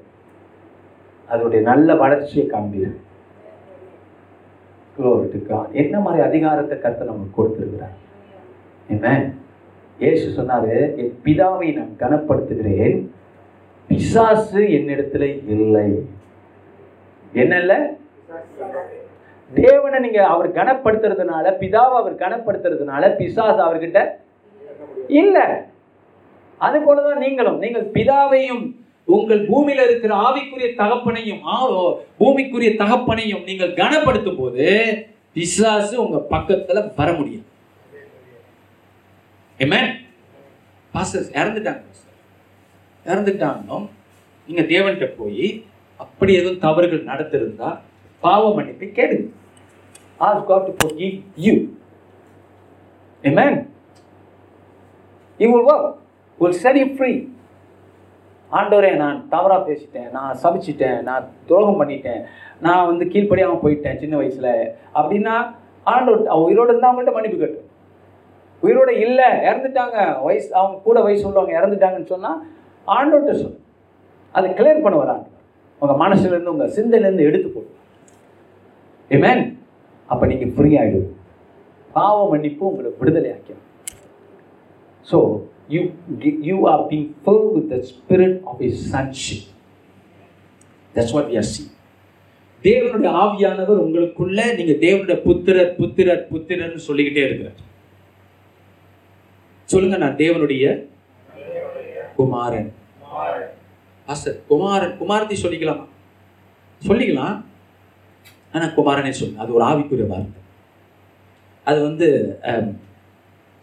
அதனுடைய 1.32 1.62
நல்ல 1.70 1.96
வளர்ச்சியை 1.96 2.46
காண்பீர்கள். 2.48 2.98
என்ன 5.82 6.00
மாதிரி 6.06 6.24
அதிகாரத்தை 6.30 6.76
கருத்தை 6.80 7.08
நமக்கு 7.08 7.36
கொடுத்துருக்கிறார்? 7.38 7.96
என்ன 8.90 9.08
இயேசு 10.00 10.26
சொன்னாரு 10.36 10.74
என் 10.98 11.16
பிதாவை 11.24 11.70
நான் 11.74 11.96
கனப்படுத்துகிறேன் 12.00 12.98
பிசாசு 13.90 14.62
என்னிடத்துல 14.78 15.26
இல்லை. 15.56 15.86
என்னல்ல 17.34 17.74
தேவனை 19.52 20.00
நீங்க 20.00 20.22
அவர் 20.28 20.50
கனப்படுத்துறதுனால 20.52 21.46
பிதாவை 21.60 21.96
அவர் 21.98 22.16
கனப்படுத்துறதுனால 22.16 23.16
பிசாசு 23.16 23.60
அவர்கிட்ட 23.62 24.00
இல்லை. 25.16 25.46
அது 26.62 26.78
போலதான் 26.80 27.24
நீங்களும் 27.24 27.60
நீங்கள் 27.60 27.88
பிதாவையும் 27.94 28.64
உங்கள் 29.08 29.42
பூமியில 29.48 29.86
இருக்கிற 29.86 30.14
ஆவிக்குரிய 30.24 30.70
தகப்பனையும் 30.78 31.44
ஆ- 31.48 31.92
பூமிக்குரிய 32.18 32.72
தகப்பனையும் 32.78 33.46
நீங்கள் 33.46 33.74
கனப்படுத்தும் 33.74 34.38
போது 34.38 34.66
பிசாசு 35.36 35.96
உங்க 36.04 36.18
பக்கத்துல 36.32 36.82
வர 36.96 37.10
முடியும் 37.14 37.46
Amen? 39.64 39.88
பாஸ்டர்ஸ் 40.94 41.32
இறந்துட்டாங்க. 41.40 41.82
பாஸ்டர் 41.92 43.88
நீங்கள் 44.48 44.68
தேவன்கிட்ட 44.72 45.08
போய் 45.18 45.48
அப்படி 46.04 46.32
எதுவும் 46.40 46.62
தவறுகள் 46.66 47.10
நடத்திருந்தா 47.10 47.70
பாவ 48.20 48.44
மன்னிப்பை 48.58 48.88
கேளுங்க. 49.00 49.28
Ask 50.20 50.46
God 50.50 50.68
to 50.68 50.74
forgive 50.84 51.18
you 51.46 51.54
amen 53.24 53.58
you 55.38 55.50
will 55.54 55.68
work 55.72 55.84
will 56.40 56.60
set 56.64 56.80
you 56.82 57.10
ஆண்டவரே 58.52 58.96
நான் 58.96 59.18
தவறாக 59.30 59.62
பேசிட்டேன். 59.70 60.10
நான் 60.10 60.38
சபிச்சிட்டேன். 60.44 61.02
நான் 61.02 61.26
துரோகம் 61.50 61.82
பண்ணிட்டேன். 61.82 62.22
நான் 62.60 62.86
வந்து 62.86 63.06
கீழ்ப்படியாமல் 63.06 63.64
போயிட்டேன் 63.66 64.00
சின்ன 64.04 64.16
வயசில். 64.22 64.54
அப்படின்னா 65.00 65.36
ஆண்டவர் 65.84 66.28
அவ 66.28 66.40
உயிரோடு 66.48 66.72
இருந்தா 66.72 66.92
அவங்கள்ட்ட 66.92 67.14
மன்னிப்பு 67.18 67.42
கேட்டு 67.42 67.68
உயிரோட 68.64 68.92
இல்லை 69.06 69.28
இறந்துட்டாங்க. 69.48 69.98
வயசு 70.28 70.50
அவங்க 70.60 70.78
கூட 70.88 70.98
வயசு 71.08 71.24
உள்ளவங்க 71.30 71.54
இறந்துட்டாங்கன்னு 71.60 72.12
சொன்னால் 72.14 72.40
ஆண்டோட்ட 72.88 73.34
சொல் 73.42 73.58
அதை 74.38 74.48
கிளியர் 74.58 74.84
பண்ண 74.86 74.98
வராங்க 75.04 75.28
உங்கள் 75.82 76.02
மனசுலேருந்து 76.04 76.54
உங்கள் 76.54 76.74
சிந்தையிலேருந்து 76.78 77.28
எடுத்து 77.30 77.50
போடு. 77.54 77.70
ஏமேன் 79.12 79.44
அப்போ 80.10 80.26
நீங்கள் 80.32 80.54
ஃப்ரீ 80.56 80.72
ஆயிடுவீங்க 80.82 81.16
பாவ 81.96 82.18
மன்னிப்பு 82.32 82.64
உங்களை 82.72 82.90
விடுதலை 83.00 83.30
ஆக்கிடும். 83.36 83.64
So 85.10 85.18
you 85.74 85.82
you 86.50 86.58
are 86.74 86.84
being 86.92 87.08
fill 87.24 87.48
with 87.56 87.70
the 87.74 87.80
spirit 87.92 88.38
of 88.52 88.62
his 88.68 88.82
sonship 88.96 89.48
that's 90.96 91.16
what 91.18 91.32
you 91.38 91.44
see 91.54 91.64
தேவனுடைய 92.68 93.12
ஆவியானவர் 93.24 93.82
உங்களுக்குள்ள 93.86 94.40
நீங்கள் 94.60 94.82
தேவனுடைய 94.86 95.18
புத்திரர் 95.28 95.74
புத்திரர் 95.80 96.24
புத்திரர்னு 96.32 96.88
சொல்லிக்கிட்டே 96.90 97.26
இருக்கிறார். 97.28 97.60
சொல்லுங்க 99.70 99.98
நான் 100.04 100.20
தேவனுடைய 100.22 100.66
குமாரன் 102.16 102.70
பாஸ்டர் 104.08 104.38
குமாரன் 104.48 104.98
குமாரத்தை 104.98 105.38
சொல்லிக்கலாமா 105.44 105.86
சொல்லிக்கலாம் 106.82 107.38
ஆனா 108.54 108.68
குமாரனே 108.78 109.14
சொல்லுங்க 109.20 109.44
அது 109.44 109.56
ஒரு 109.58 109.66
ஆவிக்குரிய 109.70 110.08
வார்த்தை 110.14 110.42
அது 111.68 111.80
வந்து 111.88 112.08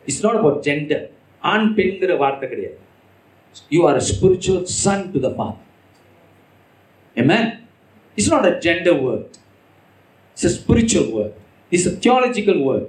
இட்ஸ் 0.06 0.24
நாட் 0.26 0.40
அபவுட் 0.40 0.64
ஜெண்டர் 0.68 1.04
ஆண் 1.42 1.68
பெண்கிற 1.78 2.12
வார்த்தை 2.16 2.48
கிடையாது 2.48 2.78
you 3.70 3.80
are 3.90 4.02
spiritual 4.12 4.66
son 4.82 5.06
to 5.14 5.20
the 5.26 5.30
father 5.36 5.62
Amen? 7.16 7.66
It's 8.18 8.28
not 8.28 8.44
a 8.44 8.60
gender 8.60 8.94
word. 8.94 9.26
It's 10.36 10.44
a 10.44 10.50
spiritual 10.50 11.14
word. 11.14 11.34
It's 11.72 11.86
a 11.86 11.92
theological 11.92 12.62
word. 12.62 12.88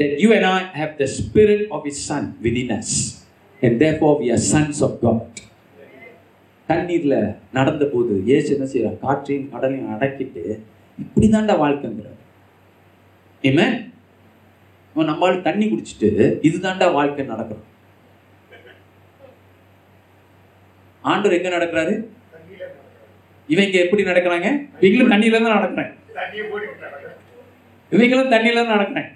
That 0.00 0.18
you 0.18 0.32
and 0.32 0.46
I 0.46 0.62
have 0.72 0.96
the 0.96 1.06
spirit 1.08 1.68
of 1.70 1.84
His 1.84 2.02
Son 2.02 2.24
within 2.40 2.70
us. 2.70 2.90
And 3.62 3.78
therefore 3.78 4.18
we 4.18 4.30
are 4.30 4.42
sons 4.46 4.78
of 4.80 4.92
God. 5.00 5.20
தண்ணீரில் 6.68 7.16
நடந்த 7.52 7.84
போது 7.84 8.12
ஏசு 8.26 8.48
என்ன 8.54 8.66
செய்யறார் 8.66 8.98
காற்றையும் 8.98 9.48
கடலையும் 9.50 9.92
அடக்கிட்டு 9.94 10.42
இப்படி 10.98 11.28
தாண்டா 11.28 11.54
வாழ்க்கைங்கிறார் 11.58 12.18
Amen? 13.44 13.72
தண்ணி 15.46 15.66
குடிச்சிட்டு 15.66 16.10
இதுதான்டா 16.42 16.88
வாழ்க்கை 16.92 17.26
நடக்கிறோம் 17.26 17.66
ஆண்டவர் 21.04 21.38
எங்க 21.38 21.50
நடக்கிறாரு 21.56 21.94
இவங்க 23.48 23.78
எப்படி 23.84 24.02
நடக்கிறாங்க 24.02 24.48
இவங்களும் 24.80 25.14
தண்ணியில 25.14 25.44
தான் 25.44 25.56
நடக்கிறேன் 25.58 25.92
இவங்களும் 27.92 28.34
தண்ணியில 28.34 28.60
தான் 28.62 28.76
நடக்கிறேன் 28.76 29.10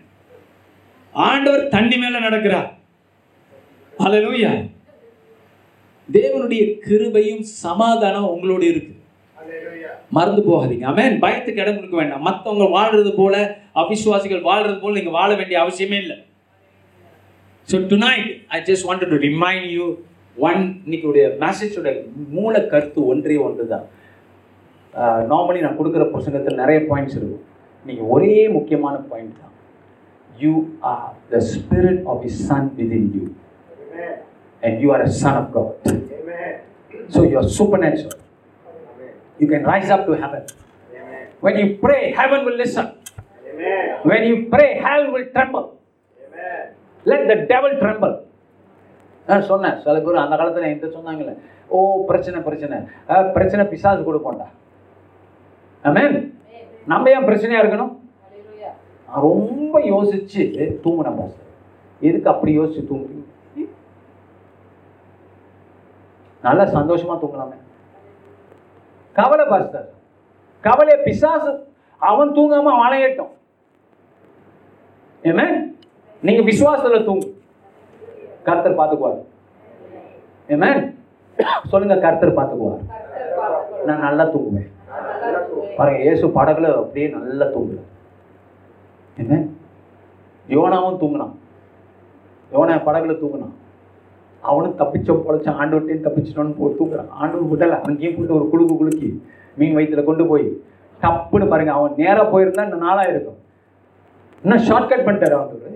ஆண்டவர் 1.15 1.63
தண்ணி 1.75 1.97
மேல 2.03 2.21
நடக்கிறார். 2.27 2.69
ஹalleluya. 4.01 4.53
தேவனுடைய 6.09 6.63
கிருபையும் 6.87 7.45
சமாதானம் 7.65 8.31
உங்களோடு 8.35 8.65
இருக்கு. 8.73 8.93
மறந்து 10.17 10.43
போகாதீங்க. 10.49 10.85
ஆமென் 10.91 11.15
பயத்துக்கு 11.25 11.63
இடம் 11.63 11.77
கொடுக்க 11.77 11.97
வேண்டாம். 12.01 12.25
மற்றவங்க 12.29 12.67
வாழ்றது 12.77 13.13
போல 13.21 13.35
அவிசுவாசிகள் 13.83 14.43
வாழ்றது 14.49 14.77
போல 14.83 14.97
நீங்க 14.99 15.13
வாழ 15.19 15.31
வேண்டிய 15.41 15.59
அவசியமே 15.63 15.99
இல்லை. 16.05 16.17
So 17.69 17.77
tonight 17.93 18.29
I 18.57 18.61
just 18.69 18.87
wanted 18.89 19.13
to 19.15 19.21
remind 19.29 19.67
you 19.77 19.87
one 20.37 20.63
இன்னைக்குடைய 20.85 21.25
மெசேஜோட 21.45 21.89
மூல 22.37 22.55
கருத்து 22.73 23.01
ஒன்றே 23.13 23.37
ஒன்று 23.47 23.67
தான் 23.73 23.87
நார்மலி 25.33 25.65
நான் 25.65 25.79
கொடுக்குற 25.79 26.05
பிரசங்கத்தில் 26.15 26.61
நிறைய 26.63 26.81
பாயிண்ட்ஸ் 26.91 27.19
இருக்கும் 27.19 27.45
நீங்கள் 27.85 28.11
ஒரே 28.17 28.35
முக்கியமான 28.57 28.97
பாயிண்ட் 29.11 29.41
தான். 29.43 29.54
The 31.33 31.41
spirit 31.53 32.03
of 32.13 32.25
his 32.31 32.41
son 32.49 32.69
within 32.81 33.09
you 33.17 33.25
amen 33.79 34.17
and 34.63 34.77
you 34.85 34.91
are 34.97 35.05
a 35.07 35.13
son 35.23 35.39
of 35.43 35.51
God 35.57 35.89
amen 36.19 36.55
so 37.15 37.23
you 37.31 37.37
are 37.43 37.51
supernatural 37.85 38.19
amen 38.91 39.15
you 39.41 39.49
can 39.53 39.67
rise 39.73 39.93
up 39.97 40.07
to 40.11 40.15
heaven 40.25 40.45
amen 40.45 40.61
When 41.43 41.57
you 41.61 41.67
pray, 41.81 42.03
heaven 42.19 42.41
will 42.47 42.59
listen. 42.61 42.87
Amen 43.49 43.89
When 44.11 44.23
you 44.29 44.37
pray, 44.53 44.69
hell 44.85 45.03
will 45.15 45.27
tremble. 45.35 45.67
Amen 46.21 46.63
Let 47.07 47.23
the 47.31 47.37
devil 47.51 47.73
tremble. 47.83 48.15
நான் 49.29 49.45
சொன்னேன் 49.51 49.77
சில 49.83 49.99
பேர் 50.07 50.23
அந்த 50.23 50.37
காலத்தில் 50.41 50.67
என்கிட்ட 50.69 50.89
சொன்னாங்கல்ல 50.97 51.33
ஓ 51.71 51.79
பிரச்சனை 52.09 52.39
பிரச்சனை. 52.47 52.77
பிரச்சனை 53.37 53.63
பிசாசு 53.71 54.01
கொடுப்போம்டா. 54.09 54.47
ஆமென் 55.85 56.17
நம்ம 56.93 57.11
ஏன் 57.15 57.27
பிரச்சனையா 57.29 57.61
இருக்கணும்? 57.63 57.93
ரொம்ப 59.23 59.81
யோசிச்சு 59.93 60.43
தூங்கின 60.85 61.13
பாஸ்டர் 61.19 61.51
எதுக்கு 62.01 62.29
அப்படி 62.33 62.53
யோசிச்சு 62.59 62.89
தூங்குறீங்க? 62.89 63.21
நல்லா 66.43 66.65
சந்தோஷமா 66.77 67.15
தூங்கலாமே. 67.21 67.57
கவலை 69.17 69.45
பாஸ்டர் 69.53 69.87
கவலையை 70.65 70.99
பிசாசு 71.05 71.53
அவன் 72.01 72.35
தூங்காம 72.39 72.73
அவனை 72.77 72.99
ஏமே? 75.23 75.47
நீங்க 76.23 76.43
விசுவாசத்துல 76.43 77.05
தூங்கு. 77.05 77.29
கருத்தர் 78.47 78.79
பார்த்துக்குவார் 78.81 79.21
ஏமே? 80.49 80.71
சொல்லுங்க 81.71 81.95
கருத்தர் 82.05 82.39
பார்த்துக்குவார் 82.39 82.83
நான் 83.87 84.05
நல்லா 84.07 84.25
தூங்குவேன். 84.35 84.71
பாருங்க 85.79 86.01
இயேசு 86.07 86.27
படகுல 86.39 86.69
அப்படியே 86.83 87.07
நல்லா 87.09 87.47
தூங்குவேன் 87.55 87.91
என்ன? 89.23 89.35
யோனாவும் 90.55 91.01
தூங்கினான். 91.03 91.35
யோனா 92.55 92.75
படகுல 92.87 93.15
தூங்கினான். 93.21 93.55
அவனும் 94.43 94.79
தப்பிச்சோம் 94.81 95.23
பொழைச்சான் 95.27 95.59
ஆண்டவர்கிட்டையும் 95.61 96.07
தப்பிச்சிட்டோன்னு 96.07 96.57
போ 96.59 96.71
தூக்குறான் 96.79 97.13
ஆண்டவர் 97.21 97.51
விடலை. 97.53 97.77
அங்கேயும் 97.89 98.17
போட்டு 98.17 98.37
ஒரு 98.39 98.47
குழுக்கு 98.53 98.75
குலுக்கி 98.81 99.09
மீன் 99.59 99.77
வயிற்றுல 99.77 100.03
கொண்டு 100.09 100.25
போய் 100.31 100.47
டப்புன்னு 101.05 101.47
பாருங்க 101.53 101.73
அவன் 101.79 101.99
நேராக 102.01 102.27
போயிருந்தா 102.33 102.65
இன்னும் 102.67 102.85
நாளாக 102.87 103.13
இருக்கும். 103.13 103.39
இன்னும் 104.45 104.65
ஷார்ட்கட் 104.69 105.07
பண்ணிட்டாரு 105.07 105.37
ஆண்டவர். 105.41 105.71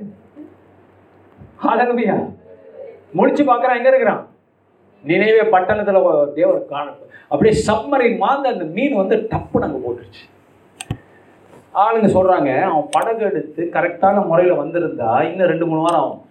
ஹalleluya 1.63 2.17
முடிச்சு 3.19 3.43
பார்க்குறான் 3.49 3.79
எங்கே 3.79 3.91
இருக்கிறான்? 3.93 4.21
நினைவே 5.05 5.45
பட்டணத்தில் 5.55 5.99
தேவர் 6.37 6.59
காண 6.73 6.87
அப்படியே 7.31 7.55
சப்மரின் 7.69 8.19
மாந்த 8.25 8.53
அந்த 8.55 8.65
மீன் 8.77 8.95
வந்து 9.01 9.17
டப்புன்னு 9.33 9.67
அங்கே 9.67 9.81
போட்டுருச்சு. 9.85 10.23
ஆளுங்க 11.79 12.09
சொல்றாங்க 12.09 12.51
அவன் 12.67 12.89
படகு 12.91 13.23
எடுத்து 13.25 13.63
கரெக்டான 13.75 14.27
முறையில 14.27 14.55
வந்திருந்தா 14.61 15.11
இன்னும் 15.29 15.51
ரெண்டு 15.51 15.67
மூணு 15.67 15.81
வாரம் 15.81 16.03
ஆகும். 16.03 16.23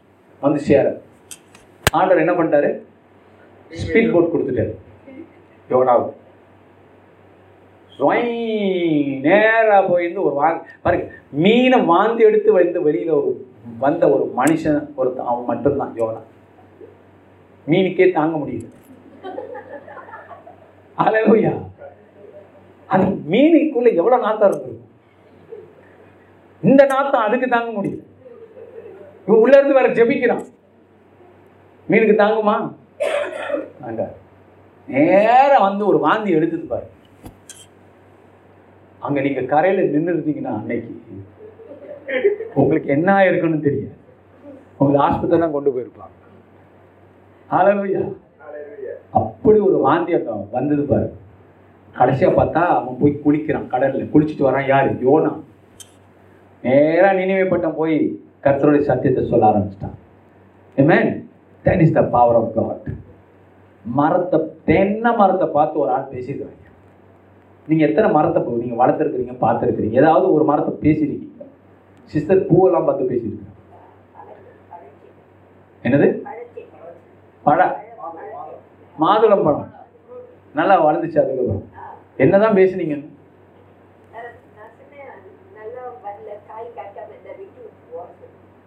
வந்து 0.41 0.59
சேர. 0.59 0.85
ஆண்டவர் 1.91 2.23
என்ன 2.23 2.33
பண்ணிட்டாரு? 2.33 2.69
ஸ்பீட் 3.71 4.13
போட் 4.13 4.31
கொடுத்துட்டாரு. 4.31 4.73
யோனாவுக்கு 5.69 6.13
ஸ்வை 7.91 8.17
நேரா 9.21 9.77
போயிருந்து 9.89 10.23
ஒரு 10.23 10.35
வா 10.35 10.47
பாருங்க 10.81 11.05
மீனை 11.43 11.85
வாந்தி 11.85 12.23
எடுத்து 12.23 12.49
வந்து 12.53 12.79
வெளியில 12.87 13.11
ஒரு 13.19 13.31
வந்த 13.79 14.03
ஒரு 14.09 14.25
மனுஷன் 14.37 14.81
ஒரு 14.95 15.09
அவன் 15.23 15.45
மட்டும்தான் 15.45 15.93
யோனா 15.97 16.21
மீனுக்கே 17.67 18.07
தாங்க 18.11 18.35
முடியல. 18.37 18.67
அலையா 20.97 21.53
அது 22.89 23.03
மீனுக்குள்ள 23.31 23.89
எவ்வளவு 23.93 24.23
நாத்தம் 24.23 24.49
இருந்திருக்கும் 24.49 24.86
இந்த 26.63 26.85
நாத்தம் 26.85 27.21
அதுக்கு 27.21 27.47
தாங்க 27.47 27.71
முடியும். 27.71 28.05
இவன் 29.25 29.39
உள்ள 29.39 29.57
இருந்து 29.57 29.73
வேற 29.73 29.87
ஜெபிக்கிறான். 29.93 30.45
மீனுக்கு 31.89 32.15
தாங்குமா? 32.23 32.73
அங்க 33.81 34.13
நேரம் 34.87 35.61
வந்து 35.61 35.87
ஒரு 35.87 35.99
வாந்தி 35.99 36.31
எடுத்தது 36.31 36.63
பாரு. 36.63 36.85
அங்க 38.99 39.21
நீங்க 39.21 39.41
கரையில 39.41 39.81
நின்று 39.81 40.13
இருந்தீங்கன்னா 40.13 40.53
அன்னைக்கு 40.59 40.93
உங்களுக்கு 42.53 42.89
என்ன 42.89 43.13
ஆயிருக்குன்னு 43.17 43.59
தெரியாது. 43.59 43.95
உங்களை 44.77 45.01
ஆஸ்பத்திரி 45.05 45.41
தான் 45.41 45.51
கொண்டு 45.51 45.71
போயிருப்பாங்க. 45.75 46.13
ஹalleluya 47.51 48.01
அப்படி 49.11 49.59
ஒரு 49.59 49.77
வாந்தி 49.77 50.13
அங்க 50.13 50.31
வந்தது 50.51 50.83
பாரு. 50.83 51.13
கடைசியா 51.99 52.29
பார்த்தா 52.39 52.61
அவன் 52.77 52.97
போய் 53.01 53.21
குளிக்கிறான். 53.25 53.69
கடல்ல 53.73 54.09
குளிச்சுட்டு 54.13 54.47
வரான் 54.49 54.67
யாரு? 54.67 54.89
யோனா. 54.89 55.31
நேராக 56.63 56.85
நேரா 56.91 57.09
நினைவுப்பட்டம் 57.21 57.79
போய் 57.79 57.97
கர்த்தருடைய 58.45 58.83
சத்தியத்தை 58.89 59.21
சொல்ல 59.31 59.49
ஆரம்பிச்சிட்டான். 59.49 59.95
Man 60.77 61.11
that 61.65 61.83
is 61.85 61.97
the 61.97 62.01
power 62.15 62.37
of 62.39 62.53
God 62.57 62.85
மரத்தை 63.85 64.39
தென்னை 64.69 65.11
மரத்தை 65.21 65.47
பார்த்து 65.57 65.81
ஒரு 65.83 65.91
ஆள் 65.95 66.11
பேசியிருக்கிறாங்க. 66.13 66.63
நீங்கள் 67.67 67.87
எத்தனை 67.89 68.07
மரத்தை 68.17 68.41
நீங்கள் 68.63 68.81
வளர்த்துருக்குறீங்க 68.81 69.35
பார்த்துருக்குறீங்க 69.45 70.01
ஏதாவது 70.01 70.27
ஒரு 70.35 70.43
மரத்தை 70.51 70.73
பேசியிருக்கீங்க. 70.85 71.45
சிஸ்டர் 72.11 72.47
பூவெல்லாம் 72.49 72.87
பார்த்து 72.87 73.11
பேசியிருக்கீங்க 73.11 73.53
என்னது? 75.83 76.07
பழ. 77.43 77.59
மாதுளம் 78.95 79.43
பழம் 79.47 79.67
நல்லா 80.59 80.75
வளர்ந்துச்சு 80.85 81.19
அதுக்கப்புறம். 81.21 81.65
என்னதான் 82.23 82.57
பேசுனீங்க 82.59 82.95
நல்லா 85.57 85.83
வரல 86.05 86.29
காய் 86.49 86.69
காய்க்காம 86.77 87.13
இந்த 87.19 87.29
வெட்டி 87.39 87.59
விட்டுருவோம் 87.65 88.09
ஆ 88.09 88.66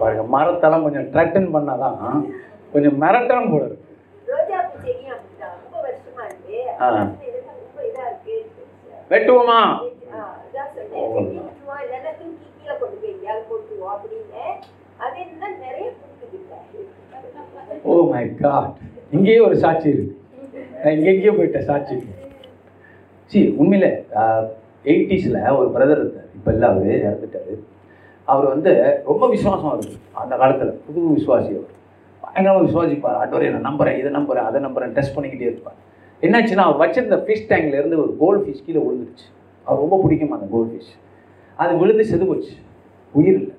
பாருங்க 0.00 0.24
மரத்தெல்லாம் 0.34 0.84
கொஞ்சம் 0.84 1.08
ட்ரட்டன் 1.12 1.54
பண்ணாதான் 1.54 1.98
கொஞ்சம் 2.72 2.96
மிரட்டணும் 3.02 3.52
போல 3.52 3.64
இருக்கு. 3.64 3.86
வெட்டுவோமா? 9.10 9.58
ஓ. 17.84 17.94
மை 18.12 18.24
காட் 18.40 18.76
இங்கேயே 19.12 19.40
ஒரு 19.40 19.56
சாட்சி 19.58 19.88
இருக்கு. 19.90 20.14
நான் 20.82 20.94
இங்கே 20.94 21.10
எங்கேயோ 21.12 21.32
போயிட்டேன் 21.32 21.68
சாட்சி 21.68 21.94
சி 23.30 23.40
உண்மையில் 23.62 23.90
எயிட்டிஸில் 24.92 25.38
ஒரு 25.58 25.68
பிரதர் 25.74 26.00
இருந்தார். 26.02 26.30
இப்போ 26.36 26.50
இல்லை 26.54 26.66
அவர் 26.70 26.86
இறந்துட்டார். 27.08 27.52
அவர் 28.32 28.46
வந்து 28.54 28.70
ரொம்ப 29.10 29.24
விசுவாசம் 29.34 29.74
இருக்கு 29.76 29.98
அந்த 30.22 30.34
காலத்தில் 30.40 30.72
புது 30.86 31.00
விசுவாசி 31.18 31.50
அவர். 31.58 31.76
பயங்கரமாக 32.24 32.64
விசுவாசிப்பார். 32.66 33.18
ஆண்டவரே 33.20 33.50
நான் 33.54 33.68
நம்புறேன் 33.68 33.98
இதை 34.00 34.10
நம்புகிறேன் 34.18 34.48
அதை 34.48 34.58
நம்புகிறேன் 34.66 34.94
டெஸ்ட் 34.96 35.14
பண்ணிக்கிட்டே 35.16 35.48
இருப்பார். 35.50 35.78
என்னாச்சுன்னா 36.26 36.64
அவர் 36.68 36.80
வச்சிருந்த 36.82 37.18
ஃபிஷ் 37.26 37.46
டேங்க்லேருந்து 37.50 38.00
ஒரு 38.04 38.12
கோல்ட் 38.22 38.42
ஃபிஷ் 38.44 38.64
கீழே 38.66 38.80
விழுந்துருச்சு 38.86 39.26
அவர் 39.66 39.82
ரொம்ப 39.84 39.96
பிடிக்கும் 40.04 40.34
அந்த 40.36 40.46
கோல்ட் 40.54 40.72
ஃபிஷ் 40.72 40.92
அது 41.62 41.72
விழுந்து 41.82 42.04
செது 42.12 42.24
போச்சு. 42.30 42.54
உயிர் 43.18 43.38
இல்லை. 43.40 43.54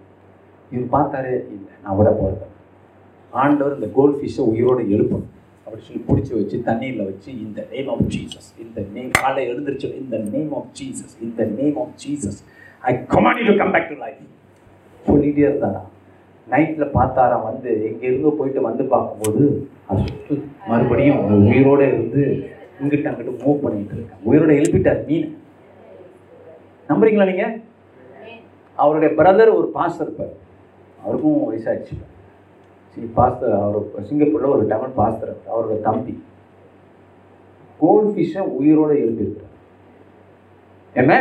இவர் 0.72 0.94
பார்த்தாரு 0.96 1.34
இல்லை 1.56 1.74
நான் 1.86 1.98
விட 2.00 2.10
போகிறேன் 2.20 2.56
ஆண்டவர் 3.44 3.78
இந்த 3.80 3.90
கோல்ட் 3.98 4.18
ஃபிஷ்ஷை 4.20 4.44
உயிரோடு 4.52 4.84
எழுப்பணும். 4.96 5.31
அப்படி 5.66 5.82
சொல்லி 5.88 6.02
பிடிச்சி 6.08 6.34
வச்சு 6.38 6.58
தண்ணீரில் 6.68 7.08
வச்சு 7.10 7.30
இந்த 7.46 7.62
நேம் 7.74 7.90
ஆஃப் 7.94 8.06
ஜீசஸ் 8.14 8.50
இந்த 8.64 8.80
நேம் 8.96 9.12
காலை 9.20 9.44
எழுந்திருச்சு 9.52 9.90
இந்த 10.02 10.18
நேம் 10.34 10.52
ஆஃப் 10.60 10.72
ஜீசஸ் 10.80 11.16
இந்த 11.28 11.44
name 11.60 11.78
of 11.84 11.96
Jesus 12.04 12.40
I 12.84 12.94
command 13.14 13.44
to 13.50 13.56
come 13.62 13.74
back 13.76 13.90
to 13.92 13.98
life 14.04 14.22
சொல்லிகிட்டே 15.06 15.44
இருந்தாராம் 15.50 15.90
நைட்டில் 16.48 16.94
பார்த்தாராம் 16.96 17.46
வந்து 17.50 17.70
எங்கேருந்தோ 17.90 18.32
போயிட்டு 18.40 18.62
வந்து 18.70 18.84
பார்க்கும்போது 18.94 19.44
அது 19.90 20.02
சுத்து 20.08 20.36
மறுபடியும் 20.70 21.22
உயிரோடு 21.50 21.86
இருந்து 21.90 22.24
இங்கிட்ட 22.82 23.10
அங்கிட்ட 23.12 23.34
மூவ் 23.44 23.64
பண்ணிட்டு 23.64 23.96
இருக்கேன் 23.98 24.24
உயிரோட 24.30 24.52
எழுப்பிட்டார் 24.60 25.02
மீன். 25.10 25.28
நம்புறீங்களா 26.90 27.28
நீங்கள் 27.30 27.54
அவருடைய 28.78 29.10
பிரதர் 29.20 29.58
ஒரு 29.58 29.68
பாஸ்டர் 29.76 30.08
இருப்பார். 30.08 30.34
அவருக்கும் 31.04 31.46
வயசாகிடுச்சு 31.50 31.96
சரி 32.94 33.08
பாஸ்டர் 33.18 33.54
அவர் 33.66 34.08
சிங்கப்பூரில் 34.10 34.54
ஒரு 34.56 34.64
டெவன் 34.72 34.98
பாஸ்டர் 35.00 35.34
அவரோட 35.52 35.76
தம்பி. 35.88 36.14
கோல்ட் 37.80 38.10
ஃபிஷ்ஷை 38.16 38.42
உயிரோடு 38.58 38.96
எழுப்பியிருக்கிறார் 39.04 39.48
என்ன 40.96 41.14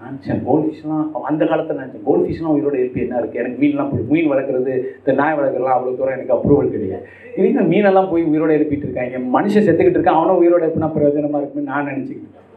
நினச்சேன் 0.00 0.40
கோல்ட் 0.46 0.64
ஃபிஷ்லாம் 0.66 1.26
அந்த 1.30 1.42
காலத்தில் 1.50 1.78
நினச்சேன் 1.80 2.06
கோல்ட் 2.06 2.24
ஃபிஷ்லாம் 2.26 2.54
உயிரோட 2.56 2.74
எழுப்பி 2.82 3.02
என்ன 3.04 3.20
இருக்குது 3.20 3.40
எனக்கு 3.42 3.60
மீன்லாம் 3.62 3.90
பிடிக்கும் 3.90 4.14
மீன் 4.16 4.30
வளர்க்குறது 4.32 4.72
இந்த 4.98 5.12
நாய் 5.20 5.36
வளர்க்குறதுலாம் 5.38 5.76
அவ்வளோ 5.76 5.94
தூரம் 5.98 6.16
எனக்கு 6.16 6.34
அப்ரூவல் 6.36 6.72
கிடையாது. 6.74 7.04
இதுக்கு 7.38 7.64
மீனெல்லாம் 7.72 8.10
போய் 8.12 8.28
உயிரோட 8.30 8.52
எழுப்பிட்டு 8.58 8.86
இருக்காங்க. 8.88 9.18
மனுஷன் 9.36 9.66
செத்துக்கிட்டு 9.66 9.98
இருக்கான் 9.98 10.18
அவனும் 10.20 10.40
உயிரோட 10.42 10.62
எழுப்பினா 10.66 10.90
பிரயோஜனமாக 10.96 11.42
இருக்குன்னு 11.42 11.72
நான் 11.72 11.88
நினச்சிக்கிட்டேன் 11.90 12.48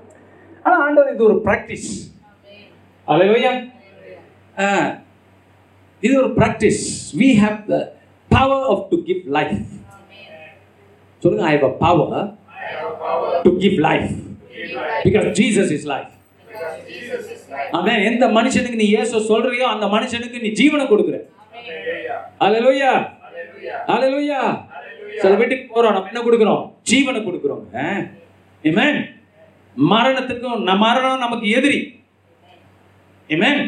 ஆனால் 0.65 0.83
ஆண்டவர் 0.85 1.13
இது 1.13 1.27
ஒரு 1.29 1.37
ப்ராக்டிஸ் 1.47 1.89
அலையா 3.07 3.53
இது 6.05 6.13
ஒரு 6.21 6.29
practice 6.39 6.81
we 7.21 7.29
have 7.43 7.57
the 7.69 7.75
power 8.31 8.65
of 8.73 8.83
to 8.91 8.97
give 9.03 9.21
life 9.37 9.55
சொல்லுங்க 11.23 11.45
I 11.45 11.55
have 11.55 11.67
a 11.69 11.73
power 11.83 12.27
to 13.45 13.51
give 13.63 13.77
life 13.87 14.11
because 15.05 15.27
Jesus 15.39 15.71
is 15.77 15.87
life 15.93 16.11
அவன் 17.77 18.05
எந்த 18.09 18.25
மனுஷனுக்கு 18.37 18.81
நீ 18.81 18.87
இயேசு 18.93 19.21
சொல்றியோ 19.29 19.65
அந்த 19.73 19.85
மனுஷனுக்கு 19.87 20.37
நீ 20.43 20.49
ஜீவனை 20.59 20.85
கொடுக்குற. 20.85 21.17
அல்லேலூயா 22.45 22.91
அல்லேலூயா 23.93 24.39
சில 25.21 25.33
வீட்டுக்கு 25.35 25.65
போறோம் 25.67 25.95
நம்ம 25.95 26.09
என்ன 26.11 26.21
கொடுக்குறோம்? 26.21 26.63
ஜீவனை 26.91 27.19
கொடுக்குறோம் 27.21 27.63
மரணத்துக்கும் 29.77 30.61
மரணம் 30.83 31.23
நமக்கு 31.25 31.47
எதிரி. 31.57 31.79
ஏமேன் 33.29 33.61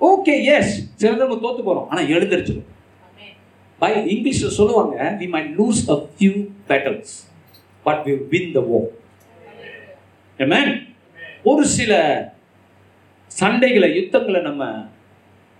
ஓகே 0.00 0.34
எஸ் 0.56 0.74
நம்ம 1.22 1.36
தோத்து 1.44 1.62
போறோம். 1.68 1.88
ஆனா 1.92 2.00
எழுந்திருச்சிடும் 2.14 2.68
பை 3.78 3.90
இங்கிலீஷ்ல 4.14 4.48
சொல்லுவாங்க 4.58 4.94
we 5.20 5.26
might 5.34 5.50
lose 5.58 5.80
a 5.94 5.98
few 6.18 6.34
battles 6.68 7.10
but 7.86 7.98
we 8.06 8.14
win 8.32 8.46
the 8.56 8.62
war. 8.70 8.84
Amen. 10.44 10.68
ஒரு 11.50 11.64
சில 11.76 11.92
சண்டைகளை 13.40 13.88
யுத்தங்களை 13.98 14.40
நம்ம 14.48 14.64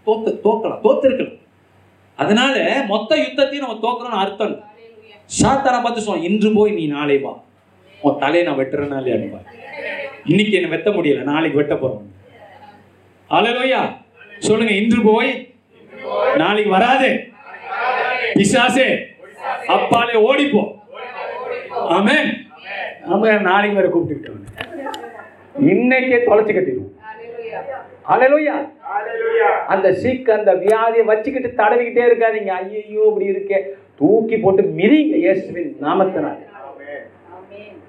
தோத்து 0.07 0.31
தோக்கலாம் 0.47 0.83
தோத்திருக்கலாம். 0.87 1.37
அதனால 2.17 2.85
மொத்த 2.93 3.17
யுத்தத்தையும் 3.25 3.67
நம்ம 3.67 3.79
தோக்கணும்னு 3.85 4.23
அர்த்தம் 4.25 4.51
இல்லை. 4.51 4.65
சாத்தானை 5.41 5.81
பார்த்து 5.83 6.05
சொல்லுவோம் 6.07 6.31
இன்று 6.31 6.51
போய் 6.59 6.73
நீ 6.79 6.87
நாளை 6.97 7.19
வா. 7.25 7.33
உன் 8.01 8.19
தலையை 8.19 8.43
நான் 8.47 8.59
வெட்டுறனாலே 8.59 9.15
அனுப்பா 9.17 9.41
இன்னைக்கு 10.25 10.53
என்ன 10.59 10.69
வெட்ட 10.75 10.91
முடியல 10.91 11.23
நாளைக்கு 11.33 11.61
வெட்ட 11.61 11.75
போறோம். 11.75 12.07
அலலோயா 13.37 13.81
சொல்லுங்க 14.39 14.73
இன்று 14.73 15.01
போய் 15.05 15.31
நாளைக்கு 16.37 16.71
வராது. 16.71 17.09
பிசாசே 18.35 18.87
அப்பாலே 19.67 20.15
ஓடிப்போ. 20.29 20.63
ஆமென். 21.73 22.31
ஆமென். 23.09 23.41
நாளைக்கு 23.41 23.79
வேற 23.79 23.89
கூப்பிட்டுக்கிட்டோம் 23.89 24.45
இன்னைக்கே 25.73 26.19
தொலைச்சு 26.29 26.55
கட்டிடுவோம். 26.57 26.95
Hallelujah 28.15 28.57
Hallelujah. 28.91 29.49
அந்த 29.67 29.91
சீக்கு 30.03 30.31
அந்த 30.31 30.55
வியாதியை 30.55 31.05
வச்சுக்கிட்டு 31.05 31.63
தடவிக்கிட்டே 31.63 32.05
இருக்காதீங்க. 32.09 32.53
ஐயோ 32.61 33.03
இப்படி 33.09 33.31
இருக்கே. 33.31 33.59
தூக்கி 33.99 34.37
போட்டு 34.37 34.63
மிதிங்க 34.63 35.17
இயேசுவின் 35.25 35.77
நாமத்தினால். 35.83 36.39
Amen. 36.69 37.03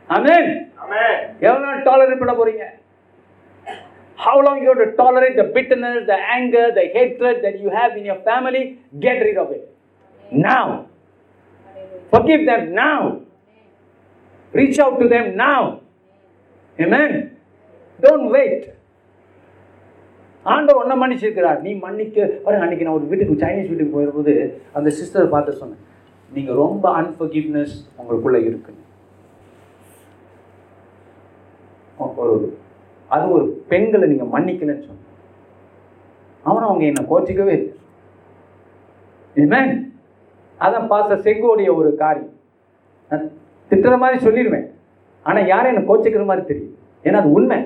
ஆமென். 0.08 0.50
Amen. 0.84 1.16
எவ்வளவு 1.40 1.66
நாள் 1.66 1.84
டாலரேட் 1.84 2.22
பண்ண 2.24 2.34
போறீங்க? 2.34 2.66
How 4.20 4.36
long 4.42 4.62
you 4.62 4.70
have 4.70 4.80
to 4.80 4.96
tolerate 4.96 5.36
the 5.38 5.46
bitterness, 5.46 6.06
the 6.06 6.20
anger, 6.30 6.72
the 6.74 6.86
hatred 6.90 7.38
that 7.42 7.60
you 7.60 7.70
have 7.72 7.96
in 7.96 8.04
your 8.04 8.20
family? 8.22 8.64
Get 9.00 9.20
rid 9.20 9.38
of 9.38 9.52
it. 9.52 9.64
Now. 10.26 10.88
Forgive 12.10 12.46
them 12.46 12.74
now. 12.76 13.22
Reach 14.54 14.78
out 14.80 15.00
to 15.00 15.08
them 15.08 15.38
now. 15.38 15.82
Amen. 16.78 17.12
Don't 18.00 18.28
wait. 18.30 18.62
ஆண்டவர் 20.46 20.80
ஒன்றை 20.82 20.96
மன்னிச்சிருக்கிறார் 20.98 21.58
நீ 21.64 21.72
மன்னிக்க 21.78 22.18
பாருங்க 22.44 22.66
அன்னைக்கு 22.66 22.86
நான் 22.88 22.98
ஒரு 23.00 23.10
வீட்டுக்கு 23.12 23.42
Chinese 23.42 23.72
வீட்டுக்கு 23.72 23.96
போயிருக்கும்போது 23.96 24.36
அந்த 24.78 24.90
சிஸ்டர் 25.00 25.34
பார்த்து 25.34 25.60
சொன்னேன் 25.62 25.82
நீங்கள் 26.32 26.60
ரொம்ப 26.64 26.86
அன்ஃபர்கிவ்னஸ் 27.00 27.76
உங்களுக்குள்ள 28.00 28.40
இருக்குன்னு 28.50 28.86
ஒரு 32.24 32.36
அது 33.16 33.26
ஒரு 33.36 33.46
பெண்களை 33.70 34.06
நீங்கள் 34.12 34.34
மன்னிக்கலன்னு 34.36 34.88
சொன்னேன் 34.88 35.08
அவனை 36.50 36.66
அவங்க 36.68 36.84
என்னை 36.90 37.04
கோச்சிக்கவே 37.12 37.54
இல்லை. 37.58 37.76
அதான் 40.66 40.90
பாச 40.92 41.16
செங்கோடைய 41.26 41.70
ஒரு 41.80 41.90
காரியம். 42.04 42.36
நான் 43.10 43.26
திட்டுற 43.70 43.96
மாதிரி 44.04 44.18
சொல்லிடுவேன். 44.26 44.68
ஆனால் 45.30 45.50
யாரும் 45.52 45.72
என்னை 45.72 45.84
கோச்சிக்கிற 45.90 46.24
மாதிரி 46.30 46.44
தெரியும்? 46.52 46.76
ஏன்னா 47.06 47.20
அது 47.22 47.36
உண்மை. 47.38 47.60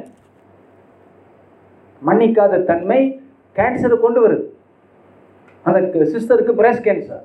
மன்னிக்காத 2.08 2.64
தன்மை 2.72 3.02
கேன்சரை 3.58 3.98
கொண்டு 4.06 4.20
வருது. 4.26 4.46
அந்த 5.68 6.06
சிஸ்டருக்கு 6.14 6.54
breast 6.62 6.86
cancer 6.88 7.24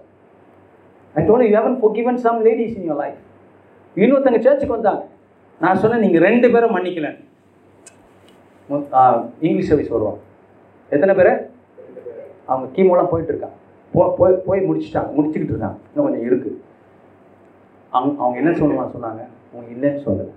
I 1.15 1.23
done 1.29 1.45
you 1.47 1.55
haven 1.59 1.79
given 1.99 2.21
some 2.27 2.41
ladies 2.49 2.77
in 2.79 2.87
your 2.91 3.01
life 3.05 3.23
இன்னொருத்தங்க 4.03 4.41
சர்ச்சுக்கு 4.47 4.77
வந்தாங்க. 4.77 5.03
நான் 5.63 5.81
சொன்னேன் 5.83 6.05
நீங்கள் 6.05 6.25
ரெண்டு 6.29 6.49
பேரும் 6.55 6.75
மன்னிக்கலன்னு. 6.77 7.23
இங்கிலீஷ் 9.47 9.69
சர்வீஸ் 9.71 9.95
வருவாங்க 9.95 10.21
எத்தனை 10.95 11.13
பேர்? 11.19 11.33
அவங்க 12.51 12.67
கீமோலாம் 12.77 13.11
போயிட்டுருக்காங்க 13.13 13.57
போ 13.95 14.03
போய் 14.19 14.35
போய் 14.47 14.67
முடிச்சிட்டாங்க. 14.69 15.11
முடிச்சுக்கிட்டு 15.17 15.55
இருக்காங்க 15.55 15.79
இன்னும் 15.91 16.07
கொஞ்சம் 16.07 16.27
இருக்குது 16.29 16.59
அவங்க 17.93 18.15
அவங்க 18.23 18.37
என்ன 18.43 18.53
சொல்லுவாங்க 18.61 18.91
சொன்னாங்க? 18.97 19.23
அவங்க 19.53 19.69
இல்லைன்னு 19.75 20.03
சொல்லலை. 20.07 20.35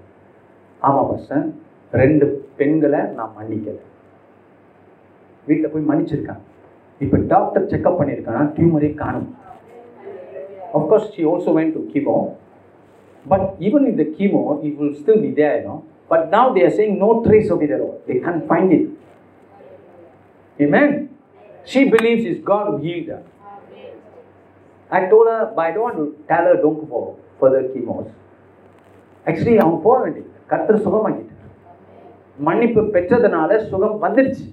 ஆமாம் 0.88 1.10
பர்சன் 1.10 1.48
ரெண்டு 2.02 2.26
பெண்களை 2.60 3.02
நான் 3.18 3.36
மன்னிக்கலை. 3.38 3.82
வீட்டில் 5.48 5.72
போய் 5.74 5.90
மன்னிச்சிருக்காங்க 5.90 6.44
இப்போ 7.04 7.18
டாக்டர் 7.34 7.70
செக்அப் 7.72 8.00
பண்ணியிருக்காங்கன்னா 8.00 8.52
டியூமரே 8.58 8.90
காணும். 9.04 9.30
Of course 10.78 11.12
she 11.14 11.22
also 11.32 11.52
went 11.58 11.72
to 11.78 11.82
chemo 11.94 12.16
but 13.26 13.48
even 13.68 13.88
இந்த 13.92 14.04
chemo 14.18 14.42
it 14.68 14.78
will 14.82 14.96
still 15.00 15.24
still 15.24 15.48
ஆகிடும். 15.50 15.82
But 16.12 16.30
now 16.30 16.46
they 16.54 16.64
are 16.64 16.72
saying 16.72 17.00
no 17.00 17.10
trace 17.26 17.50
of 17.50 17.62
it 17.62 17.72
at 17.72 17.80
all. 17.80 18.02
They 18.08 18.20
can't 18.20 18.48
find 18.48 18.72
it. 18.74 18.86
Amen. 20.60 20.90
She 21.66 21.90
believes 21.90 22.26
it's 22.26 22.42
God 22.44 22.66
who 22.70 22.78
healed 22.78 23.08
her. 23.08 23.22
I 24.92 25.06
told 25.06 25.28
her, 25.28 25.52
but 25.56 25.62
I 25.62 25.72
don't 25.72 25.84
want 25.84 25.98
to 25.98 26.08
tell 26.28 26.44
her 26.44 26.56
don't 26.58 26.80
go 26.82 26.88
for 26.88 27.04
further 27.42 27.62
chemos. 27.74 28.08
Actually, 29.26 29.56
அவங்க 29.60 29.78
போக 29.86 29.98
வேண்டியது 30.04 30.30
கர்த்தர் 30.52 30.84
சுகமாக்கிட்டார் 30.86 31.38
மன்னிப்பு 32.40 32.82
பெற்றதுனால 32.96 33.60
சுகம் 33.72 33.98
வந்துடுச்சு 34.06 34.46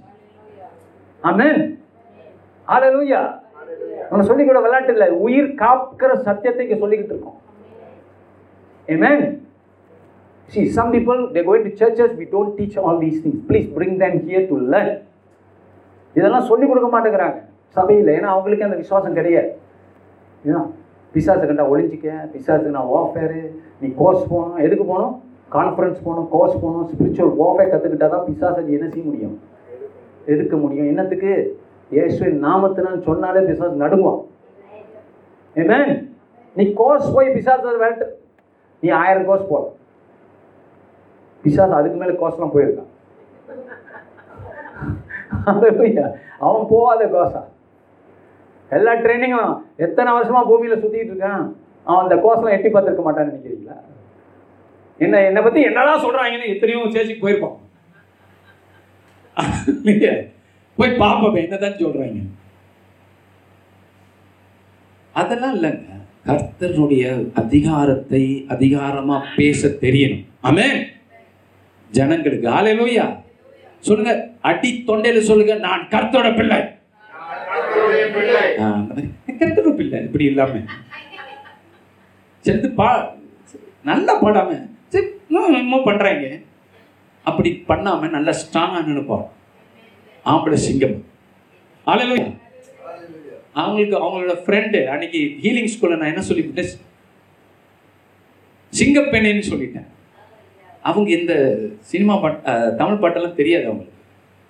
ஆமென் 1.23 1.61
ஹalleluya 2.69 3.21
நம்ம 4.11 4.23
சொல்லி 4.29 4.45
கூட 4.45 4.59
விளையாட்டு 4.65 4.93
இல்லை 4.95 5.09
உயிர் 5.27 5.51
காக்கிற 5.63 6.11
சத்தியத்தை 6.29 6.63
இங்க 6.67 6.79
சொல்லிக்கிட்டு 6.85 7.15
இருக்கோம் 7.17 7.39
Amen. 8.89 9.21
See, 10.53 10.71
some 10.71 10.91
people, 10.93 11.31
they're 11.33 11.45
going 11.45 11.65
to 11.65 11.77
churches, 11.77 12.17
we 12.17 12.25
don't 12.25 12.57
teach 12.57 12.77
all 12.79 12.99
these 12.99 13.21
things. 13.23 13.39
Please 13.47 13.69
bring 13.79 13.99
them 13.99 14.27
here 14.27 14.45
to 14.51 14.57
learn. 14.73 14.91
இதெல்லாம் 16.17 16.47
சொல்லி 16.51 16.67
கொடுக்க 16.69 16.89
மாட்டேங்கிறாங்க. 16.93 17.39
சபையில். 17.77 18.09
ஏன்னா 18.15 18.29
அவங்களுக்கு 18.35 18.67
அந்த 18.67 18.77
விசுவாசம் 18.83 19.17
கிடையாது. 19.19 19.51
ஏன்னா 20.47 20.61
பிசாசு 21.15 21.45
கண்டா 21.51 21.67
ஒழிஞ்சிக்க 21.73 22.07
பிசாசுக்கு 22.33 22.73
நான் 22.77 22.91
வாஃபேரு 22.95 23.41
நீ 23.81 23.89
கோர்ஸ் 24.01 24.25
போகணும். 24.31 24.59
எதுக்கு 24.67 24.85
போகணும்? 24.91 25.15
கான்ஃபரன்ஸ் 25.57 26.01
போகணும் 26.07 26.29
கோர்ஸ் 26.35 26.57
போகணும். 26.63 26.87
ஸ்பிரிச்சுவல் 26.93 27.35
வாஃபேர் 27.43 27.73
கற்றுக்கிட்டா 27.73 28.09
தான் 28.15 28.27
பிசாசை 28.29 28.63
நீ 28.69 28.73
என்ன 28.79 28.89
செய்ய 28.95 29.05
முடியும்? 29.11 29.37
எதுக்க 30.33 30.55
முடியும்? 30.65 30.89
என்னத்துக்கு? 30.93 31.33
இயேசுவின் 31.97 32.43
நாமத்தினான்னு 32.47 33.07
சொன்னாலே 33.11 33.43
பிசாஸ் 33.51 33.81
நடுங்குவான். 33.85 34.23
என்ன 35.63 35.75
நீ 36.57 36.67
கோர்ஸ் 36.81 37.09
போய் 37.17 37.35
பிசாசு 37.37 37.77
விரட்டு. 37.83 38.09
நீ 38.83 38.89
ஆயிரம் 39.03 39.29
கோர்ஸ் 39.31 39.51
போகலாம் 39.53 39.75
பிசாசு 41.43 41.79
அதுக்கு 41.81 41.99
மேலே 42.01 42.15
கோர்ஸ்லாம் 42.21 42.55
போயிருக்கான். 42.55 42.93
அவன் 46.47 46.69
போகாத 46.73 47.05
கோசா 47.15 47.43
எல்லா 48.77 48.93
ட்ரைனிங்கும் 49.05 49.53
எத்தனை 49.85 50.11
வருஷமா 50.17 50.41
பூமியில் 50.49 50.81
சுற்றிட்டு 50.83 51.13
இருக்கான்? 51.13 51.45
அவன் 51.89 52.03
அந்த 52.05 52.17
கோர்ஸ்லாம் 52.25 52.57
எட்டி 52.57 52.71
பார்த்துருக்க 52.73 53.05
மாட்டான்னு 53.07 53.33
நினைக்கிறீங்களா? 53.33 53.77
என்ன 55.05 55.23
என்னை 55.29 55.41
பற்றி 55.43 55.61
என்னதான் 55.69 56.05
சொல்கிறாங்கன்னு 56.05 56.53
எத்தனையோ 56.55 56.81
சேச்சுக்கு 56.97 57.25
போயிருப்பான். 57.25 57.57
போய் 59.87 60.11
போய் 60.79 61.01
பார்ப்போமே 61.05 61.41
என்னதான் 61.47 61.81
சொல்கிறாங்க 61.83 62.21
அதெல்லாம் 65.21 65.55
இல்லைங்க. 65.57 65.95
கர்த்தருடைய 66.29 67.05
அதிகாரத்தை 67.43 68.23
அதிகாரமாக 68.55 69.29
பேச 69.39 69.69
தெரியணும். 69.85 70.25
ஆமென். 70.49 70.79
ஜனங்களுக்கு. 71.97 72.47
ஆலையிலோயா 72.59 73.07
சொல்லுங்க 73.87 74.13
அடி 74.51 74.71
தொண்டையில 74.87 75.21
சொல்லுங்க 75.29 75.55
நான் 75.67 75.83
கர்த்தரோட 75.95 76.31
பிள்ளை. 76.39 76.59
கர்த்தருடைய 77.51 78.07
பிள்ளை. 78.17 78.43
கர்த்தரோட 79.41 79.75
பிள்ளை 79.81 79.99
இப்படி 80.07 80.25
இல்லாம. 80.31 80.63
சேர்த்து 82.45 82.69
பா 82.81 82.89
நல்லா 83.91 84.15
பாடாம 84.23 84.51
சரி 84.95 85.07
இன்னும் 85.29 85.49
என்னமோ 85.49 85.79
பண்றாங்க. 85.89 86.27
அப்படி 87.29 87.51
பண்ணாம 87.71 88.11
நல்லா 88.17 88.33
ஸ்ட்ராங்கா 88.43 88.81
நினைப்போம். 88.91 89.27
ஆம்பளை 90.33 90.59
சிங்கம். 90.67 90.99
ஆலையிலோயா 91.93 92.29
அவங்களுக்கு 93.61 93.97
அவங்களோட 94.05 94.35
ஃப்ரெண்டு 94.47 94.79
அன்னைக்கு 94.93 95.21
ஹீலிங் 95.45 95.71
ஸ்கூலில் 95.75 96.01
நான் 96.01 96.13
என்ன 96.13 96.25
சொல்லிவிட்டேன்? 96.31 96.73
சிங்கப்பெண்ணேன்னு 98.73 99.45
சொல்லிட்டேன். 99.51 99.89
அவங்க 100.89 101.09
இந்த 101.19 101.33
சினிமா 101.91 102.15
பாட் 102.23 102.39
தமிழ் 102.81 103.01
பாட்டெல்லாம் 103.03 103.39
தெரியாது 103.41 103.65
அவங்களுக்கு. 103.69 103.95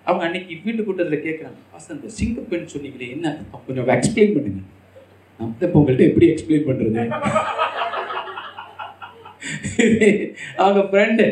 அவங்க 0.07 0.23
அன்னைக்கு 0.27 0.53
வீட்டு 0.67 0.83
கூட்டத்தில் 0.89 1.25
கேட்குறாங்க 1.27 1.59
பாஸ்டர் 1.73 1.97
இந்த 1.99 2.11
சிங்கப்பெண் 2.19 2.71
சொன்னீங்களே 2.75 3.09
என்ன 3.17 3.27
கொஞ்சம் 3.67 3.91
எக்ஸ்பிளைன் 3.97 4.35
பண்ணுங்க. 4.37 4.61
நான் 5.41 5.53
இப்போ 5.67 5.79
உங்கள்கிட்ட 5.81 6.11
எப்படி 6.11 6.29
எக்ஸ்பிளைன் 6.35 6.69
பண்ணுறது 6.69 6.97
அவங்க 10.63 10.81
ஃப்ரெண்டு 10.89 11.25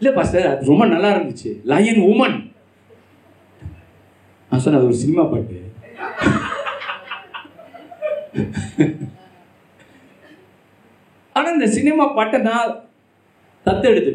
இல்லை 0.00 0.10
பாஸ்டர் 0.16 0.46
அது 0.50 0.70
ரொம்ப 0.70 0.84
நல்லா 0.92 1.08
இருந்துச்சு. 1.14 1.50
லயன் 1.70 2.00
உமன் 2.10 2.36
நான் 4.50 4.62
சொன்னேன் 4.64 4.80
அது 4.80 4.88
ஒரு 4.90 4.98
சினிமா 5.02 5.24
பாட்டு. 5.32 5.56
ஆனால் 11.36 11.54
இந்த 11.56 11.68
சினிமா 11.76 12.04
பாட்டை 12.16 12.38
நான் 12.50 12.70
தத்தெடுத்து. 13.66 14.12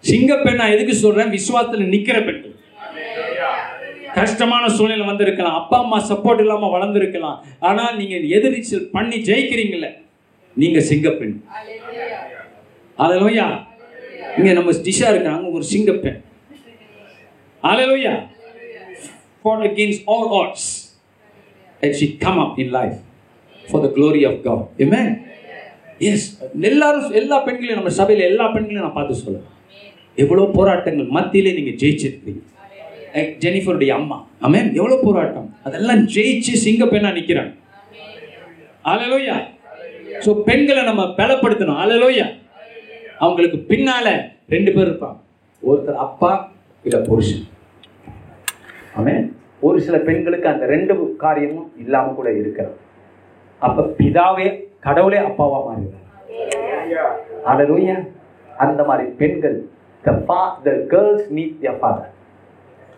சிங்கப்பெண் 0.00 0.54
நான் 0.54 0.70
எதுக்கு 0.70 0.94
சொல்றேன்? 0.94 1.30
விசுவாசத்துல 1.30 1.86
நிக்கிற 1.94 2.24
பெண். 2.24 2.54
கஷ்டமான 4.14 4.68
சூழ்நிலை 4.68 5.06
வந்திருக்கலாம். 5.06 5.54
அப்பா 5.54 5.78
அம்மா 5.78 5.98
சப்போர்ட் 6.08 6.40
இல்லாம 6.40 6.78
வளர்ந்துருக்கலாம். 6.78 7.38
ஆனா 7.58 7.92
நீங்க 7.92 8.16
எதிர்ச்சல் 8.16 8.88
பண்ணி 8.90 9.16
ஜெயிக்கிறீங்கல்ல 9.16 9.88
நீங்க 10.54 10.78
சிங்கப்பெண் 10.78 11.34
அலலோயா 12.98 13.66
இங்க 14.38 14.52
நம்ம 14.52 14.70
டிஷா 14.70 15.08
இருக்காங்க 15.10 15.48
ஒரு 15.48 15.64
சிங்கப்பெண் 15.74 16.18
hallelujah 17.62 18.26
fought 19.44 19.62
against 19.70 20.00
all 20.12 20.26
odds 20.38 20.62
and 21.82 21.92
she 21.98 22.06
come 22.24 22.38
up 22.44 22.54
in 22.62 22.70
life 22.70 22.96
for 23.70 23.78
the 23.84 23.90
glory 23.96 24.22
of 24.30 24.34
God. 24.46 24.62
Amen. 24.84 25.08
Yes 26.06 26.26
எல்லாரும் 26.68 27.16
எல்லா 27.20 27.36
பெண்களையும் 27.46 27.80
நம்ம 27.80 27.92
சபையில 28.00 28.26
எல்லா 28.30 28.46
பெண்களையும் 28.54 28.86
நான் 28.86 28.98
பார்த்து 28.98 29.22
சொல்லுவேன் 29.22 29.54
எவ்வளோ 30.22 30.44
போராட்டங்கள் 30.56 31.14
மத்தியிலே 31.16 31.52
நீங்க 31.58 31.72
ஜெயிச்சிருக்கீங்க 31.82 32.42
லைக் 33.14 33.30
ஜெனிஃபருடைய 33.44 33.92
அம்மா. 33.98 34.16
அமேன் 34.46 34.68
எவ்வளோ 34.78 34.96
போராட்டம். 35.04 35.46
அதெல்லாம் 35.66 36.02
ஜெயிச்சு 36.14 36.52
சிங்க 36.64 36.84
பெண்ணா 36.84 37.10
நிக்கிறாங்க. 37.18 37.52
அலலோயா 38.92 39.36
ஸோ 40.24 40.30
பெண்களை 40.48 40.82
நம்ம 40.84 41.02
பலப்படுத்தணும். 41.20 41.80
அலலோயா 41.84 42.26
அவங்களுக்கு 43.24 43.58
பின்னால 43.70 44.06
ரெண்டு 44.54 44.70
பேர் 44.74 44.88
இருப்பாங்க. 44.88 45.18
ஒருத்தர் 45.62 46.02
அப்பா 46.06 46.32
இல்ல 46.84 46.98
புருஷன். 47.08 47.44
ஆமென் 48.98 49.26
ஒரு 49.60 49.78
சில 49.86 49.96
பெண்களுக்கு 50.08 50.48
அந்த 50.52 50.66
ரெண்டு 50.74 50.94
காரியமும் 51.24 51.68
இல்லாம 51.84 52.12
கூட 52.18 52.28
இருக்கிறது. 52.40 52.76
அப்ப 53.58 53.86
பிதாவே 53.98 54.48
கடவுளே 54.82 55.20
அப்பாவா 55.26 55.58
மாறுகிறார் 55.66 56.04
Hallelujah. 57.48 57.98
அந்த 58.56 58.80
மாதிரி 58.84 59.04
பெண்கள் 59.18 59.56
the 60.04 60.14
fa- 60.26 60.54
the 60.62 60.74
girls 60.92 61.22
need 61.30 61.52
their 61.62 61.76
father 61.78 62.06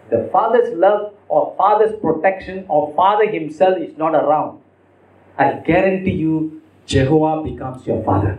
the 0.08 0.20
father's 0.32 0.70
love 0.76 1.00
or 1.28 1.40
father's 1.56 1.94
protection 1.98 2.56
or 2.68 2.80
father 2.94 3.26
himself 3.30 3.76
is 3.78 3.92
not 3.96 4.14
around 4.14 4.52
I 5.36 5.50
guarantee 5.64 6.16
you 6.18 6.36
Jehovah 6.88 7.34
becomes 7.42 7.80
your 7.86 8.00
father 8.02 8.32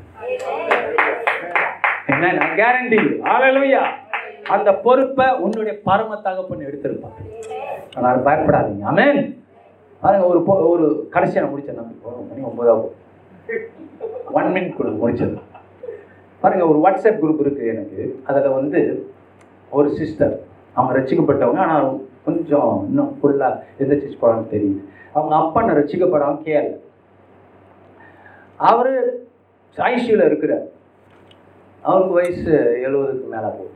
Amen. 2.09 2.35
I 2.39 2.55
guarantee 2.55 3.01
you. 3.01 3.15
Hallelujah. 3.25 3.85
அந்த 4.51 4.69
பொறுப்பை 4.83 5.27
உன்னுடைய 5.43 5.73
பரம 5.85 6.15
தகப்பன் 6.23 6.67
எடுத்திருப்பாங்க 6.67 7.19
அதனால 7.93 8.15
பயப்படாதீங்க 8.27 8.83
ஆமென் 8.91 9.19
பாருங்க 10.01 10.25
ஒரு 10.27 10.39
பொ- 10.47 10.63
ஒரு 10.71 10.85
கடைசியாக 11.13 11.43
நான் 11.43 11.53
முடிச்சேன் 11.53 11.79
நம்பி 11.79 11.95
ஒரு 12.09 12.23
மணி 12.29 12.41
ஒன்பதாவது 12.49 12.89
ஒன் 14.39 14.51
மினிட் 14.55 14.77
கூட 14.79 14.89
முடிச்சது 15.01 15.37
பாருங்கள் 16.43 16.69
ஒரு 16.71 16.79
வாட்ஸ்அப் 16.83 17.19
குரூப் 17.23 17.41
இருக்குது 17.43 17.71
எனக்கு. 17.73 17.99
அதில் 18.29 18.55
வந்து 18.59 18.79
ஒரு 19.77 19.89
சிஸ்டர் 19.99 20.35
அவங்க 20.77 20.91
ரசிக்கப்பட்டவங்க 20.99 21.61
ஆனால் 21.65 21.89
கொஞ்சம் 22.27 22.71
இன்னும் 22.89 23.11
ஃபுல்லாக 23.19 23.59
எந்த 23.81 23.93
சர்ச் 24.01 24.21
போகிறான்னு 24.21 24.51
தெரியுது. 24.53 24.79
அவங்க 25.15 25.33
அப்பா 25.41 25.59
நான் 25.67 25.79
ரசிக்கப்படாமல் 25.81 26.43
கேள் 26.47 26.69
அவர் 28.71 28.93
ஐசியூவில் 29.77 30.27
இருக்கிறார். 30.29 30.65
அவருக்கு 31.89 32.17
வயசு 32.19 32.51
எழுபதுக்கு 32.87 33.27
மேலே 33.33 33.49
போகுது. 33.57 33.75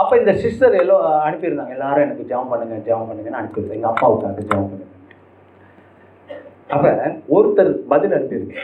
அப்போ 0.00 0.14
இந்த 0.20 0.32
சிஸ்டர் 0.44 0.74
எல்லோ 0.82 0.96
அனுப்பியிருந்தாங்க. 1.26 1.74
எல்லாரும் 1.76 2.04
எனக்கு 2.06 2.28
ஜாம் 2.30 2.50
பண்ணுங்க 2.52 2.76
ஜாம் 2.88 3.08
பண்ணுங்கன்னு 3.10 3.40
அனுப்பியிருந்தாங்க. 3.40 3.78
எங்கள் 3.78 3.92
அப்பாவுக்காக 3.92 4.44
ஜெபம் 4.48 4.70
பண்ணுங்க. 4.72 4.85
அப்போ 6.68 6.90
ஒருத்தர் 7.36 7.72
பதில் 7.92 8.14
அனுப்பியிருக்கு. 8.16 8.56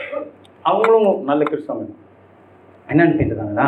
அவங்களும் 0.61 1.23
நல்ல 1.23 1.43
கிறிஸ்தவங்க. 1.43 1.93
என்ன 2.87 3.03
அனுப்பியிருந்தாங்கன்னா 3.03 3.67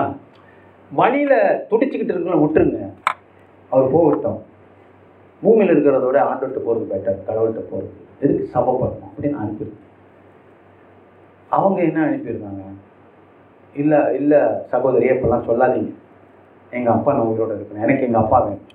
வழியில் 0.91 1.37
துடிச்சிக்கிட்டு 1.69 2.13
இருக்கணும் 2.13 2.43
விட்டுருங்க. 2.43 2.81
அவர் 3.69 3.91
போகட்டும் 3.91 4.39
பூமியில் 5.41 5.73
இருக்கிறத 5.73 6.05
விட 6.05 6.19
ஆண்டுகிட்ட 6.29 6.59
போகிறது 6.67 6.85
பெட்டர் 6.91 7.25
கடவுள்கிட்ட 7.27 7.63
போகிறது 7.71 7.93
எதுக்கு 8.19 8.45
சபை 8.53 8.73
பண்ணணும் 8.73 9.09
அப்படின்னு 9.09 9.39
அனுப்பியிருக்கேன் 9.43 9.83
அவங்க 11.57 11.81
என்ன 11.81 11.99
அனுப்பியிருந்தாங்க 12.05 12.63
இல்லை 13.81 13.99
இல்லை 14.19 14.39
சகோதரி 14.71 15.09
இப்பெல்லாம் 15.09 15.47
சொல்லாதீங்க. 15.49 15.91
எங்கள் 16.71 16.93
அப்பா 16.93 17.13
நான் 17.13 17.27
உயிரோடு 17.31 17.55
இருக்கணும். 17.55 17.83
எனக்கு 17.85 18.05
எங்கள் 18.05 18.21
அப்பா 18.21 18.37
வேணும். 18.43 18.69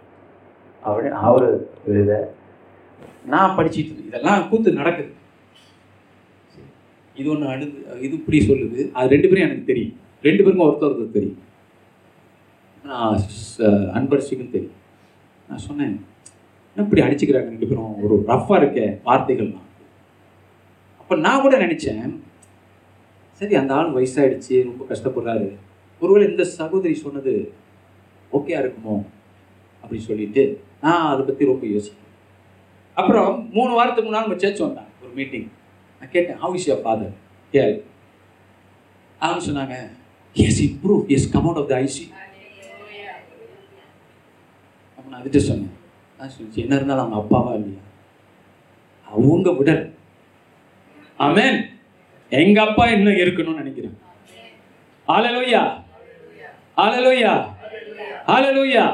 அப்படின்னு 0.83 1.17
அவர் 1.29 1.47
எழுத 1.87 2.13
நான் 3.27 3.57
படிச்சுட்டு 3.57 4.07
இதெல்லாம் 4.09 4.49
கூத்து 4.51 4.73
நடக்குது. 4.73 5.11
இது 7.21 7.31
ஒன்று 7.31 7.49
அடுத்து 7.49 8.03
இது 8.03 8.15
இப்படி 8.15 8.39
சொல்லுது. 8.39 8.93
அது 8.93 9.09
ரெண்டு 9.09 9.29
பேரும் 9.29 9.45
எனக்கு 9.45 9.65
தெரியும். 9.65 9.97
ரெண்டு 10.23 10.45
பேருக்கும் 10.45 10.69
ஒருத்தர் 10.69 10.95
ஒருத்தர் 10.95 11.11
தெரியும். 11.11 11.39
நான் 12.85 13.21
ச- 13.59 13.61
அன்பரசிக்கும் 13.61 14.51
தெரியும். 14.51 14.79
நான் 15.49 15.59
சொன்னேன் 15.59 16.05
என்ன 16.77 16.89
இப்படி 16.89 17.03
அடிச்சுக்கிறாங்க 17.03 17.43
ரெண்டு 17.43 17.67
பேரும்? 17.67 18.03
ஒரு 18.03 18.25
ரஃப்பாக 18.27 18.57
இருக்க 18.57 19.11
வார்த்தைகள்லாம். 19.11 19.61
அப்போ 20.99 21.17
நான் 21.17 21.41
கூட 21.41 21.59
நினச்சேன் 21.59 22.17
சரி 23.33 23.55
அந்த 23.55 23.75
ஆள் 23.75 23.93
வயசாகிடுச்சு 23.93 24.65
ரொம்ப 24.65 24.95
கஷ்டப்படுறாரு. 24.95 25.57
ஒருவேளை 26.01 26.31
இந்த 26.31 26.45
சகோதரி 26.45 26.95
சொன்னது 26.95 27.53
ஓகேயா 28.33 28.61
இருக்குமோ? 28.61 29.05
அப்படின்னு 29.85 29.99
சொல்லிட்டு 29.99 30.61
நான் 30.81 31.13
அதை 31.13 31.25
பற்றி 31.25 31.45
ரொம்ப 31.45 31.67
யோசிக்கிறேன். 31.67 32.09
அப்புறம் 32.95 33.49
மூணு 33.53 33.75
வாரத்துக்கு 33.75 34.11
முன்னால் 34.11 34.27
நம்ம 34.27 34.39
சர்ச் 34.39 34.59
வந்தாங்க 34.59 34.89
ஒரு 35.03 35.13
மீட்டிங் 35.13 35.49
நான் 36.01 36.13
கேட்டேன் 36.13 36.39
how 36.39 36.55
is 36.55 36.69
your 36.69 36.83
father 36.85 37.15
call 37.55 37.75
அவங்க 39.21 39.43
சொன்னாங்க 39.47 39.77
yes 40.37 40.61
improve 40.63 41.03
yes 41.09 41.31
come 41.31 41.47
out 41.47 41.61
of 41.63 41.69
the 41.69 41.77
ICU 41.87 42.05
அப்போ 44.99 45.09
நான் 45.11 45.21
அதுட்டு 45.23 45.43
சொன்னேன் 45.49 45.75
நான் 46.19 46.33
சொல்லிச்சு 46.37 46.63
என்ன 46.63 46.75
இருந்தாலும் 46.75 47.05
அவங்க 47.05 47.19
அப்பாவா 47.21 47.53
இல்லையா? 47.55 47.83
அவங்க 49.07 49.51
உடல். 49.53 49.83
ஆமென் 51.19 51.59
எங்க 52.33 52.59
அப்பா 52.63 52.85
இன்னும் 52.87 53.21
இருக்கணும்னு 53.23 53.63
நினைக்கிறேன். 53.63 53.97
Hallelujah 55.09 55.63
hallelujah 56.77 57.33
hallelujah 58.29 58.85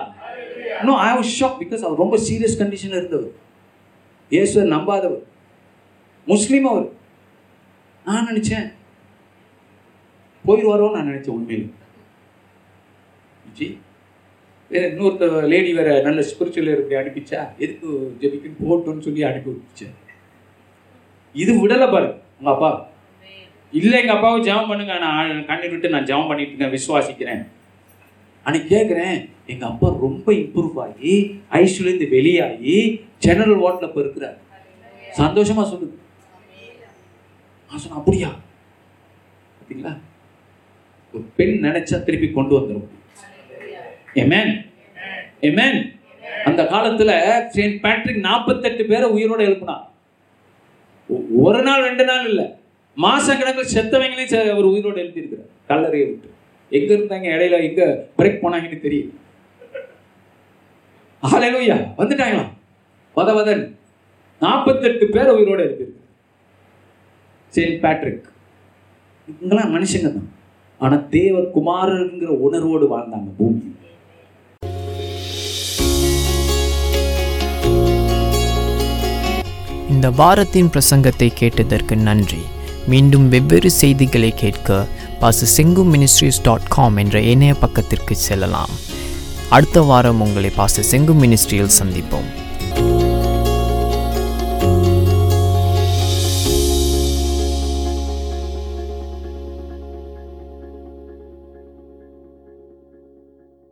no 0.87 0.95
I 1.01 1.11
was 1.17 1.33
shock 1.41 1.59
because 1.61 1.83
அவர் 1.87 1.99
ரொம்ப 1.99 2.17
சீரியஸ் 2.17 2.61
கண்டிஷன்ல 2.61 2.99
இருந்தவர். 3.01 3.33
இயேசுவர் 4.31 4.73
நம்பாதவர். 4.75 5.23
முஸ்லீம் 6.27 6.65
அவர். 6.65 6.87
நான் 8.07 8.29
நினச்சேன். 8.31 8.67
போயிடுவாரோன்னு 10.45 10.97
நான் 10.97 11.11
நினச்சேன் 11.11 11.37
உண்மையில். 11.39 11.67
ஜி 13.59 13.67
வேற 14.71 14.83
இன்னொருத்த 14.91 15.47
லேடி 15.53 15.71
வேற 15.79 15.91
நல்ல 16.07 16.21
ஸ்பிரிச்சுவல் 16.31 16.71
இப்படி 16.73 16.97
அனுப்பிச்சா 17.01 17.41
எதுக்கு 17.65 17.89
ஜெபிக்கு? 18.23 18.49
போட்டோன்னு 18.63 19.07
சொல்லி 19.07 19.23
அனுப்பி 19.29 19.51
விட்டுச்சேன் 19.53 19.95
இது 21.35 21.53
விடலை 21.63 21.89
பாரு 21.95 22.09
உங்கள் 22.39 22.55
அப்பா. 22.55 22.71
இல்லை 23.79 23.97
எங்கள் 24.01 24.17
அப்பாவை 24.17 24.39
ஜெபம் 24.49 24.71
பண்ணுங்க. 24.71 24.95
நான் 25.05 25.45
கண்ணீர் 25.51 25.73
விட்டு 25.75 25.95
நான் 25.95 26.09
ஜெபம் 26.11 26.31
பண்ணிட்டு 26.31 26.53
இருக்கேன் 26.53 26.75
விசுவாசிக்கிறேன். 26.77 27.43
அன்னைக்கு 28.47 28.69
கேட்குறேன் 28.75 29.17
எங்கள் 29.53 29.71
அப்பா 29.71 29.89
ரொம்ப 30.07 30.29
இம்ப்ரூவ் 30.43 30.77
ஆகி 30.87 31.15
ஐஸ்லேருந்து 31.61 32.09
வெளியாகி 32.17 32.77
ஜெனரல் 33.25 33.63
வார்டில் 33.65 33.89
இப்போ 33.91 34.01
இருக்கிறார். 34.05 34.37
சந்தோஷமாக 35.21 35.67
சொல்லுது 35.73 35.95
நான் 37.69 37.81
சொன்னேன் 37.83 37.99
அப்படியா? 38.01 38.31
பார்த்தீங்களா 39.57 39.93
ஒரு 41.15 41.25
பெண் 41.39 41.57
நினைச்சா 41.65 41.97
திருப்பி 42.07 42.29
கொண்டு 42.31 42.55
வந்துடும் 42.59 42.89
எமேன் 44.23 44.53
எமேன் 45.49 45.79
அந்த 46.49 46.63
காலத்துல 46.73 47.13
செயின்ட் 47.55 47.81
பேட்ரிக் 47.85 48.25
நாற்பத்தெட்டு 48.29 48.85
பேரை 48.93 49.07
உயிரோட 49.17 49.41
எழுப்புனா 49.49 49.77
ஒரு 51.43 51.61
நாள் 51.63 51.85
ரெண்டு 51.87 52.05
நாள் 52.05 52.25
இல்லை. 52.29 52.45
மாசக்கணக்கில் 53.05 53.73
செத்தவங்களையும் 53.75 54.53
அவர் 54.53 54.71
உயிரோட 54.73 54.97
எழுப்பியிருக்கிறார். 55.03 55.51
கல்லறையை 55.71 56.07
விட்டு. 56.09 56.29
எங்க 56.73 56.91
இருந்தாங்க? 56.95 57.27
இடையில 57.35 57.59
எங்க 57.69 57.83
பிரேக் 58.19 58.43
போனாங்கன்னு 58.43 58.79
தெரியும் 58.87 59.13
ஹalleluya 61.23 61.77
வந்துட்டாங்களா? 61.99 62.45
வத 63.17 63.31
வதன் 63.37 63.63
நாற்பத்தெட்டு 64.41 65.05
பேர் 65.15 65.35
உயிரோட 65.37 65.61
எழுப்பியிருக்கிறார். 65.67 65.96
செயின்ட் 67.57 67.81
பேட்ரிக் 67.85 68.27
இவங்கெல்லாம் 69.31 69.73
மனுஷங்க 69.77 70.09
தான். 70.17 70.29
ஆனால் 70.81 71.07
தேவர் 71.15 71.49
குமாரங்கிற 71.57 72.31
உணர்வோடு 72.47 72.87
வாழ்ந்தாங்க 72.93 73.31
பூமி. 73.39 73.63
இந்த 79.95 80.09
வாரத்தின் 80.21 80.71
பிரசங்கத்தை 80.75 81.29
கேட்டதற்கு 81.41 81.95
நன்றி. 82.09 82.43
மீண்டும் 82.93 83.27
வெவ்வேறு 83.35 83.71
செய்திகளை 83.83 84.31
கேட்க 84.43 84.77
பாச 85.21 85.47
செங்கு 85.57 85.83
மினிஸ்ட்ரீஸ் 85.93 86.43
டாட் 86.47 86.69
காம் 86.75 86.99
என்ற 87.03 87.21
இணைய 87.33 87.53
பக்கத்திற்கு 87.63 88.15
செல்லலாம். 88.27 88.75
அடுத்த 89.57 89.81
வாரம் 89.91 90.21
உங்களை 90.27 90.51
பாச 90.61 90.85
செங்கு 90.91 91.15
மினிஸ்ட்ரியில் 91.23 91.77
சந்திப்போம். 91.81 92.29